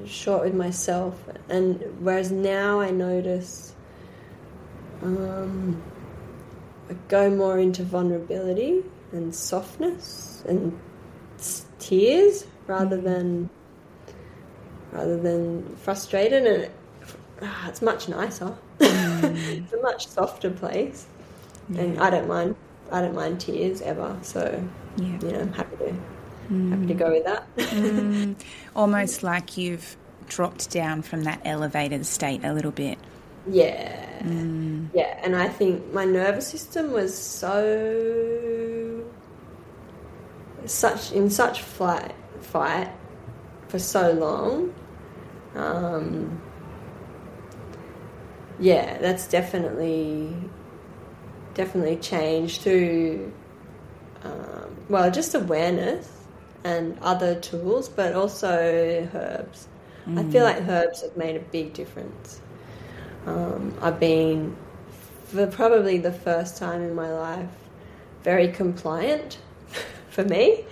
short 0.06 0.46
with 0.46 0.56
myself. 0.56 1.22
And 1.50 1.84
whereas 2.00 2.32
now 2.32 2.80
I 2.80 2.92
notice 2.92 3.76
um, 5.02 5.82
go 7.08 7.30
more 7.30 7.60
into 7.60 7.84
vulnerability 7.84 8.84
and 9.12 9.34
softness 9.34 10.44
and 10.48 10.78
tears 11.80 12.46
rather 12.68 12.98
mm. 12.98 13.04
than 13.04 13.50
rather 14.92 15.18
than 15.18 15.76
frustrated 15.78 16.46
and 16.46 16.64
it, 16.64 16.72
ah, 17.42 17.70
it's 17.70 17.82
much 17.82 18.08
nicer 18.08 18.56
mm. 18.80 19.58
it's 19.64 19.74
a 19.74 19.82
much 19.82 20.08
softer 20.08 20.52
place 20.52 21.06
yeah. 21.70 21.82
and 21.82 22.00
I 22.00 22.10
don't 22.10 22.28
mind 22.28 22.56
I 22.92 23.02
don't 23.02 23.16
mind 23.16 23.42
tears 23.42 23.82
ever 23.82 24.18
so 24.22 24.64
yeah. 24.98 25.06
you 25.06 25.32
know 25.32 25.40
I'm 25.40 25.54
happy 25.54 25.78
to 25.78 25.96
mm. 26.50 26.70
happy 26.72 26.88
to 26.88 26.94
go 26.94 27.12
with 27.12 27.26
that 27.26 27.56
mm. 27.56 28.36
almost 28.76 29.24
like 29.24 29.58
you've 29.58 29.98
dropped 30.28 30.70
down 30.70 31.02
from 31.02 31.24
that 31.24 31.42
elevated 31.44 32.06
state 32.06 32.44
a 32.44 32.54
little 32.54 32.72
bit 32.72 32.98
yeah. 33.50 34.11
Mm. 34.24 34.90
Yeah, 34.94 35.20
and 35.24 35.36
I 35.36 35.48
think 35.48 35.94
my 35.94 36.06
nervous 36.06 36.48
system 36.48 36.92
was 36.92 37.18
so 37.18 39.04
such 40.66 41.12
in 41.12 41.30
such 41.30 41.62
flight 41.62 42.14
fight 42.42 42.92
for 43.68 43.80
so 43.80 44.12
long. 44.12 44.74
Um, 45.56 46.42
yeah, 48.60 48.98
that's 49.00 49.28
definitely 49.28 50.34
definitely 51.54 51.98
changed 51.98 52.62
through 52.62 53.34
um, 54.24 54.78
well, 54.90 55.10
just 55.10 55.34
awareness 55.34 56.10
and 56.64 56.98
other 57.02 57.40
tools, 57.40 57.90
but 57.90 58.14
also 58.14 59.10
herbs. 59.14 59.68
Mm. 60.06 60.20
I 60.20 60.32
feel 60.32 60.44
mm. 60.44 60.54
like 60.54 60.68
herbs 60.68 61.02
have 61.02 61.18
made 61.18 61.36
a 61.36 61.40
big 61.40 61.74
difference. 61.74 62.42
Um, 63.26 63.74
I've 63.82 64.00
been, 64.00 64.56
for 65.26 65.48
probably 65.48 65.98
the 65.98 66.12
first 66.12 66.58
time 66.58 66.82
in 66.82 66.96
my 66.96 67.12
life, 67.12 67.50
very 68.24 68.48
compliant 68.50 69.38
for 70.10 70.24
me, 70.24 70.66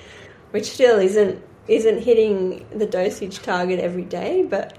which 0.51 0.65
still 0.65 0.99
isn't 0.99 1.43
isn't 1.67 1.99
hitting 1.99 2.65
the 2.75 2.87
dosage 2.87 3.43
target 3.43 3.79
every 3.79 4.03
day, 4.03 4.43
but 4.43 4.75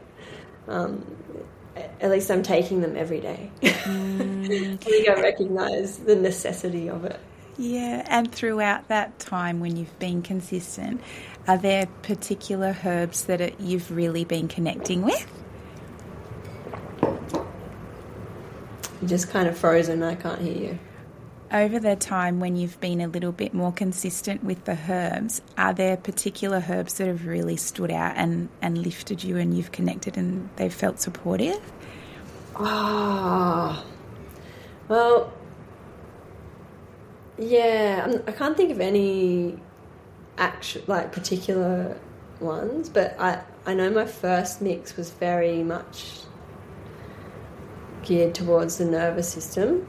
um, 0.67 1.05
at 2.01 2.11
least 2.11 2.31
I'm 2.31 2.43
taking 2.43 2.81
them 2.81 2.97
every 2.97 3.21
day. 3.21 3.51
Mm. 3.63 4.73
I 4.73 4.77
think 4.77 5.09
I 5.09 5.21
recognise 5.21 5.99
the 5.99 6.17
necessity 6.17 6.91
of 6.91 7.05
it. 7.05 7.21
Yeah, 7.59 8.05
and 8.09 8.33
throughout 8.33 8.89
that 8.89 9.19
time 9.19 9.61
when 9.61 9.77
you've 9.77 9.99
been 9.99 10.23
consistent, 10.23 11.01
are 11.47 11.59
there 11.59 11.87
particular 12.03 12.77
herbs 12.85 13.25
that 13.25 13.61
you've 13.61 13.91
really 13.91 14.25
been 14.25 14.49
connecting 14.49 15.03
with? 15.03 15.27
You're 19.01 19.09
just 19.09 19.31
kind 19.31 19.49
of 19.49 19.57
frozen. 19.57 20.03
I 20.03 20.15
can't 20.15 20.41
hear 20.41 20.57
you. 20.57 20.79
Over 21.53 21.81
the 21.81 21.97
time 21.97 22.39
when 22.39 22.55
you've 22.55 22.81
been 22.81 23.01
a 23.01 23.09
little 23.09 23.33
bit 23.33 23.53
more 23.53 23.73
consistent 23.73 24.45
with 24.45 24.67
the 24.67 24.79
herbs, 24.89 25.43
are 25.59 25.73
there 25.73 25.97
particular 25.97 26.65
herbs 26.69 26.95
that 26.95 27.09
have 27.09 27.27
really 27.27 27.57
stood 27.57 27.91
out 27.91 28.13
and, 28.17 28.49
and 28.63 28.79
lifted 28.79 29.25
you 29.25 29.37
and 29.37 29.57
you've 29.57 29.73
connected 29.73 30.17
and 30.17 30.49
they've 30.57 30.73
felt 30.73 31.01
supportive? 31.01 31.61
Ah, 32.55 33.83
oh, 33.83 33.91
well, 34.89 35.33
yeah, 37.39 38.05
I'm, 38.05 38.23
I 38.29 38.33
can 38.33 38.49
not 38.51 38.57
think 38.57 38.71
of 38.71 38.81
any 38.81 39.59
actual 40.39 40.83
like 40.87 41.11
particular 41.11 41.99
ones, 42.39 42.89
but 42.89 43.19
I 43.19 43.43
I 43.67 43.75
know 43.75 43.91
my 43.91 44.07
first 44.07 44.61
mix 44.61 44.97
was 44.97 45.11
very 45.11 45.63
much 45.63 46.21
geared 48.03 48.35
towards 48.35 48.79
the 48.79 48.85
nervous 48.85 49.29
system. 49.29 49.87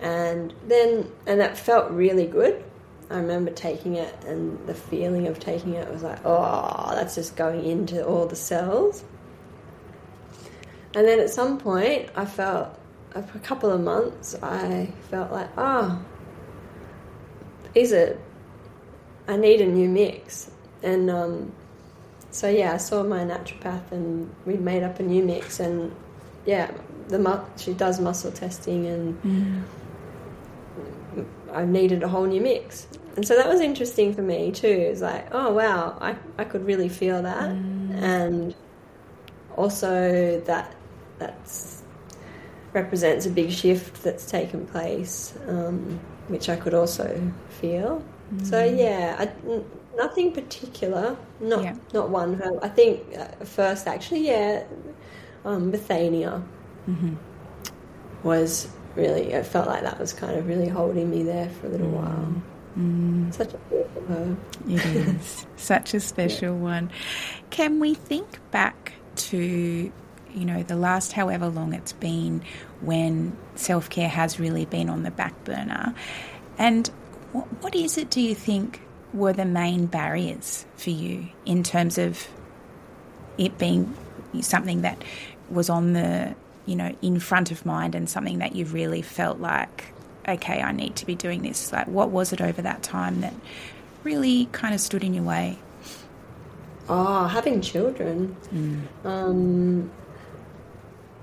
And 0.00 0.52
then, 0.66 1.10
and 1.26 1.40
that 1.40 1.56
felt 1.56 1.90
really 1.90 2.26
good. 2.26 2.64
I 3.10 3.16
remember 3.16 3.50
taking 3.50 3.96
it, 3.96 4.14
and 4.24 4.58
the 4.66 4.74
feeling 4.74 5.26
of 5.26 5.38
taking 5.38 5.74
it 5.74 5.88
was 5.92 6.02
like, 6.02 6.18
oh, 6.24 6.92
that's 6.94 7.14
just 7.14 7.36
going 7.36 7.64
into 7.64 8.04
all 8.04 8.26
the 8.26 8.36
cells. 8.36 9.04
And 10.94 11.06
then 11.06 11.20
at 11.20 11.30
some 11.30 11.58
point, 11.58 12.08
I 12.16 12.24
felt, 12.24 12.78
a 13.14 13.22
couple 13.22 13.70
of 13.70 13.82
months, 13.82 14.34
I 14.42 14.90
felt 15.10 15.30
like, 15.30 15.50
oh, 15.58 16.02
is 17.74 17.92
it? 17.92 18.18
I 19.28 19.36
need 19.36 19.60
a 19.60 19.66
new 19.66 19.88
mix. 19.88 20.50
And 20.82 21.10
um, 21.10 21.52
so, 22.30 22.48
yeah, 22.48 22.72
I 22.72 22.78
saw 22.78 23.02
my 23.02 23.20
naturopath, 23.20 23.92
and 23.92 24.34
we 24.46 24.54
made 24.54 24.82
up 24.82 25.00
a 25.00 25.02
new 25.02 25.22
mix. 25.22 25.60
And 25.60 25.94
yeah, 26.46 26.70
the 27.08 27.44
she 27.56 27.74
does 27.74 28.00
muscle 28.00 28.32
testing, 28.32 28.86
and 28.86 29.22
mm. 29.22 29.62
I 31.52 31.64
needed 31.64 32.02
a 32.02 32.08
whole 32.08 32.26
new 32.26 32.40
mix. 32.40 32.86
And 33.16 33.26
so 33.26 33.36
that 33.36 33.48
was 33.48 33.60
interesting 33.60 34.14
for 34.14 34.22
me 34.22 34.52
too. 34.52 34.66
It's 34.66 35.02
like, 35.02 35.28
oh 35.32 35.52
wow, 35.52 35.98
I, 36.00 36.16
I 36.38 36.44
could 36.44 36.64
really 36.64 36.88
feel 36.88 37.22
that, 37.22 37.50
mm. 37.50 37.94
and 37.94 38.54
also 39.56 40.40
that 40.40 40.74
that's 41.18 41.82
represents 42.72 43.26
a 43.26 43.30
big 43.30 43.50
shift 43.50 44.02
that's 44.02 44.24
taken 44.24 44.66
place, 44.66 45.34
um, 45.46 46.00
which 46.28 46.48
I 46.48 46.56
could 46.56 46.72
also 46.72 47.32
feel. 47.60 48.02
Mm. 48.34 48.46
So 48.46 48.64
yeah, 48.64 49.16
I, 49.18 49.62
nothing 49.96 50.32
particular, 50.32 51.16
not 51.40 51.62
yeah. 51.62 51.76
not 51.92 52.08
one. 52.08 52.40
I 52.62 52.68
think 52.68 53.02
uh, 53.16 53.44
first 53.44 53.86
actually, 53.86 54.26
yeah, 54.26 54.64
um, 55.44 55.70
Withania 55.70 56.42
mm-hmm. 56.88 57.14
was 58.22 58.68
really, 58.94 59.32
it 59.32 59.46
felt 59.46 59.66
like 59.66 59.82
that 59.82 59.98
was 59.98 60.12
kind 60.12 60.36
of 60.36 60.46
really 60.46 60.68
holding 60.68 61.10
me 61.10 61.22
there 61.22 61.48
for 61.48 61.66
a 61.66 61.70
little 61.70 61.88
mm. 61.88 61.92
while. 61.92 62.42
Mm. 62.78 63.34
Such 63.34 63.54
a 63.54 63.58
beautiful 63.58 64.02
herb. 64.08 64.38
It 64.68 64.84
is. 64.84 65.46
Such 65.56 65.94
a 65.94 66.00
special 66.00 66.54
yeah. 66.54 66.60
one. 66.60 66.90
Can 67.50 67.80
we 67.80 67.94
think 67.94 68.38
back 68.50 68.92
to, 69.16 69.38
you 69.38 70.44
know, 70.44 70.62
the 70.62 70.76
last 70.76 71.12
however 71.12 71.48
long 71.48 71.74
it's 71.74 71.92
been 71.92 72.42
when 72.80 73.36
self 73.54 73.90
care 73.90 74.08
has 74.08 74.40
really 74.40 74.64
been 74.64 74.88
on 74.88 75.02
the 75.02 75.10
back 75.10 75.44
burner? 75.44 75.94
And 76.58 76.88
what, 77.32 77.46
what 77.62 77.74
is 77.74 77.98
it, 77.98 78.10
do 78.10 78.20
you 78.20 78.34
think, 78.34 78.80
were 79.12 79.32
the 79.32 79.44
main 79.44 79.86
barriers 79.86 80.64
for 80.76 80.90
you 80.90 81.28
in 81.44 81.62
terms 81.62 81.98
of 81.98 82.26
it 83.36 83.58
being 83.58 83.94
something 84.40 84.82
that 84.82 85.02
was 85.50 85.68
on 85.68 85.92
the 85.92 86.34
you 86.66 86.76
know, 86.76 86.94
in 87.02 87.18
front 87.18 87.50
of 87.50 87.66
mind 87.66 87.94
and 87.94 88.08
something 88.08 88.38
that 88.38 88.54
you've 88.54 88.72
really 88.72 89.02
felt 89.02 89.40
like, 89.40 89.92
okay, 90.28 90.62
I 90.62 90.72
need 90.72 90.96
to 90.96 91.06
be 91.06 91.14
doing 91.14 91.42
this? 91.42 91.72
Like, 91.72 91.88
what 91.88 92.10
was 92.10 92.32
it 92.32 92.40
over 92.40 92.62
that 92.62 92.82
time 92.82 93.20
that 93.22 93.34
really 94.04 94.48
kind 94.52 94.74
of 94.74 94.80
stood 94.80 95.02
in 95.02 95.14
your 95.14 95.24
way? 95.24 95.58
Oh, 96.88 97.24
having 97.26 97.60
children. 97.60 98.36
Mm. 98.52 99.06
Um, 99.06 99.90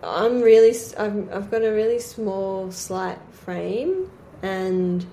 I'm 0.02 0.42
really, 0.42 0.76
I'm, 0.98 1.30
I've 1.32 1.52
got 1.52 1.64
a 1.64 1.72
really 1.72 2.00
small, 2.00 2.72
slight 2.72 3.20
frame, 3.32 4.10
and 4.42 5.06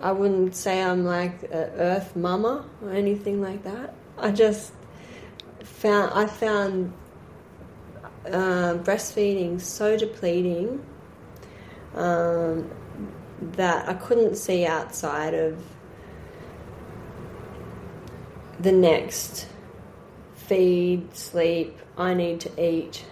I 0.00 0.12
wouldn't 0.12 0.54
say 0.54 0.82
I'm 0.82 1.04
like 1.04 1.42
an 1.44 1.70
earth 1.76 2.16
mama 2.16 2.64
or 2.82 2.92
anything 2.92 3.40
like 3.40 3.64
that. 3.64 3.94
I 4.18 4.30
just 4.30 4.72
found, 5.62 6.12
I 6.14 6.26
found 6.26 6.92
uh, 8.26 8.74
breastfeeding 8.74 9.60
so 9.60 9.96
depleting 9.96 10.84
um, 11.94 12.70
that 13.40 13.88
I 13.88 13.94
couldn't 13.94 14.36
see 14.36 14.66
outside 14.66 15.34
of 15.34 15.62
the 18.60 18.72
next 18.72 19.46
feed, 20.34 21.14
sleep, 21.14 21.78
I 21.96 22.12
need 22.12 22.40
to 22.40 22.62
eat, 22.62 23.04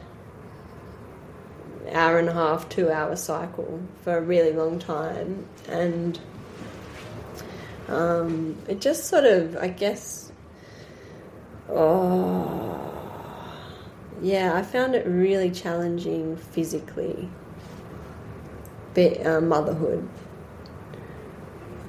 hour 1.92 2.18
and 2.18 2.28
a 2.28 2.32
half, 2.32 2.68
two 2.68 2.90
hour 2.90 3.16
cycle 3.16 3.80
for 4.02 4.18
a 4.18 4.20
really 4.20 4.52
long 4.52 4.78
time. 4.78 5.46
And 5.68 6.20
um, 7.88 8.59
it 8.68 8.80
just 8.80 9.06
sort 9.06 9.24
of, 9.24 9.56
I 9.56 9.68
guess, 9.68 10.30
oh, 11.70 12.97
yeah, 14.23 14.55
I 14.55 14.62
found 14.62 14.95
it 14.95 15.07
really 15.07 15.51
challenging 15.51 16.37
physically. 16.37 17.29
Be, 18.95 19.19
uh, 19.21 19.41
motherhood, 19.41 20.09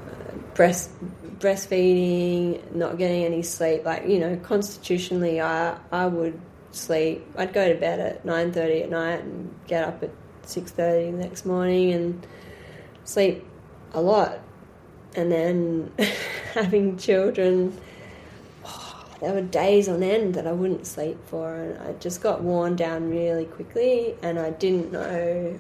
uh, 0.08 0.38
breast 0.54 0.92
breastfeeding, 1.40 2.74
not 2.74 2.98
getting 2.98 3.24
any 3.24 3.42
sleep. 3.42 3.86
Like 3.86 4.08
you 4.08 4.20
know, 4.20 4.36
constitutionally, 4.38 5.42
I 5.42 5.78
I 5.92 6.06
would 6.06 6.40
sleep. 6.72 7.26
I'd 7.38 7.54
go 7.54 7.68
to 7.72 7.80
bed 7.80 8.00
at 8.00 8.26
nine 8.26 8.52
thirty 8.52 8.84
at 8.84 8.90
night 8.90 9.24
and 9.24 9.54
get 9.68 9.84
up 9.84 10.04
at 10.04 10.12
six 10.44 10.72
thirty 10.72 11.12
the 11.12 11.18
next 11.18 11.46
morning 11.46 11.94
and 11.94 12.28
sleep 13.06 13.46
a 13.94 14.02
lot. 14.02 14.40
And 15.16 15.32
then 15.32 15.92
having 16.54 16.98
children, 16.98 17.76
there 19.22 19.34
were 19.34 19.42
days 19.42 19.90
on 19.90 20.02
end 20.02 20.36
that 20.36 20.48
I 20.48 20.52
wouldn't 20.52 20.88
sleep 20.88 21.18
for, 21.26 21.54
and 21.54 21.78
I 21.80 21.94
just 21.94 22.22
got 22.22 22.42
worn 22.42 22.76
down 22.76 23.10
really 23.10 23.46
quickly. 23.46 24.16
And 24.22 24.40
I 24.40 24.52
didn't 24.52 24.92
know. 24.92 25.60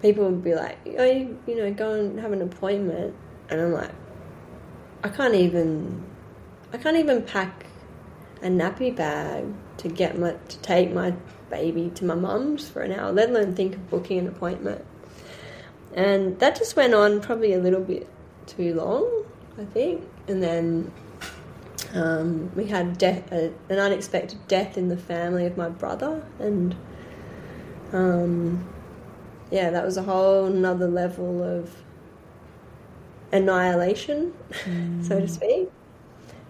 People 0.00 0.26
would 0.26 0.44
be 0.44 0.54
like, 0.54 0.78
"Oh, 0.98 1.04
you, 1.04 1.38
you 1.46 1.56
know, 1.56 1.72
go 1.72 1.92
and 1.92 2.20
have 2.20 2.32
an 2.32 2.42
appointment," 2.42 3.14
and 3.50 3.60
I'm 3.60 3.72
like, 3.72 3.92
I 5.02 5.08
can't 5.08 5.34
even, 5.34 6.02
I 6.72 6.78
can't 6.78 6.96
even 6.96 7.22
pack 7.22 7.66
a 8.42 8.48
nappy 8.48 8.94
bag 8.94 9.46
to 9.78 9.88
get 9.88 10.18
my 10.18 10.34
to 10.48 10.58
take 10.58 10.92
my 10.92 11.14
baby 11.50 11.90
to 11.96 12.04
my 12.04 12.14
mum's 12.14 12.68
for 12.68 12.82
an 12.82 12.92
hour, 12.92 13.12
let 13.12 13.30
alone 13.30 13.54
think 13.54 13.74
of 13.74 13.90
booking 13.90 14.18
an 14.18 14.28
appointment. 14.28 14.84
And 15.94 16.38
that 16.40 16.56
just 16.56 16.76
went 16.76 16.94
on 16.94 17.20
probably 17.20 17.52
a 17.52 17.58
little 17.58 17.80
bit 17.80 18.08
too 18.46 18.74
long, 18.74 19.24
I 19.58 19.64
think. 19.64 20.02
And 20.26 20.42
then 20.42 20.92
um, 21.94 22.50
we 22.56 22.66
had 22.66 22.98
death, 22.98 23.32
uh, 23.32 23.48
an 23.68 23.78
unexpected 23.78 24.38
death 24.48 24.76
in 24.76 24.88
the 24.88 24.96
family 24.96 25.46
of 25.46 25.56
my 25.56 25.68
brother, 25.68 26.26
and 26.40 26.74
um, 27.92 28.66
yeah, 29.50 29.70
that 29.70 29.84
was 29.84 29.96
a 29.96 30.02
whole 30.02 30.46
another 30.46 30.88
level 30.88 31.42
of 31.42 31.70
annihilation, 33.32 34.32
mm. 34.64 35.04
so 35.08 35.20
to 35.20 35.28
speak. 35.28 35.70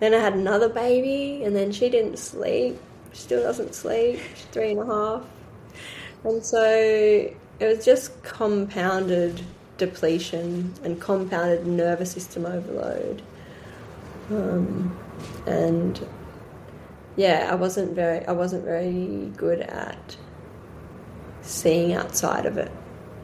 Then 0.00 0.14
I 0.14 0.18
had 0.18 0.34
another 0.34 0.68
baby, 0.68 1.44
and 1.44 1.54
then 1.54 1.72
she 1.72 1.90
didn't 1.90 2.18
sleep. 2.18 2.78
She 3.12 3.20
still 3.20 3.42
doesn't 3.42 3.74
sleep. 3.74 4.20
She's 4.34 4.44
three 4.46 4.72
and 4.72 4.80
a 4.80 4.86
half. 4.86 5.22
And 6.24 6.44
so 6.44 6.64
it 6.64 7.36
was 7.60 7.84
just 7.84 8.22
compounded 8.22 9.42
depletion 9.76 10.72
and 10.82 11.00
compounded 11.00 11.66
nervous 11.66 12.12
system 12.12 12.46
overload. 12.46 13.22
Um, 14.30 14.98
and 15.46 16.06
yeah, 17.16 17.48
I 17.50 17.54
wasn't 17.54 17.94
very 17.94 18.24
I 18.26 18.32
wasn't 18.32 18.64
very 18.64 19.32
good 19.36 19.60
at 19.60 20.16
seeing 21.42 21.92
outside 21.92 22.46
of 22.46 22.58
it. 22.58 22.72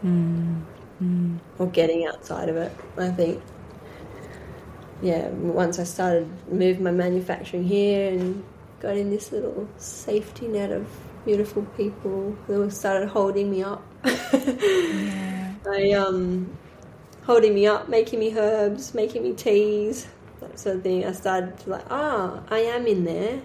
Mm. 0.04 0.62
Mm. 1.02 1.38
Or 1.58 1.66
getting 1.66 2.06
outside 2.06 2.48
of 2.48 2.56
it, 2.56 2.72
I 2.98 3.08
think 3.08 3.42
yeah, 5.02 5.28
once 5.28 5.78
I 5.78 5.84
started 5.84 6.28
move 6.52 6.80
my 6.80 6.90
manufacturing 6.90 7.64
here 7.64 8.12
and 8.12 8.44
got 8.80 8.96
in 8.96 9.10
this 9.10 9.32
little 9.32 9.68
safety 9.76 10.46
net 10.46 10.70
of 10.70 10.86
beautiful 11.24 11.62
people 11.76 12.36
who 12.46 12.70
started 12.70 13.08
holding 13.08 13.50
me 13.50 13.62
up. 13.62 13.82
yeah. 14.04 15.54
I 15.70 15.92
um 15.92 16.56
holding 17.24 17.54
me 17.54 17.66
up, 17.66 17.88
making 17.88 18.18
me 18.18 18.36
herbs, 18.36 18.94
making 18.94 19.22
me 19.22 19.32
teas, 19.32 20.06
of 20.54 20.82
thing. 20.82 21.04
I 21.04 21.12
started 21.12 21.58
to 21.60 21.70
like, 21.70 21.84
oh, 21.90 22.42
I 22.48 22.58
am 22.60 22.86
in 22.86 23.04
there. 23.04 23.40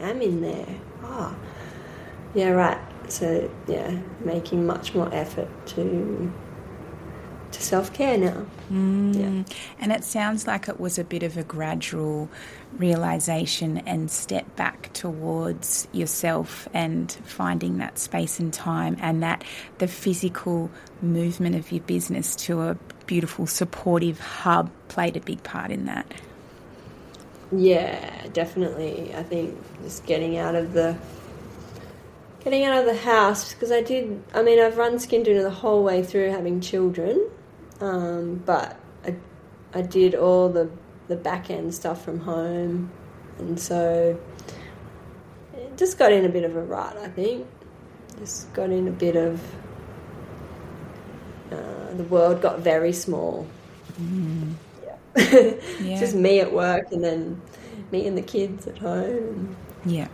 I 0.00 0.10
am 0.10 0.22
in 0.22 0.40
there. 0.40 0.66
Oh. 1.02 1.36
yeah, 2.34 2.50
right. 2.50 2.78
So 3.08 3.50
yeah, 3.66 3.98
making 4.24 4.66
much 4.66 4.94
more 4.94 5.12
effort 5.12 5.48
to 5.68 6.32
to 7.50 7.62
self 7.62 7.92
care 7.92 8.16
now. 8.16 8.46
Mm. 8.72 9.14
Yeah. 9.14 9.54
And 9.78 9.92
it 9.92 10.02
sounds 10.02 10.46
like 10.46 10.66
it 10.66 10.80
was 10.80 10.98
a 10.98 11.04
bit 11.04 11.22
of 11.22 11.36
a 11.36 11.44
gradual 11.44 12.30
realization 12.78 13.78
and 13.78 14.10
step 14.10 14.56
back 14.56 14.90
towards 14.94 15.86
yourself 15.92 16.66
and 16.72 17.12
finding 17.24 17.78
that 17.78 17.98
space 17.98 18.40
and 18.40 18.52
time, 18.52 18.96
and 19.00 19.22
that 19.22 19.44
the 19.78 19.86
physical 19.86 20.70
movement 21.02 21.54
of 21.54 21.70
your 21.70 21.82
business 21.82 22.34
to 22.36 22.62
a 22.62 22.76
beautiful, 23.06 23.46
supportive 23.46 24.18
hub 24.18 24.70
played 24.88 25.16
a 25.16 25.20
big 25.20 25.42
part 25.42 25.70
in 25.70 25.84
that. 25.84 26.06
Yeah, 27.54 28.26
definitely. 28.32 29.12
I 29.14 29.22
think 29.22 29.58
just 29.82 30.06
getting 30.06 30.38
out 30.38 30.54
of 30.54 30.72
the 30.72 30.96
getting 32.42 32.64
out 32.64 32.78
of 32.78 32.86
the 32.86 32.96
house 32.96 33.52
because 33.52 33.70
I 33.70 33.82
did. 33.82 34.22
I 34.32 34.42
mean, 34.42 34.58
I've 34.58 34.78
run 34.78 34.94
Skindoona 34.94 35.42
the 35.42 35.50
whole 35.50 35.84
way 35.84 36.02
through 36.02 36.30
having 36.30 36.62
children, 36.62 37.28
um, 37.82 38.36
but 38.46 38.76
I, 39.04 39.16
I 39.74 39.82
did 39.82 40.14
all 40.14 40.48
the, 40.48 40.70
the 41.08 41.16
back 41.16 41.50
end 41.50 41.74
stuff 41.74 42.04
from 42.04 42.20
home, 42.20 42.92
and 43.38 43.58
so 43.58 44.18
it 45.52 45.76
just 45.76 45.98
got 45.98 46.12
in 46.12 46.24
a 46.24 46.28
bit 46.28 46.44
of 46.44 46.54
a 46.54 46.62
rut, 46.62 46.96
I 46.96 47.08
think. 47.08 47.46
Just 48.20 48.52
got 48.52 48.70
in 48.70 48.86
a 48.86 48.92
bit 48.92 49.16
of. 49.16 49.42
Uh, 51.50 51.92
the 51.96 52.04
world 52.04 52.40
got 52.40 52.60
very 52.60 52.92
small. 52.92 53.48
Mm. 54.00 54.54
Yeah. 54.84 54.94
yeah. 55.80 55.98
just 55.98 56.14
me 56.14 56.40
at 56.40 56.52
work 56.52 56.90
and 56.92 57.02
then 57.02 57.42
me 57.90 58.06
and 58.06 58.16
the 58.16 58.22
kids 58.22 58.66
at 58.68 58.78
home. 58.78 59.56
Yeah. 59.84 60.08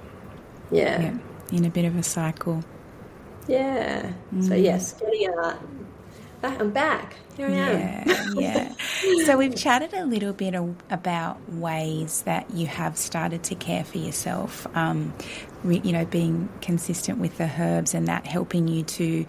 Yeah. 0.71 1.01
Yeah. 1.01 1.19
In 1.53 1.64
a 1.66 1.71
bit 1.71 1.85
of 1.85 1.97
a 1.97 2.03
cycle. 2.03 2.64
Yeah. 3.47 4.12
Mm. 4.35 4.49
So, 4.49 4.55
yes, 4.55 4.95
getting 4.95 5.29
out. 5.39 5.61
I'm 6.43 6.71
back 6.71 7.16
here 7.39 7.47
I 7.47 7.53
am. 7.53 8.34
Yeah, 8.39 8.74
yeah. 9.05 9.24
so 9.24 9.39
we've 9.39 9.57
chatted 9.57 9.95
a 9.95 10.05
little 10.05 10.32
bit 10.32 10.55
about 10.91 11.41
ways 11.53 12.22
that 12.22 12.51
you 12.51 12.66
have 12.66 12.99
started 12.99 13.43
to 13.45 13.55
care 13.55 13.84
for 13.84 13.99
yourself. 13.99 14.66
Um, 14.76 15.14
you 15.64 15.93
know, 15.93 16.05
being 16.05 16.49
consistent 16.61 17.18
with 17.18 17.39
the 17.39 17.51
herbs 17.59 17.95
and 17.95 18.09
that 18.09 18.26
helping 18.26 18.68
you 18.68 18.82
to 18.84 19.26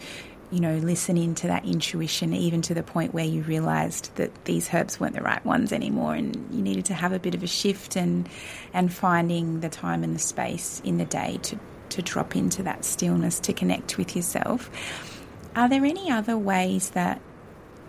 you 0.52 0.60
know, 0.60 0.78
listen 0.78 1.16
into 1.16 1.46
that 1.48 1.64
intuition, 1.64 2.34
even 2.34 2.64
to 2.64 2.74
the 2.74 2.82
point 2.82 3.14
where 3.14 3.26
you 3.26 3.44
realised 3.44 4.16
that 4.16 4.46
these 4.46 4.74
herbs 4.74 5.00
weren't 5.00 5.14
the 5.14 5.22
right 5.22 5.46
ones 5.46 5.72
anymore, 5.72 6.16
and 6.16 6.36
you 6.52 6.64
needed 6.64 6.86
to 6.86 6.94
have 6.96 7.12
a 7.12 7.20
bit 7.20 7.36
of 7.36 7.44
a 7.44 7.48
shift 7.48 7.96
and 7.96 8.28
and 8.74 8.92
finding 8.92 9.60
the 9.60 9.70
time 9.70 10.04
and 10.04 10.16
the 10.16 10.20
space 10.20 10.82
in 10.84 10.98
the 10.98 11.06
day 11.06 11.38
to 11.44 11.60
to 11.90 12.02
drop 12.02 12.36
into 12.36 12.64
that 12.64 12.84
stillness 12.84 13.40
to 13.42 13.54
connect 13.54 13.98
with 13.98 14.16
yourself. 14.16 14.72
Are 15.56 15.70
there 15.70 15.86
any 15.86 16.10
other 16.10 16.38
ways 16.38 16.92
that 16.92 17.22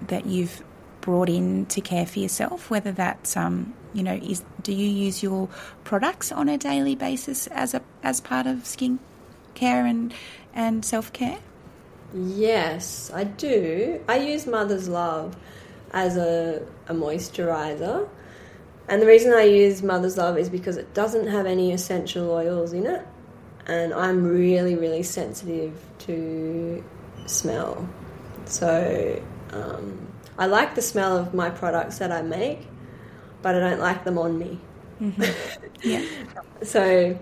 that 0.09 0.27
you've 0.27 0.63
brought 1.01 1.29
in 1.29 1.67
to 1.67 1.81
care 1.81 2.07
for 2.07 2.19
yourself, 2.19 2.71
whether 2.71 2.93
that's 2.93 3.37
um, 3.37 3.75
you 3.93 4.03
know, 4.03 4.15
is 4.15 4.45
do 4.63 4.73
you 4.73 4.89
use 4.89 5.23
your 5.23 5.49
products 5.85 6.31
on 6.31 6.49
a 6.49 6.59
daily 6.59 6.95
basis 6.95 7.47
as 7.49 7.75
a 7.75 7.83
as 8.03 8.21
part 8.21 8.47
of 8.47 8.67
skin 8.67 8.99
care 9.55 9.87
and 9.87 10.15
and 10.55 10.85
self 10.85 11.13
care? 11.13 11.39
Yes, 12.15 13.11
I 13.15 13.25
do. 13.25 14.03
I 14.09 14.19
use 14.19 14.47
Mother's 14.47 14.89
Love 14.89 15.37
as 15.93 16.17
a, 16.17 16.67
a 16.89 16.95
moisturizer. 16.95 18.09
And 18.89 19.01
the 19.01 19.07
reason 19.07 19.33
I 19.33 19.45
use 19.45 19.83
Mother's 19.83 20.17
Love 20.17 20.37
is 20.37 20.49
because 20.49 20.77
it 20.77 20.93
doesn't 20.95 21.29
have 21.29 21.47
any 21.47 21.73
essential 21.73 22.31
oils 22.31 22.73
in 22.73 22.87
it. 22.87 23.07
And 23.67 23.95
I'm 23.95 24.25
really, 24.25 24.75
really 24.75 25.05
sensitive 25.05 25.79
to 26.01 26.85
smell. 27.27 27.89
So 28.47 29.23
um, 29.53 30.09
I 30.39 30.47
like 30.47 30.75
the 30.75 30.83
smell 30.83 31.17
of 31.17 31.35
my 31.35 31.51
products 31.51 31.99
that 31.99 32.13
I 32.13 32.23
make, 32.23 32.67
but 33.43 33.55
I 33.55 33.61
don't 33.61 33.81
like 33.81 34.05
them 34.05 34.19
on 34.19 34.39
me. 34.39 34.59
Mm-hmm. 35.01 35.23
Yeah. 35.83 36.05
so, 36.63 37.19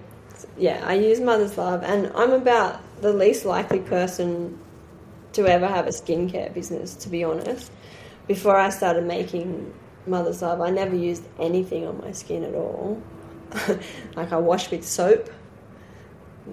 yeah, 0.57 0.83
I 0.85 0.95
use 0.95 1.21
Mother's 1.21 1.57
Love, 1.57 1.85
and 1.85 2.11
I'm 2.17 2.33
about 2.33 2.81
the 3.01 3.13
least 3.13 3.45
likely 3.45 3.79
person 3.79 4.59
to 5.35 5.47
ever 5.47 5.69
have 5.69 5.87
a 5.87 5.91
skincare 5.91 6.53
business, 6.53 6.97
to 6.97 7.09
be 7.09 7.23
honest. 7.23 7.71
Before 8.27 8.57
I 8.57 8.71
started 8.71 9.05
making 9.05 9.73
Mother's 10.09 10.43
Love, 10.43 10.61
I 10.61 10.71
never 10.71 10.97
used 10.97 11.23
anything 11.39 11.87
on 11.87 11.99
my 12.01 12.11
skin 12.11 12.43
at 12.43 12.55
all. 12.55 13.01
like 14.17 14.33
I 14.33 14.37
wash 14.39 14.71
with 14.71 14.85
soap. 14.85 15.31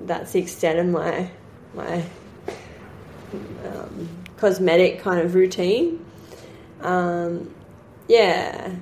That's 0.05 0.32
the 0.32 0.39
extent 0.39 0.80
of 0.80 0.86
my 0.88 1.32
my 1.73 2.03
um, 3.65 4.24
cosmetic 4.45 4.99
kind 4.99 5.21
of 5.21 5.33
routine. 5.33 6.05
Um, 6.81 7.51
yeah, 8.07 8.75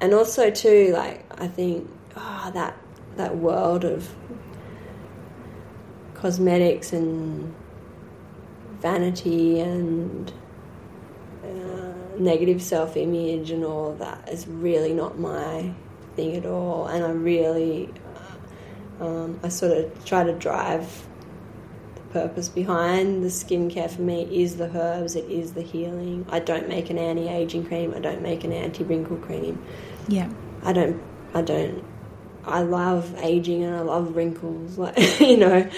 and 0.00 0.14
also 0.14 0.50
too, 0.50 0.92
like 0.94 1.22
I 1.38 1.48
think 1.48 1.90
oh, 2.16 2.50
that 2.54 2.74
that 3.16 3.36
world 3.36 3.84
of 3.84 4.10
cosmetics 6.14 6.94
and 6.94 7.54
vanity 8.80 9.60
and 9.60 10.32
uh, 11.44 11.92
negative 12.18 12.62
self 12.62 12.96
image 12.96 13.50
and 13.50 13.66
all 13.66 13.90
of 13.90 13.98
that 13.98 14.30
is 14.30 14.46
really 14.46 14.94
not 14.94 15.18
my 15.18 15.74
thing 16.16 16.36
at 16.36 16.46
all. 16.46 16.86
And 16.86 17.04
I 17.04 17.10
really, 17.10 17.92
um, 18.98 19.38
I 19.42 19.50
sort 19.50 19.76
of 19.76 20.04
try 20.06 20.24
to 20.24 20.32
drive 20.32 21.06
purpose 22.14 22.48
behind 22.48 23.24
the 23.24 23.28
skincare 23.28 23.90
for 23.90 24.02
me 24.02 24.22
is 24.30 24.56
the 24.56 24.70
herbs, 24.74 25.16
it 25.16 25.28
is 25.28 25.52
the 25.52 25.62
healing. 25.62 26.24
I 26.30 26.38
don't 26.38 26.68
make 26.68 26.88
an 26.88 26.96
anti 26.96 27.28
aging 27.28 27.66
cream, 27.66 27.92
I 27.92 27.98
don't 27.98 28.22
make 28.22 28.44
an 28.44 28.52
anti 28.52 28.84
wrinkle 28.84 29.16
cream. 29.16 29.60
Yeah. 30.06 30.30
I 30.62 30.72
don't, 30.72 31.02
I 31.34 31.42
don't, 31.42 31.84
I 32.44 32.62
love 32.62 33.12
aging 33.18 33.64
and 33.64 33.74
I 33.74 33.80
love 33.80 34.14
wrinkles. 34.16 34.78
Like, 34.84 35.20
you 35.20 35.36
know, 35.36 35.68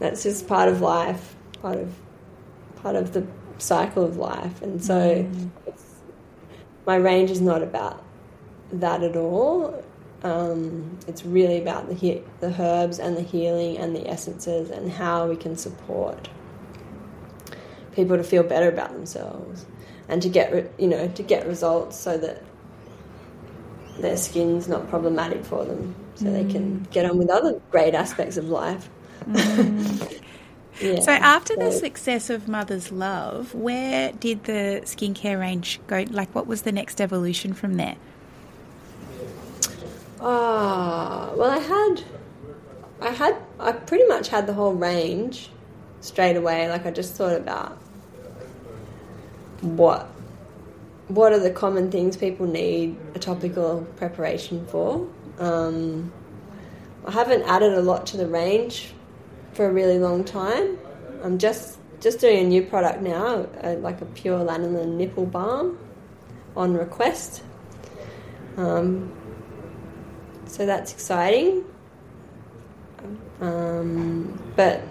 that's 0.00 0.24
just 0.24 0.48
part 0.48 0.68
of 0.68 0.80
life, 0.80 1.36
part 1.62 1.78
of, 1.78 1.94
part 2.82 2.96
of 2.96 3.12
the 3.12 3.24
cycle 3.58 4.04
of 4.04 4.16
life. 4.16 4.60
And 4.62 4.84
so 4.84 4.98
mm. 5.22 5.50
my 6.86 6.96
range 6.96 7.30
is 7.30 7.40
not 7.40 7.62
about 7.62 8.02
that 8.72 9.04
at 9.04 9.16
all. 9.16 9.84
Um, 10.22 10.98
it's 11.08 11.24
really 11.24 11.60
about 11.60 11.88
the 11.88 11.94
he- 11.94 12.22
the 12.40 12.54
herbs 12.60 12.98
and 12.98 13.16
the 13.16 13.22
healing 13.22 13.78
and 13.78 13.94
the 13.94 14.08
essences 14.08 14.70
and 14.70 14.90
how 14.90 15.28
we 15.28 15.36
can 15.36 15.56
support 15.56 16.28
people 17.92 18.16
to 18.16 18.22
feel 18.22 18.42
better 18.42 18.68
about 18.68 18.92
themselves 18.92 19.66
and 20.08 20.22
to 20.22 20.28
get 20.28 20.52
re- 20.52 20.68
you 20.78 20.86
know 20.86 21.08
to 21.08 21.22
get 21.22 21.46
results 21.46 21.98
so 21.98 22.16
that 22.18 22.42
their 23.98 24.16
skin's 24.16 24.68
not 24.68 24.88
problematic 24.88 25.44
for 25.44 25.64
them 25.64 25.94
so 26.14 26.26
mm. 26.26 26.32
they 26.32 26.52
can 26.52 26.80
mm. 26.80 26.90
get 26.90 27.08
on 27.08 27.18
with 27.18 27.30
other 27.30 27.60
great 27.70 27.94
aspects 27.94 28.36
of 28.36 28.48
life. 28.48 28.88
Mm. 29.24 30.20
yeah, 30.80 31.00
so 31.00 31.12
after 31.12 31.54
so. 31.54 31.60
the 31.60 31.72
success 31.72 32.30
of 32.30 32.48
Mother's 32.48 32.92
Love, 32.92 33.54
where 33.54 34.12
did 34.12 34.44
the 34.44 34.82
skincare 34.84 35.38
range 35.38 35.80
go? 35.86 36.04
Like, 36.10 36.34
what 36.34 36.46
was 36.46 36.62
the 36.62 36.72
next 36.72 37.00
evolution 37.00 37.54
from 37.54 37.74
there? 37.74 37.96
Ah, 40.24 41.32
well, 41.34 41.50
I 41.50 41.58
had, 41.58 42.04
I 43.00 43.10
had, 43.10 43.36
I 43.58 43.72
pretty 43.72 44.06
much 44.06 44.28
had 44.28 44.46
the 44.46 44.52
whole 44.52 44.72
range 44.72 45.50
straight 46.00 46.36
away. 46.36 46.68
Like 46.68 46.86
I 46.86 46.92
just 46.92 47.14
thought 47.14 47.34
about 47.34 47.76
what, 49.62 50.06
what 51.08 51.32
are 51.32 51.40
the 51.40 51.50
common 51.50 51.90
things 51.90 52.16
people 52.16 52.46
need 52.46 52.96
a 53.16 53.18
topical 53.18 53.84
preparation 53.96 54.64
for. 54.66 55.08
Um, 55.38 56.12
I 57.04 57.10
haven't 57.10 57.42
added 57.42 57.72
a 57.72 57.82
lot 57.82 58.06
to 58.08 58.16
the 58.16 58.28
range 58.28 58.94
for 59.54 59.66
a 59.66 59.72
really 59.72 59.98
long 59.98 60.22
time. 60.22 60.78
I'm 61.24 61.38
just 61.38 61.78
just 62.00 62.20
doing 62.20 62.44
a 62.44 62.48
new 62.48 62.62
product 62.62 63.00
now, 63.00 63.46
uh, 63.62 63.74
like 63.80 64.00
a 64.00 64.06
pure 64.06 64.38
lanolin 64.40 64.96
nipple 64.96 65.26
balm 65.26 65.78
on 66.56 66.74
request. 66.74 67.42
Um, 68.56 69.12
so 70.46 70.66
that's 70.66 70.92
exciting. 70.92 71.64
Um, 73.40 74.40
but 74.54 74.82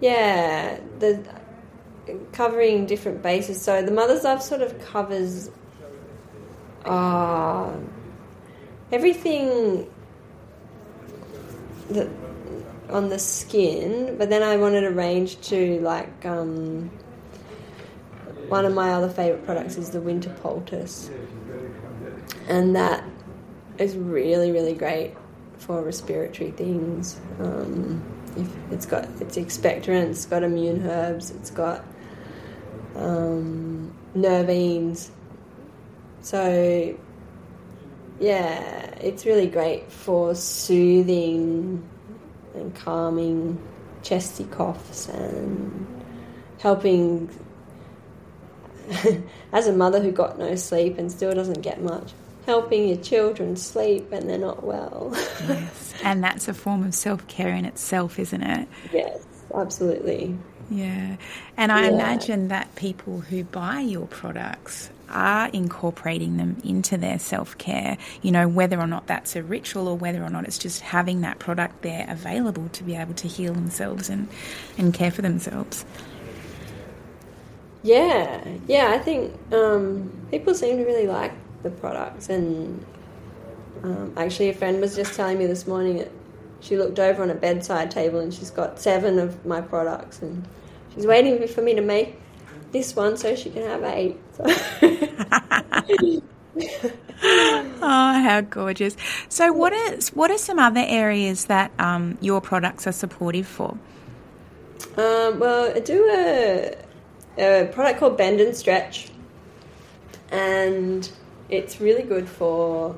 yeah, 0.00 0.80
the 0.98 1.22
covering 2.32 2.86
different 2.86 3.22
bases. 3.22 3.60
So 3.60 3.82
the 3.82 3.92
Mother's 3.92 4.24
Love 4.24 4.42
sort 4.42 4.62
of 4.62 4.78
covers 4.80 5.50
uh, 6.84 7.72
everything 8.92 9.90
that 11.90 12.08
on 12.90 13.08
the 13.08 13.18
skin, 13.18 14.16
but 14.16 14.30
then 14.30 14.42
I 14.42 14.56
wanted 14.56 14.84
a 14.84 14.90
range 14.90 15.40
to 15.48 15.80
like 15.80 16.24
um, 16.24 16.88
one 18.48 18.64
of 18.64 18.74
my 18.74 18.92
other 18.92 19.08
favorite 19.08 19.44
products 19.44 19.76
is 19.76 19.90
the 19.90 20.00
Winter 20.00 20.30
Poultice, 20.40 21.10
and 22.48 22.76
that 22.76 23.04
is 23.78 23.96
really 23.96 24.52
really 24.52 24.74
great 24.74 25.14
for 25.58 25.82
respiratory 25.82 26.50
things. 26.50 27.18
Um, 27.38 28.02
if 28.36 28.72
it's 28.72 28.86
got 28.86 29.04
it's 29.20 29.36
expectorant, 29.36 30.10
it's 30.10 30.26
got 30.26 30.42
immune 30.42 30.86
herbs, 30.86 31.30
it's 31.30 31.50
got 31.50 31.84
um, 32.94 33.94
nervines. 34.14 35.10
So 36.20 36.96
yeah, 38.20 38.94
it's 39.00 39.26
really 39.26 39.46
great 39.46 39.90
for 39.90 40.34
soothing 40.34 41.86
and 42.54 42.74
calming 42.74 43.60
chesty 44.02 44.44
coughs 44.44 45.08
and 45.08 45.86
helping 46.58 47.28
as 49.52 49.66
a 49.66 49.72
mother 49.72 50.00
who 50.00 50.12
got 50.12 50.38
no 50.38 50.54
sleep 50.54 50.96
and 50.96 51.10
still 51.10 51.34
doesn't 51.34 51.60
get 51.60 51.82
much 51.82 52.12
helping 52.46 52.88
your 52.88 52.96
children 52.98 53.56
sleep 53.56 54.10
when 54.10 54.26
they're 54.26 54.38
not 54.38 54.62
well. 54.64 55.10
yes, 55.48 55.94
and 56.04 56.22
that's 56.22 56.48
a 56.48 56.54
form 56.54 56.84
of 56.84 56.94
self 56.94 57.26
care 57.26 57.50
in 57.50 57.64
itself, 57.64 58.18
isn't 58.18 58.42
it? 58.42 58.68
Yes, 58.92 59.24
absolutely. 59.54 60.38
Yeah, 60.70 61.16
and 61.56 61.70
I 61.70 61.82
yeah. 61.82 61.94
imagine 61.94 62.48
that 62.48 62.74
people 62.76 63.20
who 63.20 63.44
buy 63.44 63.80
your 63.80 64.06
products 64.06 64.90
are 65.08 65.48
incorporating 65.48 66.36
them 66.36 66.56
into 66.64 66.96
their 66.96 67.18
self 67.18 67.56
care, 67.58 67.98
you 68.22 68.32
know, 68.32 68.48
whether 68.48 68.78
or 68.80 68.86
not 68.86 69.06
that's 69.06 69.36
a 69.36 69.42
ritual 69.42 69.88
or 69.88 69.96
whether 69.96 70.22
or 70.22 70.30
not 70.30 70.44
it's 70.44 70.58
just 70.58 70.80
having 70.80 71.20
that 71.20 71.38
product 71.38 71.82
there 71.82 72.06
available 72.08 72.68
to 72.70 72.84
be 72.84 72.96
able 72.96 73.14
to 73.14 73.28
heal 73.28 73.52
themselves 73.52 74.08
and, 74.08 74.28
and 74.78 74.94
care 74.94 75.10
for 75.10 75.22
themselves. 75.22 75.84
Yeah, 77.82 78.44
yeah, 78.66 78.90
I 78.90 78.98
think 78.98 79.32
um, 79.52 80.10
people 80.32 80.54
seem 80.54 80.78
to 80.78 80.84
really 80.84 81.06
like 81.06 81.32
the 81.66 81.76
products. 81.80 82.28
And 82.28 82.84
um, 83.82 84.14
actually, 84.16 84.48
a 84.48 84.54
friend 84.54 84.80
was 84.80 84.96
just 84.96 85.14
telling 85.14 85.38
me 85.38 85.46
this 85.46 85.66
morning 85.66 85.98
that 85.98 86.10
she 86.60 86.76
looked 86.76 86.98
over 86.98 87.22
on 87.22 87.30
a 87.30 87.34
bedside 87.34 87.90
table 87.90 88.20
and 88.20 88.32
she's 88.32 88.50
got 88.50 88.78
seven 88.80 89.18
of 89.18 89.44
my 89.44 89.60
products, 89.60 90.22
and 90.22 90.46
she's 90.94 91.06
waiting 91.06 91.46
for 91.48 91.62
me 91.62 91.74
to 91.74 91.82
make 91.82 92.18
this 92.72 92.96
one 92.96 93.16
so 93.16 93.34
she 93.34 93.50
can 93.50 93.62
have 93.62 93.82
eight. 93.84 94.18
oh, 97.22 98.22
how 98.22 98.40
gorgeous! 98.40 98.96
So, 99.28 99.52
what 99.52 99.72
is 99.72 100.08
what 100.10 100.30
are 100.30 100.38
some 100.38 100.58
other 100.58 100.84
areas 100.86 101.46
that 101.46 101.70
um, 101.78 102.16
your 102.20 102.40
products 102.40 102.86
are 102.86 102.92
supportive 102.92 103.46
for? 103.46 103.78
Um, 104.96 105.38
well, 105.38 105.72
I 105.74 105.80
do 105.80 106.08
a, 106.10 106.74
a 107.38 107.66
product 107.66 108.00
called 108.00 108.16
Bend 108.16 108.40
and 108.40 108.56
Stretch, 108.56 109.10
and 110.30 111.10
it's 111.48 111.80
really 111.80 112.02
good 112.02 112.28
for 112.28 112.96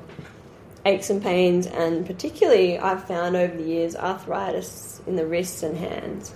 aches 0.85 1.09
and 1.09 1.21
pains, 1.21 1.67
and 1.67 2.05
particularly 2.05 2.77
I've 2.77 3.03
found 3.05 3.35
over 3.35 3.55
the 3.55 3.63
years 3.63 3.95
arthritis 3.95 5.01
in 5.07 5.15
the 5.15 5.25
wrists 5.25 5.63
and 5.63 5.77
hands. 5.77 6.33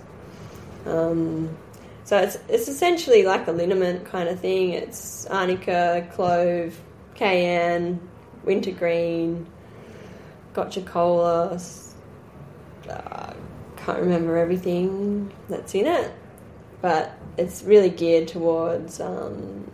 Um, 0.86 1.56
so 2.04 2.18
it's 2.18 2.38
it's 2.50 2.68
essentially 2.68 3.24
like 3.24 3.48
a 3.48 3.52
liniment 3.52 4.06
kind 4.06 4.28
of 4.30 4.40
thing. 4.40 4.72
It's 4.72 5.26
arnica, 5.28 6.08
clove, 6.12 6.80
cayenne, 7.16 8.00
wintergreen, 8.44 9.48
gotu 10.54 10.86
kola. 10.86 11.60
Uh, 12.90 13.34
can't 13.78 14.00
remember 14.00 14.38
everything 14.38 15.32
that's 15.50 15.74
in 15.76 15.88
it, 15.88 16.14
but 16.82 17.18
it's 17.38 17.64
really 17.64 17.90
geared 17.90 18.28
towards 18.28 19.00
um, 19.00 19.70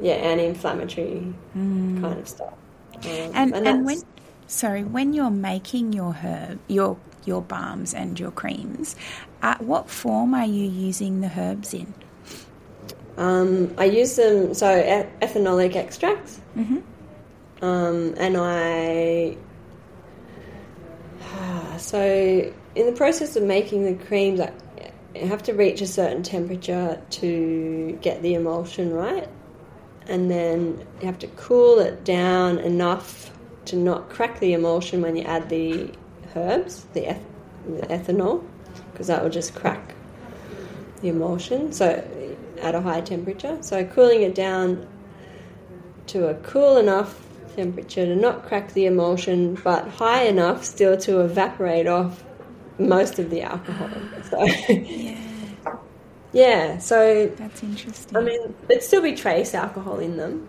yeah, 0.00 0.14
anti-inflammatory 0.14 1.34
mm. 1.56 2.00
kind 2.00 2.18
of 2.18 2.28
stuff. 2.28 2.52
Um, 2.94 3.10
and 3.34 3.54
and, 3.54 3.68
and 3.68 3.84
when 3.84 4.02
sorry, 4.46 4.84
when 4.84 5.12
you're 5.12 5.30
making 5.30 5.92
your 5.92 6.12
herb, 6.12 6.58
your 6.68 6.96
your 7.24 7.42
balms 7.42 7.94
and 7.94 8.18
your 8.18 8.30
creams, 8.30 8.96
uh, 9.42 9.56
what 9.58 9.90
form 9.90 10.34
are 10.34 10.46
you 10.46 10.68
using 10.68 11.20
the 11.20 11.30
herbs 11.36 11.74
in? 11.74 11.92
Um, 13.16 13.74
I 13.78 13.84
use 13.84 14.16
them 14.16 14.54
so 14.54 14.66
ethanolic 15.22 15.74
extracts, 15.74 16.40
mm-hmm. 16.56 16.78
um, 17.64 18.14
and 18.18 18.36
I 18.36 19.36
so 21.78 22.52
in 22.74 22.86
the 22.86 22.92
process 22.92 23.36
of 23.36 23.42
making 23.42 23.84
the 23.84 24.04
creams, 24.04 24.40
I 24.40 24.52
have 25.18 25.42
to 25.44 25.54
reach 25.54 25.80
a 25.80 25.86
certain 25.86 26.22
temperature 26.22 27.00
to 27.08 27.98
get 28.02 28.20
the 28.22 28.34
emulsion 28.34 28.92
right 28.92 29.28
and 30.08 30.30
then 30.30 30.86
you 31.00 31.06
have 31.06 31.18
to 31.20 31.26
cool 31.28 31.78
it 31.78 32.04
down 32.04 32.58
enough 32.58 33.30
to 33.66 33.76
not 33.76 34.08
crack 34.08 34.38
the 34.40 34.52
emulsion 34.52 35.02
when 35.02 35.16
you 35.16 35.24
add 35.24 35.48
the 35.48 35.90
herbs, 36.34 36.86
the, 36.92 37.10
eth- 37.10 37.24
the 37.66 37.86
ethanol, 37.86 38.44
because 38.92 39.08
that 39.08 39.22
will 39.22 39.30
just 39.30 39.54
crack 39.54 39.94
the 41.00 41.08
emulsion. 41.08 41.72
So 41.72 42.06
at 42.60 42.74
a 42.74 42.80
high 42.80 43.00
temperature, 43.00 43.58
so 43.60 43.84
cooling 43.84 44.22
it 44.22 44.34
down 44.34 44.86
to 46.08 46.28
a 46.28 46.34
cool 46.34 46.76
enough 46.76 47.20
temperature 47.56 48.04
to 48.06 48.14
not 48.14 48.44
crack 48.44 48.72
the 48.74 48.86
emulsion, 48.86 49.54
but 49.64 49.88
high 49.88 50.24
enough 50.24 50.64
still 50.64 50.96
to 50.98 51.20
evaporate 51.20 51.86
off 51.86 52.22
most 52.78 53.18
of 53.18 53.30
the 53.30 53.42
alcohol. 53.42 53.90
So, 54.30 54.44
Yeah, 54.68 55.18
yeah, 56.36 56.78
so 56.78 57.26
that's 57.36 57.62
interesting. 57.62 58.16
I 58.16 58.20
mean, 58.20 58.54
there'd 58.68 58.82
still 58.82 59.02
be 59.02 59.14
trace 59.14 59.54
alcohol 59.54 59.98
in 59.98 60.16
them, 60.18 60.48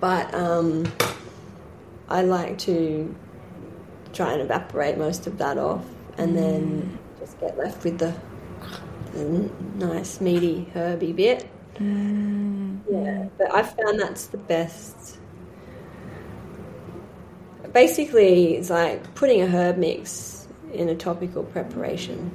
but 0.00 0.32
um, 0.34 0.84
I 2.08 2.22
like 2.22 2.58
to 2.60 3.14
try 4.12 4.32
and 4.32 4.42
evaporate 4.42 4.98
most 4.98 5.26
of 5.26 5.38
that 5.38 5.58
off, 5.58 5.84
and 6.18 6.36
then 6.36 6.98
just 7.18 7.38
get 7.40 7.56
left 7.58 7.84
with 7.84 7.98
the, 7.98 8.14
the 9.12 9.50
nice 9.76 10.20
meaty 10.20 10.64
herby 10.74 11.12
bit. 11.12 11.48
Mm, 11.78 12.80
Yeah, 12.90 13.28
but 13.38 13.54
I 13.54 13.62
found 13.62 14.00
that's 14.00 14.26
the 14.26 14.38
best. 14.38 15.18
Basically, 17.72 18.54
it's 18.56 18.70
like 18.70 19.14
putting 19.14 19.40
a 19.42 19.46
herb 19.46 19.78
mix 19.78 20.46
in 20.72 20.88
a 20.88 20.94
topical 20.94 21.42
preparation. 21.44 22.30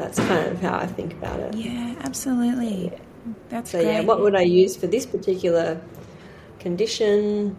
That's 0.00 0.18
kind 0.18 0.46
of 0.48 0.60
how 0.60 0.76
I 0.78 0.86
think 0.86 1.12
about 1.12 1.40
it. 1.40 1.54
yeah, 1.54 1.94
absolutely. 2.00 2.92
That's 3.50 3.70
So 3.70 3.82
great. 3.82 3.92
yeah, 3.92 4.00
what 4.00 4.20
would 4.20 4.34
I 4.34 4.42
use 4.42 4.76
for 4.76 4.86
this 4.86 5.04
particular 5.06 5.80
condition? 6.58 7.56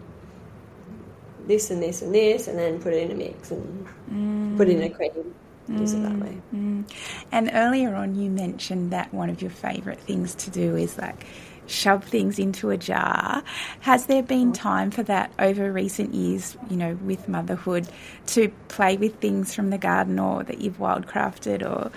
This 1.46 1.70
and 1.70 1.82
this 1.82 2.02
and 2.02 2.14
this, 2.14 2.48
and 2.48 2.58
then 2.58 2.80
put 2.80 2.92
it 2.92 3.02
in 3.04 3.10
a 3.12 3.14
mix 3.14 3.50
and 3.50 3.86
mm. 4.10 4.56
put 4.56 4.68
it 4.68 4.76
in 4.76 4.82
a 4.82 4.90
cream. 4.90 5.34
Use 5.68 5.92
it 5.92 6.02
that 6.02 6.12
mm, 6.12 6.22
way. 6.22 6.42
Mm. 6.54 6.90
And 7.30 7.50
earlier 7.52 7.94
on, 7.94 8.16
you 8.16 8.28
mentioned 8.30 8.90
that 8.90 9.14
one 9.14 9.30
of 9.30 9.40
your 9.40 9.50
favourite 9.50 10.00
things 10.00 10.34
to 10.36 10.50
do 10.50 10.76
is 10.76 10.98
like 10.98 11.24
shove 11.66 12.04
things 12.04 12.38
into 12.38 12.70
a 12.70 12.76
jar. 12.76 13.42
Has 13.80 14.06
there 14.06 14.22
been 14.22 14.50
mm. 14.50 14.54
time 14.54 14.90
for 14.90 15.04
that 15.04 15.32
over 15.38 15.72
recent 15.72 16.14
years, 16.14 16.56
you 16.68 16.76
know, 16.76 16.98
with 17.04 17.28
motherhood, 17.28 17.88
to 18.28 18.48
play 18.68 18.96
with 18.96 19.16
things 19.20 19.54
from 19.54 19.70
the 19.70 19.78
garden 19.78 20.18
or 20.18 20.42
that 20.42 20.60
you've 20.60 20.78
wildcrafted 20.78 21.62
or. 21.64 21.90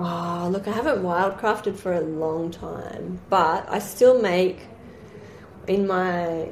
Oh, 0.00 0.48
look, 0.52 0.68
I 0.68 0.72
haven't 0.72 1.02
wildcrafted 1.02 1.76
for 1.76 1.92
a 1.92 2.00
long 2.00 2.50
time, 2.50 3.20
but 3.28 3.68
I 3.68 3.80
still 3.80 4.20
make 4.22 4.60
in 5.66 5.86
my 5.86 6.48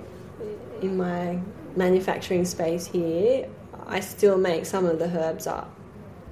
in 0.82 0.96
my 0.96 1.38
manufacturing 1.76 2.44
space 2.44 2.86
here. 2.86 3.48
I 3.86 4.00
still 4.00 4.36
make 4.36 4.66
some 4.66 4.84
of 4.84 4.98
the 4.98 5.06
herbs 5.06 5.46
up. 5.46 5.70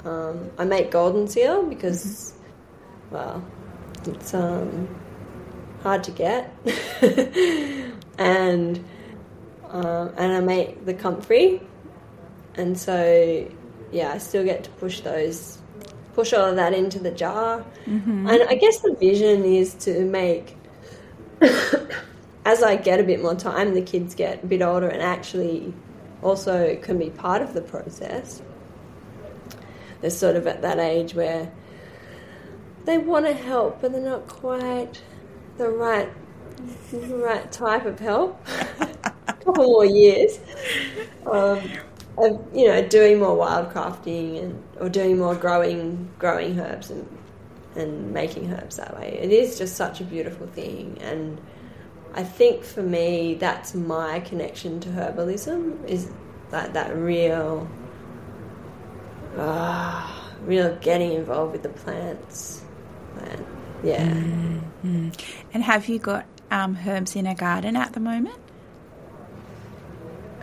Um, 0.05 0.51
I 0.59 0.65
make 0.65 0.91
golden 0.91 1.29
seal 1.29 1.63
because, 1.63 2.35
well, 3.11 3.45
it's 4.05 4.35
um, 4.35 4.89
hard 5.83 6.05
to 6.05 6.11
get, 6.11 6.53
and 8.19 8.85
um, 9.71 10.13
and 10.17 10.33
I 10.33 10.41
make 10.41 10.85
the 10.85 10.95
comfrey, 10.95 11.63
and 12.57 12.79
so 12.79 13.49
yeah, 13.93 14.13
I 14.13 14.19
still 14.19 14.45
get 14.45 14.65
to 14.65 14.71
push 14.71 15.01
those, 15.01 15.59
push 16.15 16.33
all 16.33 16.51
of 16.51 16.57
that 16.57 16.73
into 16.73 16.99
the 16.99 17.11
jar, 17.11 17.65
and 18.29 18.43
I 18.49 18.55
guess 18.55 18.81
the 18.81 18.95
vision 18.95 19.45
is 19.45 19.75
to 19.87 20.05
make. 20.05 20.57
as 22.45 22.63
I 22.63 22.77
get 22.77 23.01
a 23.01 23.03
bit 23.03 23.23
more 23.23 23.35
time, 23.35 23.75
the 23.75 23.83
kids 23.83 24.15
get 24.15 24.45
a 24.45 24.47
bit 24.47 24.63
older 24.63 24.89
and 24.89 25.03
actually 25.03 25.73
also 26.23 26.77
can 26.77 26.99
be 26.99 27.11
part 27.11 27.43
of 27.43 27.55
the 27.55 27.63
process. 27.63 28.43
They're 30.01 30.11
sort 30.11 30.37
of 30.37 30.47
at 30.47 30.63
that 30.63 30.79
age 30.79 31.15
where 31.15 31.51
they 32.85 32.99
want 32.99 33.27
to 33.27 33.33
help, 33.33 33.81
but 33.81 33.93
they're 33.93 34.01
not 34.01 34.29
quite 34.29 35.01
the 35.57 35.69
right 35.69 36.11
the 36.91 37.17
right 37.17 37.51
type 37.51 37.87
of 37.87 37.99
help. 37.99 38.41
a 38.81 39.33
couple 39.33 39.65
more 39.65 39.87
years, 39.87 40.39
um, 41.27 41.61
of 42.17 42.57
you 42.57 42.69
know, 42.69 42.87
doing 42.87 43.19
more 43.19 43.37
wildcrafting 43.37 44.43
and 44.43 44.63
or 44.81 44.89
doing 44.89 45.19
more 45.19 45.35
growing 45.35 46.11
growing 46.19 46.59
herbs 46.59 46.91
and 46.91 47.07
and 47.77 48.13
making 48.13 48.53
herbs 48.53 48.77
that 48.77 48.97
way. 48.97 49.19
It 49.21 49.33
is 49.33 49.59
just 49.59 49.77
such 49.77 50.01
a 50.01 50.05
beautiful 50.05 50.47
thing, 50.47 50.99
and 51.01 51.41
I 52.15 52.23
think 52.23 52.63
for 52.63 52.83
me, 52.83 53.35
that's 53.35 53.75
my 53.75 54.21
connection 54.21 54.79
to 54.81 54.89
herbalism 54.89 55.85
is 55.89 56.09
that 56.51 56.75
that 56.75 56.95
real, 56.95 57.69
ah, 59.37 60.31
real 60.45 60.77
getting 60.77 61.13
involved 61.13 61.53
with 61.53 61.65
the 61.65 61.71
plants. 61.71 62.63
And, 63.19 63.47
yeah. 63.83 65.11
And 65.53 65.63
have 65.65 65.89
you 65.89 65.99
got 65.99 66.27
um, 66.53 66.79
herbs 66.87 67.17
in 67.17 67.27
a 67.27 67.35
garden 67.35 67.75
at 67.75 67.95
the 67.95 68.01
moment? 68.01 68.39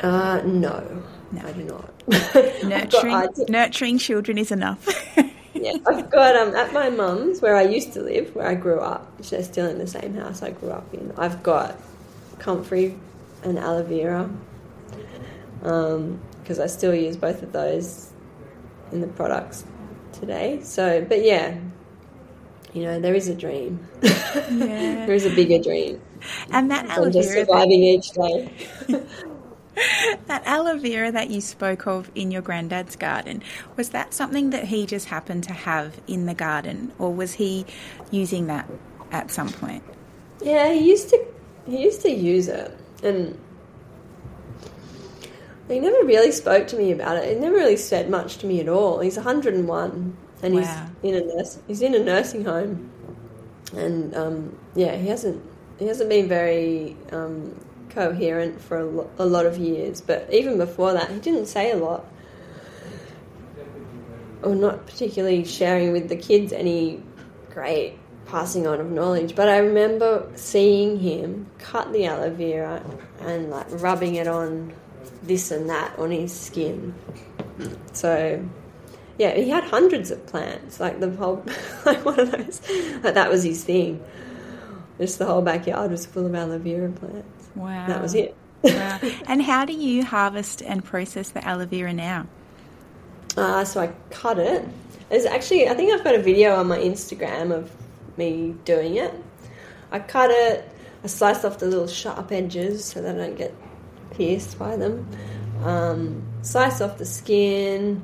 Uh, 0.01 0.41
no, 0.43 1.03
No. 1.31 1.41
I 1.47 1.51
do 1.53 1.63
not. 1.63 1.93
I've 2.11 2.33
got- 2.33 2.63
Nurturing, 2.63 3.29
nurturing 3.49 3.97
children 3.97 4.37
is 4.37 4.51
enough. 4.51 4.85
yeah, 5.53 5.73
I've 5.87 6.09
got 6.09 6.35
um 6.35 6.55
at 6.55 6.73
my 6.73 6.89
mum's 6.89 7.41
where 7.41 7.55
I 7.55 7.63
used 7.63 7.93
to 7.93 8.01
live, 8.01 8.35
where 8.35 8.47
I 8.47 8.55
grew 8.55 8.79
up. 8.79 9.21
They're 9.21 9.43
still 9.43 9.67
in 9.67 9.77
the 9.77 9.87
same 9.87 10.13
house 10.15 10.41
I 10.41 10.51
grew 10.51 10.71
up 10.71 10.93
in. 10.93 11.13
I've 11.17 11.41
got 11.43 11.77
comfrey 12.39 12.95
and 13.43 13.57
aloe 13.57 13.83
vera 13.83 14.29
because 15.61 16.59
I 16.59 16.65
still 16.67 16.93
use 16.95 17.15
both 17.17 17.43
of 17.43 17.51
those 17.51 18.11
in 18.91 19.01
the 19.01 19.07
products 19.07 19.63
today. 20.11 20.59
So, 20.63 21.05
but 21.07 21.23
yeah, 21.23 21.55
you 22.73 22.83
know, 22.83 22.99
there 22.99 23.13
is 23.13 23.27
a 23.29 23.35
dream. 23.35 23.87
Yeah. 24.01 25.05
there 25.05 25.13
is 25.13 25.25
a 25.25 25.33
bigger 25.35 25.61
dream. 25.61 26.01
and 26.51 26.71
that 26.71 26.85
aloe 26.87 27.09
just 27.11 27.29
vera, 27.29 27.41
that, 27.45 27.47
surviving 27.47 27.83
each 27.83 28.09
day. 28.11 28.51
that 30.27 30.43
aloe 30.45 30.77
vera 30.77 31.11
that 31.11 31.29
you 31.29 31.41
spoke 31.41 31.87
of 31.87 32.11
in 32.15 32.31
your 32.31 32.41
granddad's 32.41 32.95
garden, 32.95 33.41
was 33.77 33.89
that 33.89 34.13
something 34.13 34.49
that 34.51 34.65
he 34.65 34.85
just 34.85 35.07
happened 35.07 35.43
to 35.45 35.53
have 35.53 35.99
in 36.07 36.25
the 36.25 36.33
garden, 36.33 36.91
or 36.99 37.13
was 37.13 37.33
he 37.33 37.65
using 38.11 38.47
that 38.47 38.69
at 39.11 39.31
some 39.31 39.49
point? 39.49 39.83
Yeah, 40.41 40.71
he 40.73 40.89
used 40.89 41.09
to 41.09 41.25
he 41.65 41.83
used 41.83 42.01
to 42.01 42.09
use 42.09 42.47
it, 42.47 42.75
and 43.03 43.37
he 45.67 45.79
never 45.79 46.05
really 46.05 46.31
spoke 46.31 46.67
to 46.67 46.75
me 46.77 46.91
about 46.91 47.17
it. 47.17 47.33
He 47.33 47.39
never 47.39 47.55
really 47.55 47.77
said 47.77 48.09
much 48.09 48.37
to 48.39 48.45
me 48.47 48.59
at 48.59 48.67
all. 48.67 48.99
He's 48.99 49.15
101, 49.15 50.17
and 50.43 50.53
Wow. 50.53 50.89
he's 51.01 51.13
in 51.13 51.15
a 51.15 51.25
nurse. 51.35 51.59
He's 51.67 51.81
in 51.81 51.95
a 51.95 51.99
nursing 51.99 52.43
home, 52.43 52.89
and 53.75 54.13
um, 54.15 54.57
yeah, 54.75 54.95
he 54.97 55.07
hasn't 55.07 55.41
he 55.79 55.87
hasn't 55.87 56.09
been 56.09 56.27
very 56.27 56.97
um, 57.11 57.55
coherent 57.93 58.61
for 58.61 58.77
a, 58.77 58.85
lo- 58.85 59.09
a 59.17 59.25
lot 59.25 59.45
of 59.45 59.57
years. 59.57 60.01
But 60.01 60.27
even 60.31 60.57
before 60.57 60.93
that, 60.93 61.09
he 61.11 61.19
didn't 61.19 61.47
say 61.47 61.71
a 61.71 61.77
lot, 61.77 62.05
or 64.41 64.55
not 64.55 64.85
particularly 64.87 65.45
sharing 65.45 65.91
with 65.91 66.09
the 66.09 66.15
kids 66.15 66.51
any 66.53 67.03
great 67.49 67.97
passing 68.25 68.65
on 68.65 68.79
of 68.79 68.89
knowledge. 68.89 69.35
But 69.35 69.49
I 69.49 69.57
remember 69.57 70.29
seeing 70.35 70.99
him 70.99 71.47
cut 71.59 71.91
the 71.91 72.05
aloe 72.05 72.33
vera 72.33 72.83
and 73.19 73.49
like 73.49 73.67
rubbing 73.69 74.15
it 74.15 74.27
on 74.27 74.73
this 75.23 75.51
and 75.51 75.69
that 75.69 75.97
on 75.99 76.11
his 76.11 76.33
skin. 76.33 76.95
So 77.93 78.43
yeah, 79.17 79.35
he 79.35 79.49
had 79.49 79.65
hundreds 79.65 80.09
of 80.11 80.25
plants, 80.25 80.79
like 80.79 80.99
the 80.99 81.11
whole, 81.11 81.43
like 81.85 82.03
one 82.05 82.19
of 82.19 82.31
those, 82.31 82.61
like 83.03 83.13
that 83.13 83.29
was 83.29 83.43
his 83.43 83.63
thing. 83.63 84.03
Just 84.97 85.19
the 85.19 85.25
whole 85.25 85.41
backyard 85.41 85.91
was 85.91 86.05
full 86.05 86.25
of 86.25 86.33
aloe 86.33 86.57
vera 86.57 86.89
plants. 86.89 87.40
Wow. 87.55 87.87
That 87.87 88.01
was 88.01 88.15
it. 88.15 88.35
Wow. 88.63 88.99
and 89.27 89.41
how 89.41 89.65
do 89.65 89.73
you 89.73 90.05
harvest 90.05 90.61
and 90.61 90.83
process 90.83 91.29
the 91.29 91.45
aloe 91.45 91.65
vera 91.65 91.93
now? 91.93 92.27
Uh, 93.35 93.63
so 93.65 93.81
I 93.81 93.91
cut 94.09 94.37
it. 94.39 94.65
There's 95.09 95.25
actually, 95.25 95.67
I 95.67 95.73
think 95.73 95.93
I've 95.93 96.03
got 96.03 96.15
a 96.15 96.21
video 96.21 96.55
on 96.55 96.67
my 96.67 96.77
Instagram 96.77 97.51
of 97.51 97.71
me 98.17 98.55
doing 98.65 98.97
it. 98.97 99.13
I 99.91 99.99
cut 99.99 100.31
it. 100.31 100.69
I 101.03 101.07
slice 101.07 101.43
off 101.43 101.57
the 101.57 101.65
little 101.65 101.87
sharp 101.87 102.31
edges 102.31 102.85
so 102.85 103.01
that 103.01 103.15
I 103.15 103.17
don't 103.17 103.37
get 103.37 103.53
pierced 104.11 104.59
by 104.59 104.75
them. 104.75 105.07
Um, 105.63 106.23
slice 106.41 106.81
off 106.81 106.97
the 106.97 107.05
skin. 107.05 108.03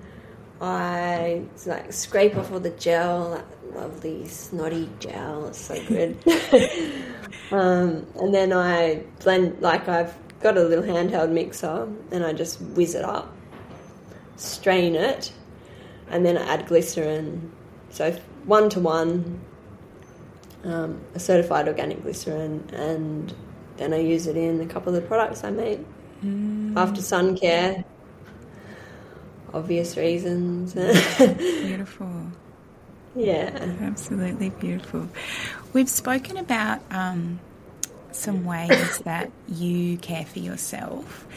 I 0.60 1.44
like 1.66 1.94
scrape 1.94 2.36
off 2.36 2.52
all 2.52 2.60
the 2.60 2.72
gel, 2.72 3.32
that 3.32 3.46
lovely 3.74 4.28
snotty 4.28 4.90
gel. 5.00 5.48
It's 5.48 5.60
so 5.60 5.82
good. 5.88 6.18
um, 7.52 8.06
and 8.16 8.34
then 8.34 8.54
I 8.54 9.04
blend 9.24 9.62
like 9.62 9.88
I've 9.88 10.16
got 10.42 10.58
a 10.58 10.64
little 10.64 10.84
handheld 10.84 11.32
mixer, 11.32 11.88
and 12.12 12.26
I 12.26 12.34
just 12.34 12.62
whiz 12.62 12.96
it 12.96 13.04
up 13.06 13.34
strain 14.38 14.96
it, 14.96 15.34
and 16.10 16.26
then 16.26 16.38
I 16.38 16.44
add 16.44 16.68
glycerin. 16.68 17.52
So 17.90 18.12
one 18.46 18.70
to 18.70 18.80
one, 18.80 19.42
um, 20.64 21.02
a 21.16 21.20
certified 21.20 21.68
organic 21.68 22.02
glycerin, 22.04 22.70
and 22.74 23.34
then 23.76 23.94
I 23.94 23.98
use 23.98 24.28
it 24.28 24.38
in 24.38 24.62
a 24.62 24.66
couple 24.66 24.96
of 24.96 25.02
the 25.02 25.08
products 25.08 25.44
I 25.44 25.52
make. 25.52 25.80
After 26.76 27.02
sun 27.02 27.38
care, 27.38 27.84
obvious 29.54 29.98
reasons. 29.98 30.74
Beautiful. 31.18 32.27
Yeah. 33.18 33.76
Absolutely 33.82 34.50
beautiful. 34.52 35.08
We've 35.74 35.90
spoken 35.90 36.38
about 36.38 36.82
um, 36.92 37.40
some 38.12 38.46
ways 38.46 38.98
that 39.06 39.32
you 39.48 39.98
care 39.98 40.26
for 40.26 40.40
yourself. 40.40 41.28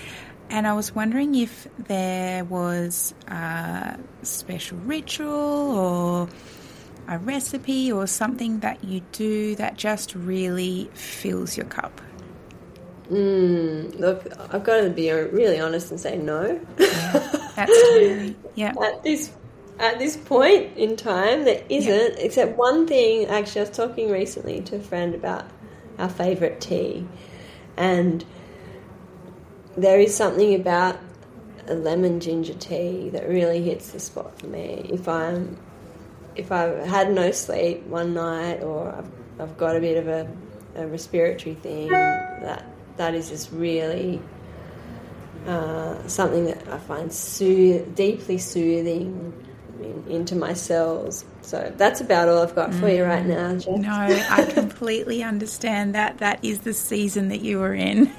And 0.51 0.67
I 0.67 0.75
was 0.75 0.95
wondering 0.95 1.37
if 1.37 1.69
there 1.79 2.45
was 2.45 3.15
a 3.29 3.99
special 4.23 4.79
ritual 4.79 5.29
or 5.31 6.29
a 7.09 7.19
recipe 7.19 7.93
or 7.93 8.07
something 8.07 8.61
that 8.61 8.83
you 8.85 9.01
do 9.13 9.55
that 9.57 9.77
just 9.77 10.15
really 10.15 10.91
fills 10.95 11.57
your 11.57 11.67
cup. 11.67 12.01
Mm, 13.11 13.99
look, 13.99 14.27
I've 14.53 14.63
got 14.63 14.83
to 14.83 14.91
be 14.91 15.11
really 15.11 15.59
honest 15.59 15.91
and 15.91 16.01
say 16.01 16.17
no. 16.17 16.61
Yeah, 16.79 17.49
that's 17.57 17.71
really, 17.95 18.37
yeah. 18.55 18.73
at 18.81 19.03
this 19.03 19.33
at 19.81 19.99
this 19.99 20.17
point 20.17 20.77
in 20.77 20.95
time, 20.95 21.45
there 21.45 21.65
isn't, 21.71 22.19
yeah. 22.19 22.25
except 22.25 22.57
one 22.59 22.87
thing. 22.87 23.27
Actually, 23.27 23.63
I 23.63 23.65
was 23.65 23.77
talking 23.77 24.11
recently 24.11 24.61
to 24.61 24.77
a 24.77 24.81
friend 24.81 25.15
about 25.15 25.47
our 25.99 26.09
favourite 26.11 26.61
tea, 26.61 27.07
and 27.79 28.25
there 29.77 29.99
is 29.99 30.15
something 30.15 30.55
about 30.55 30.99
a 31.67 31.75
lemon 31.75 32.21
ginger 32.21 32.55
tea 32.55 33.09
that 33.11 33.27
really 33.27 33.63
hits 33.63 33.93
the 33.93 34.01
spot 34.01 34.39
for 34.39 34.49
me. 34.49 34.87
If 34.93 35.09
I'm 35.09 35.57
if 36.37 36.53
I've 36.53 36.85
had 36.87 37.13
no 37.13 37.33
sleep 37.33 37.83
one 37.87 38.15
night 38.15 38.63
or 38.63 38.95
I've, 38.95 39.11
I've 39.41 39.57
got 39.57 39.77
a 39.77 39.81
bit 39.81 39.97
of 39.97 40.09
a, 40.09 40.29
a 40.77 40.87
respiratory 40.87 41.55
thing, 41.55 41.89
that 41.89 42.67
that 42.99 43.15
is 43.15 43.31
just 43.31 43.51
really 43.51 44.21
uh, 45.47 46.07
something 46.07 46.45
that 46.45 46.69
I 46.69 46.79
find 46.79 47.11
sooth- 47.11 47.95
deeply 47.95 48.37
soothing 48.37 49.47
in, 49.83 50.05
into 50.09 50.37
my 50.37 50.53
cells. 50.53 51.25
So 51.43 51.73
that's 51.77 52.01
about 52.01 52.29
all 52.29 52.43
I've 52.43 52.55
got 52.55 52.73
for 52.75 52.87
mm. 52.87 52.97
you 52.97 53.05
right 53.05 53.25
now, 53.25 53.55
Jess. 53.55 53.67
No, 53.67 53.91
I 53.91 54.45
completely 54.55 55.23
understand 55.23 55.95
that. 55.95 56.19
That 56.19 56.45
is 56.45 56.61
the 56.61 56.75
season 56.75 57.29
that 57.29 57.41
you 57.41 57.63
are 57.63 57.75
in. 57.75 58.13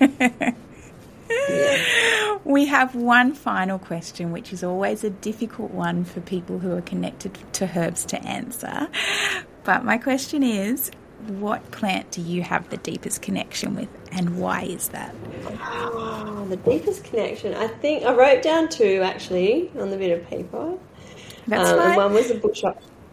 yeah. 1.29 2.37
We 2.43 2.65
have 2.65 2.95
one 2.95 3.33
final 3.33 3.79
question, 3.79 4.31
which 4.31 4.51
is 4.51 4.63
always 4.63 5.03
a 5.03 5.09
difficult 5.09 5.71
one 5.71 6.03
for 6.03 6.21
people 6.21 6.59
who 6.59 6.75
are 6.75 6.81
connected 6.81 7.37
to 7.53 7.69
herbs 7.77 8.05
to 8.05 8.21
answer. 8.23 8.87
But 9.63 9.85
my 9.85 9.97
question 9.97 10.43
is 10.43 10.91
what 11.27 11.69
plant 11.71 12.09
do 12.11 12.21
you 12.21 12.41
have 12.41 12.69
the 12.69 12.77
deepest 12.77 13.21
connection 13.21 13.75
with, 13.75 13.89
and 14.11 14.39
why 14.39 14.63
is 14.63 14.89
that? 14.89 15.13
Oh, 15.45 16.45
the 16.49 16.57
deepest 16.57 17.03
connection. 17.03 17.53
I 17.53 17.67
think 17.67 18.03
I 18.03 18.13
wrote 18.13 18.41
down 18.41 18.69
two 18.69 19.01
actually 19.03 19.71
on 19.77 19.91
the 19.91 19.97
bit 19.97 20.17
of 20.17 20.27
paper. 20.27 20.77
That's 21.47 21.69
um. 21.69 21.95
One 21.95 22.13
was 22.13 22.27
the 22.27 22.35
bush. 22.35 22.63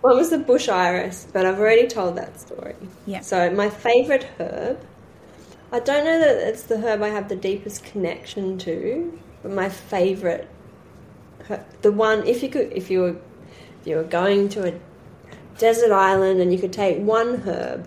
One 0.00 0.16
was 0.16 0.30
the 0.30 0.38
bush 0.38 0.68
iris, 0.68 1.26
but 1.32 1.44
I've 1.46 1.58
already 1.58 1.88
told 1.88 2.16
that 2.16 2.38
story. 2.38 2.76
Yeah. 3.06 3.20
So 3.20 3.50
my 3.50 3.70
favourite 3.70 4.24
herb. 4.38 4.80
I 5.70 5.80
don't 5.80 6.04
know 6.04 6.18
that 6.18 6.48
it's 6.48 6.62
the 6.62 6.78
herb 6.78 7.02
I 7.02 7.08
have 7.08 7.28
the 7.28 7.36
deepest 7.36 7.84
connection 7.84 8.56
to, 8.58 9.20
but 9.42 9.52
my 9.52 9.68
favourite, 9.68 10.48
the 11.82 11.92
one 11.92 12.26
if 12.26 12.42
you 12.42 12.48
could, 12.48 12.72
if 12.72 12.90
you 12.90 13.00
were, 13.00 13.16
if 13.80 13.86
you 13.86 13.96
were 13.96 14.04
going 14.04 14.48
to 14.50 14.68
a 14.68 14.80
desert 15.58 15.92
island 15.92 16.40
and 16.40 16.52
you 16.52 16.58
could 16.58 16.72
take 16.72 16.98
one 16.98 17.42
herb 17.42 17.86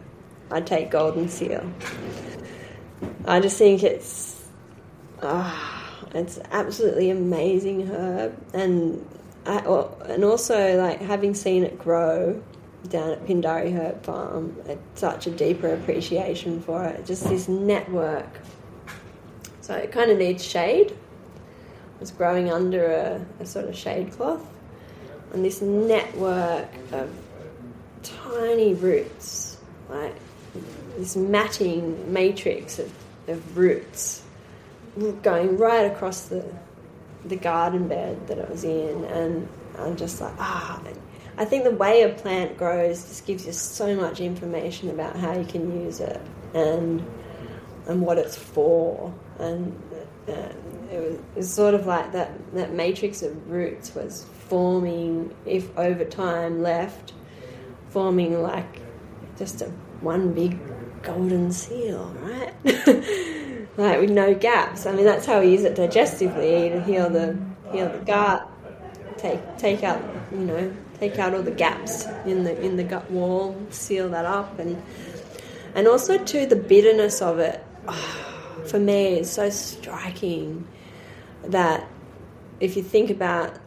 I'd 0.52 0.68
take 0.68 0.92
golden 0.92 1.30
seal. 1.30 1.66
I 3.26 3.40
just 3.40 3.58
think 3.58 3.84
it's, 3.84 4.44
ah, 5.24 6.04
oh, 6.04 6.08
it's 6.14 6.40
absolutely 6.52 7.10
amazing 7.10 7.88
herb, 7.88 8.36
and 8.54 9.06
I, 9.46 9.58
and 10.06 10.24
also 10.24 10.78
like 10.78 11.02
having 11.02 11.34
seen 11.34 11.64
it 11.64 11.80
grow 11.80 12.42
down 12.90 13.12
at 13.12 13.26
Pindari 13.26 13.74
Herb 13.74 14.04
Farm, 14.04 14.56
such 14.96 15.28
a 15.28 15.32
deeper 15.32 15.74
appreciation 15.74 16.62
for 16.62 16.84
it. 16.86 17.06
Just 17.06 17.24
this 17.28 17.48
network. 17.48 18.40
So 19.62 19.76
it 19.76 19.92
kind 19.92 20.12
of 20.12 20.18
needs 20.18 20.44
shade. 20.44 20.96
It's 22.02 22.12
growing 22.12 22.52
under 22.52 22.86
a, 22.86 23.26
a 23.40 23.46
sort 23.46 23.66
of 23.66 23.76
shade 23.76 24.12
cloth, 24.12 24.46
and 25.34 25.46
this 25.46 25.62
network 25.62 26.68
of 26.92 27.16
tiny 28.02 28.74
roots, 28.74 29.58
like 29.88 30.16
this 30.98 31.16
matting 31.16 32.12
matrix 32.12 32.80
of, 32.80 32.92
of 33.28 33.58
roots 33.58 34.24
going 35.22 35.58
right 35.58 35.92
across 35.92 36.24
the 36.24 36.44
the 37.26 37.36
garden 37.36 37.88
bed 37.88 38.28
that 38.28 38.40
I 38.40 38.50
was 38.50 38.64
in, 38.64 39.04
and 39.06 39.48
I'm 39.78 39.96
just 39.96 40.22
like, 40.22 40.34
ah. 40.40 40.82
I 41.38 41.46
think 41.46 41.64
the 41.64 41.72
way 41.72 42.04
a 42.04 42.10
plant 42.10 42.58
grows 42.58 43.04
just 43.04 43.26
gives 43.26 43.46
you 43.46 43.54
so 43.54 43.96
much 43.96 44.20
information 44.20 44.90
about 44.90 45.16
how 45.16 45.34
you 45.34 45.46
can 45.46 45.82
use 45.84 46.00
it 46.00 46.22
and 46.54 47.06
and 47.88 48.02
what 48.02 48.18
it's 48.18 48.38
for, 48.38 49.14
and 49.40 49.76
uh, 50.28 50.32
it, 50.32 51.00
was, 51.00 51.16
it 51.16 51.36
was 51.36 51.52
sort 51.52 51.74
of 51.74 51.88
like 51.88 52.12
that 52.12 52.32
that 52.54 52.74
matrix 52.74 53.24
of 53.24 53.50
roots 53.50 53.96
was 53.96 54.26
forming, 54.50 55.34
if 55.46 55.76
over 55.78 56.06
time 56.06 56.62
left, 56.62 57.14
forming 57.90 58.42
like 58.42 58.82
just 59.38 59.62
a 59.62 59.66
one 60.02 60.34
big 60.34 60.60
golden 61.02 61.52
seal, 61.52 62.14
right? 62.22 62.54
like 63.82 64.00
with 64.00 64.12
no 64.12 64.34
gaps. 64.34 64.86
I 64.86 64.92
mean, 64.92 65.06
that's 65.06 65.26
how 65.26 65.40
we 65.40 65.52
use 65.52 65.64
it 65.64 65.76
digestively 65.76 66.72
to 66.72 66.82
heal 66.84 67.10
the 67.10 67.38
heal 67.72 67.90
the 67.90 68.00
gut, 68.06 68.50
take 69.18 69.58
take 69.58 69.84
out 69.84 70.02
you 70.32 70.40
know 70.40 70.74
take 71.00 71.18
out 71.20 71.34
all 71.34 71.42
the 71.42 71.52
gaps 71.52 72.06
in 72.26 72.44
the 72.44 72.60
in 72.62 72.78
the 72.78 72.84
gut 72.84 73.10
wall, 73.12 73.56
seal 73.70 74.10
that 74.10 74.26
up, 74.26 74.60
and 74.60 74.82
and 75.76 75.88
also 75.88 76.18
too 76.24 76.46
the 76.46 76.56
bitterness 76.56 77.22
of 77.22 77.40
it. 77.40 77.64
Oh, 77.88 78.64
for 78.68 78.80
me, 78.80 79.20
is 79.20 79.32
so 79.32 79.50
striking 79.50 80.68
that 81.44 81.88
if 82.60 82.78
you 82.78 82.84
think 82.84 83.10
about 83.10 83.58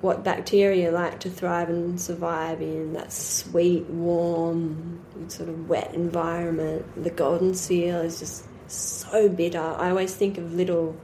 what 0.00 0.22
bacteria 0.22 0.92
like 0.92 1.18
to 1.20 1.30
thrive 1.30 1.68
and 1.68 2.00
survive 2.00 2.60
in 2.62 2.92
that 2.92 3.12
sweet, 3.12 3.84
warm, 3.86 5.00
sort 5.26 5.48
of 5.48 5.68
wet 5.68 5.92
environment. 5.94 7.02
The 7.02 7.10
golden 7.10 7.54
seal 7.54 7.98
is 7.98 8.20
just 8.20 8.47
so 8.68 9.28
bitter. 9.28 9.60
I 9.60 9.90
always 9.90 10.14
think 10.14 10.38
of 10.38 10.54
little, 10.54 10.96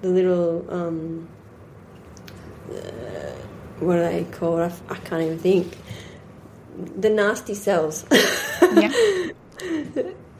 the 0.00 0.08
little, 0.08 0.66
um, 0.72 1.28
uh, 2.70 2.74
what 3.80 3.98
are 3.98 4.10
they 4.10 4.24
called? 4.24 4.60
I, 4.60 4.72
I, 4.88 4.96
can't 4.96 5.22
even 5.22 5.38
think. 5.38 5.76
The 6.96 7.10
nasty 7.10 7.54
cells. 7.54 8.06
yeah. 8.60 8.92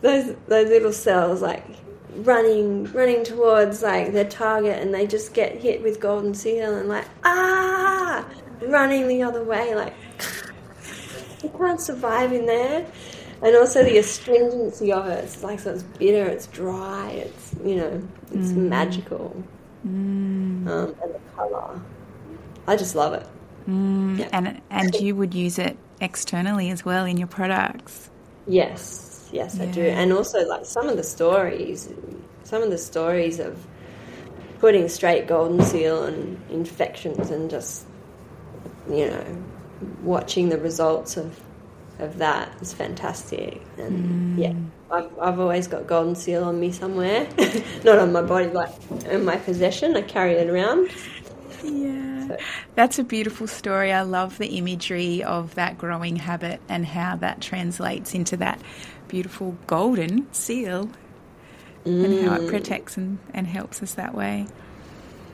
those 0.01 0.35
those 0.47 0.69
little 0.69 0.93
cells, 0.93 1.43
like 1.43 1.65
running 2.17 2.85
running 2.93 3.25
towards 3.25 3.83
like 3.83 4.13
their 4.13 4.29
target 4.29 4.81
and 4.81 4.93
they 4.93 5.07
just 5.07 5.33
get 5.33 5.57
hit 5.57 5.83
with 5.83 5.99
golden 5.99 6.35
seal 6.35 6.77
and 6.77 6.89
like 6.89 7.07
ah 7.25 8.25
running 8.67 9.09
the 9.09 9.23
other 9.23 9.43
way 9.43 9.75
like 9.75 9.95
you 11.43 11.49
can't 11.57 11.81
survive 11.81 12.33
in 12.33 12.45
there 12.45 12.87
and 13.43 13.57
also 13.57 13.82
the 13.84 13.99
astringency 13.99 14.93
of 14.93 15.07
it 15.07 15.24
it's 15.24 15.43
like 15.43 15.61
so 15.61 15.72
it's 15.72 15.82
bitter 15.82 16.26
it's 16.26 16.47
dry 16.49 17.11
it's 17.11 17.55
you 17.64 17.76
know 17.76 18.03
it's 18.32 18.53
mm. 18.53 18.68
magical 18.68 19.36
mm. 19.86 20.66
Um, 20.68 20.95
and 21.03 21.14
the 21.14 21.20
color 21.34 21.80
i 22.66 22.76
just 22.76 22.95
love 22.95 23.14
it 23.14 23.26
mm. 23.68 24.18
yeah. 24.18 24.28
and 24.32 24.61
and 24.70 24.95
you 24.95 25.16
would 25.16 25.34
use 25.34 25.59
it 25.59 25.76
externally 26.01 26.70
as 26.70 26.84
well 26.84 27.05
in 27.05 27.16
your 27.16 27.28
products 27.28 28.11
yes 28.47 29.12
yes, 29.32 29.57
yeah. 29.57 29.64
I 29.64 29.66
do. 29.66 29.82
And 29.82 30.12
also, 30.12 30.47
like 30.47 30.64
some 30.64 30.88
of 30.88 30.97
the 30.97 31.03
stories, 31.03 31.88
some 32.45 32.62
of 32.62 32.70
the 32.70 32.78
stories 32.78 33.40
of 33.40 33.66
putting 34.59 34.88
straight 34.88 35.26
golden 35.26 35.62
seal 35.62 36.05
and 36.05 36.40
infections, 36.51 37.30
and 37.30 37.51
just 37.51 37.86
you 38.88 39.09
know, 39.09 39.45
watching 40.03 40.49
the 40.51 40.59
results 40.59 41.16
of 41.16 41.40
of 41.99 42.18
that 42.18 42.51
is 42.61 42.72
fantastic. 42.72 43.61
And 43.78 44.36
mm. 44.36 44.43
yeah, 44.43 44.55
I've 44.90 45.18
I've 45.18 45.40
always 45.40 45.66
got 45.66 45.86
golden 45.86 46.14
seal 46.14 46.45
on 46.45 46.59
me 46.59 46.72
somewhere, 46.72 47.28
not 47.84 47.99
on 47.99 48.12
my 48.12 48.22
body, 48.22 48.49
but 48.49 48.78
in 49.07 49.24
my 49.24 49.36
possession. 49.36 49.97
I 49.97 50.03
carry 50.03 50.32
it 50.34 50.49
around. 50.49 50.90
Yeah, 51.62 52.28
so. 52.28 52.36
that's 52.74 52.99
a 52.99 53.05
beautiful 53.05 53.47
story. 53.47 53.93
I 53.93 54.03
love 54.03 54.38
the 54.38 54.59
imagery 54.59 55.22
of 55.22 55.55
that 55.55 55.78
growing 55.78 56.16
habit 56.16 56.61
and 56.68 56.84
how 56.84 57.16
that 57.16 57.40
translates 57.40 58.14
into 58.14 58.36
that 58.38 58.61
beautiful 59.09 59.57
golden 59.66 60.32
seal 60.32 60.90
mm. 61.84 62.05
and 62.05 62.26
how 62.26 62.34
it 62.34 62.43
mm. 62.43 62.49
protects 62.49 62.97
and, 62.97 63.18
and 63.32 63.47
helps 63.47 63.82
us 63.82 63.95
that 63.95 64.14
way. 64.14 64.47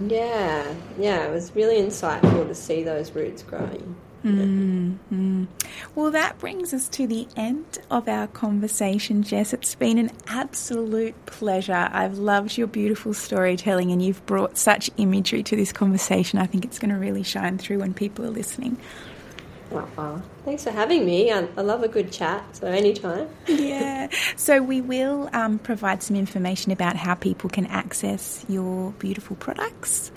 Yeah, 0.00 0.74
yeah, 0.98 1.24
it 1.24 1.32
was 1.32 1.54
really 1.56 1.76
insightful 1.76 2.46
to 2.46 2.54
see 2.54 2.84
those 2.84 3.12
roots 3.12 3.42
growing. 3.42 3.96
Mm, 4.25 5.47
Well, 5.95 6.11
that 6.11 6.39
brings 6.39 6.75
us 6.75 6.89
to 6.91 7.07
the 7.07 7.29
end 7.37 7.79
of 7.91 8.09
our 8.09 8.27
conversation, 8.27 9.23
Jess. 9.23 9.53
It's 9.53 9.75
been 9.75 9.99
an 9.99 10.11
absolute 10.27 11.14
pleasure. 11.27 11.89
I've 11.93 12.19
loved 12.19 12.59
your 12.59 12.66
beautiful 12.66 13.14
storytelling, 13.14 13.93
and 13.93 14.03
you've 14.03 14.25
brought 14.27 14.59
such 14.59 14.91
imagery 14.97 15.43
to 15.45 15.57
this 15.57 15.73
conversation. 15.73 16.39
I 16.39 16.47
think 16.47 16.64
it's 16.64 16.79
going 16.79 16.91
to 16.91 16.99
really 16.99 17.23
shine 17.23 17.59
through 17.59 17.79
when 17.79 17.95
people 17.95 18.25
are 18.25 18.31
listening. 18.31 18.77
Wow. 19.71 20.23
Thanks 20.45 20.64
for 20.64 20.71
having 20.71 21.05
me. 21.05 21.31
I, 21.31 21.47
I 21.57 21.61
love 21.61 21.83
a 21.83 21.89
good 21.89 22.11
chat, 22.11 22.57
so 22.57 22.66
anytime. 22.66 23.29
yeah. 23.47 24.09
So 24.37 24.62
we 24.62 24.81
will 24.81 25.29
um, 25.33 25.59
provide 25.59 26.03
some 26.03 26.16
information 26.16 26.73
about 26.73 26.97
how 26.97 27.14
people 27.14 27.51
can 27.51 27.66
access 27.66 28.45
your 28.49 28.93
beautiful 28.93 29.37
products 29.37 30.11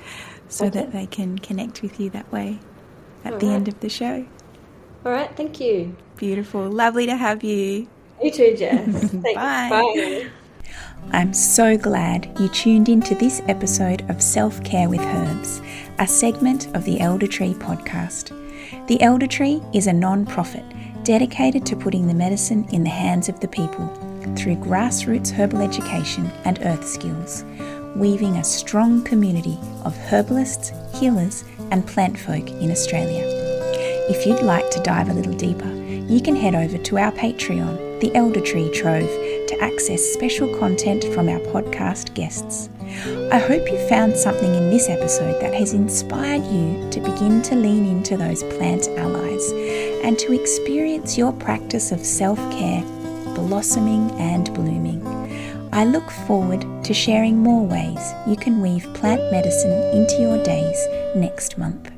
so 0.47 0.66
okay. 0.66 0.80
that 0.80 0.91
they 0.91 1.06
can 1.06 1.38
connect 1.38 1.82
with 1.82 1.99
you 1.99 2.10
that 2.12 2.32
way 2.32 2.60
at 3.26 3.34
All 3.34 3.39
the 3.39 3.47
right. 3.47 3.53
end 3.55 3.67
of 3.67 3.80
the 3.80 3.89
show. 3.89 4.26
All 5.05 5.11
right. 5.11 5.36
Thank 5.36 5.59
you. 5.59 5.95
Beautiful. 6.17 6.69
Lovely 6.69 7.05
to 7.05 7.15
have 7.15 7.43
you. 7.43 7.88
You 8.24 8.32
too, 8.32 8.55
Jess. 8.57 9.11
Bye. 9.13 9.34
Bye. 9.34 10.28
I'm 11.11 11.34
so 11.34 11.78
glad 11.78 12.32
you 12.39 12.47
tuned 12.49 12.88
into 12.88 13.15
this 13.15 13.41
episode 13.47 14.07
of 14.09 14.22
Self 14.22 14.63
Care 14.63 14.88
with 14.88 15.01
Herbs, 15.01 15.61
a 15.99 16.05
segment 16.07 16.67
of 16.76 16.86
the 16.86 16.99
Elder 16.99 17.28
Tree 17.28 17.53
podcast. 17.55 18.38
The 18.88 19.01
Elder 19.01 19.28
Tree 19.28 19.61
is 19.74 19.88
a 19.88 19.93
non 19.93 20.26
profit 20.26 20.63
dedicated 21.03 21.65
to 21.65 21.76
putting 21.76 22.07
the 22.07 22.13
medicine 22.13 22.67
in 22.72 22.84
the 22.84 22.89
hands 22.89 23.28
of 23.28 23.39
the 23.39 23.47
people 23.47 23.88
through 24.38 24.55
grassroots 24.57 25.32
herbal 25.32 25.61
education 25.61 26.30
and 26.45 26.59
earth 26.61 26.88
skills, 26.88 27.43
weaving 27.95 28.38
a 28.38 28.43
strong 28.43 29.03
community 29.03 29.57
of 29.84 29.97
herbalists, 29.97 30.72
healers, 30.99 31.43
and 31.72 31.88
plant 31.88 32.19
folk 32.19 32.47
in 32.49 32.69
Australia. 32.69 33.24
If 34.09 34.26
you'd 34.26 34.43
like 34.43 34.69
to 34.72 34.84
dive 34.84 35.09
a 35.09 35.13
little 35.13 35.34
deeper, 35.34 35.72
you 36.11 36.22
can 36.22 36.36
head 36.36 36.53
over 36.53 36.78
to 36.78 36.97
our 36.97 37.11
Patreon, 37.13 37.99
the 38.01 38.13
Elder 38.15 38.41
Tree 38.41 38.69
Trove, 38.72 39.09
to 39.47 39.57
access 39.61 40.01
special 40.01 40.55
content 40.59 41.03
from 41.13 41.30
our 41.30 41.39
podcast 41.39 42.13
guests. 42.13 42.69
I 43.32 43.39
hope 43.39 43.72
you 43.72 43.78
found 43.88 44.15
something 44.17 44.53
in 44.53 44.69
this 44.69 44.89
episode 44.89 45.41
that 45.41 45.53
has 45.53 45.74
inspired 45.74 46.45
you 46.45 46.89
to 46.91 46.99
begin 46.99 47.41
to 47.43 47.55
lean 47.55 47.86
into 47.86 48.17
those 48.17 48.43
plant 48.43 48.89
allies 48.97 49.51
and 50.03 50.19
to 50.19 50.34
experience 50.34 51.17
your 51.17 51.32
practice 51.32 51.91
of 51.91 52.05
self 52.05 52.38
care 52.51 52.84
blossoming 53.34 54.11
and 54.19 54.53
blooming. 54.53 55.11
I 55.74 55.86
look 55.86 56.09
forward 56.09 56.65
to 56.84 56.93
sharing 56.93 57.38
more 57.38 57.65
ways 57.65 58.13
you 58.28 58.36
can 58.36 58.61
weave 58.61 58.93
plant 58.93 59.32
medicine 59.32 59.72
into 59.95 60.22
your 60.22 60.43
days 60.43 60.78
next 61.15 61.57
month. 61.57 61.90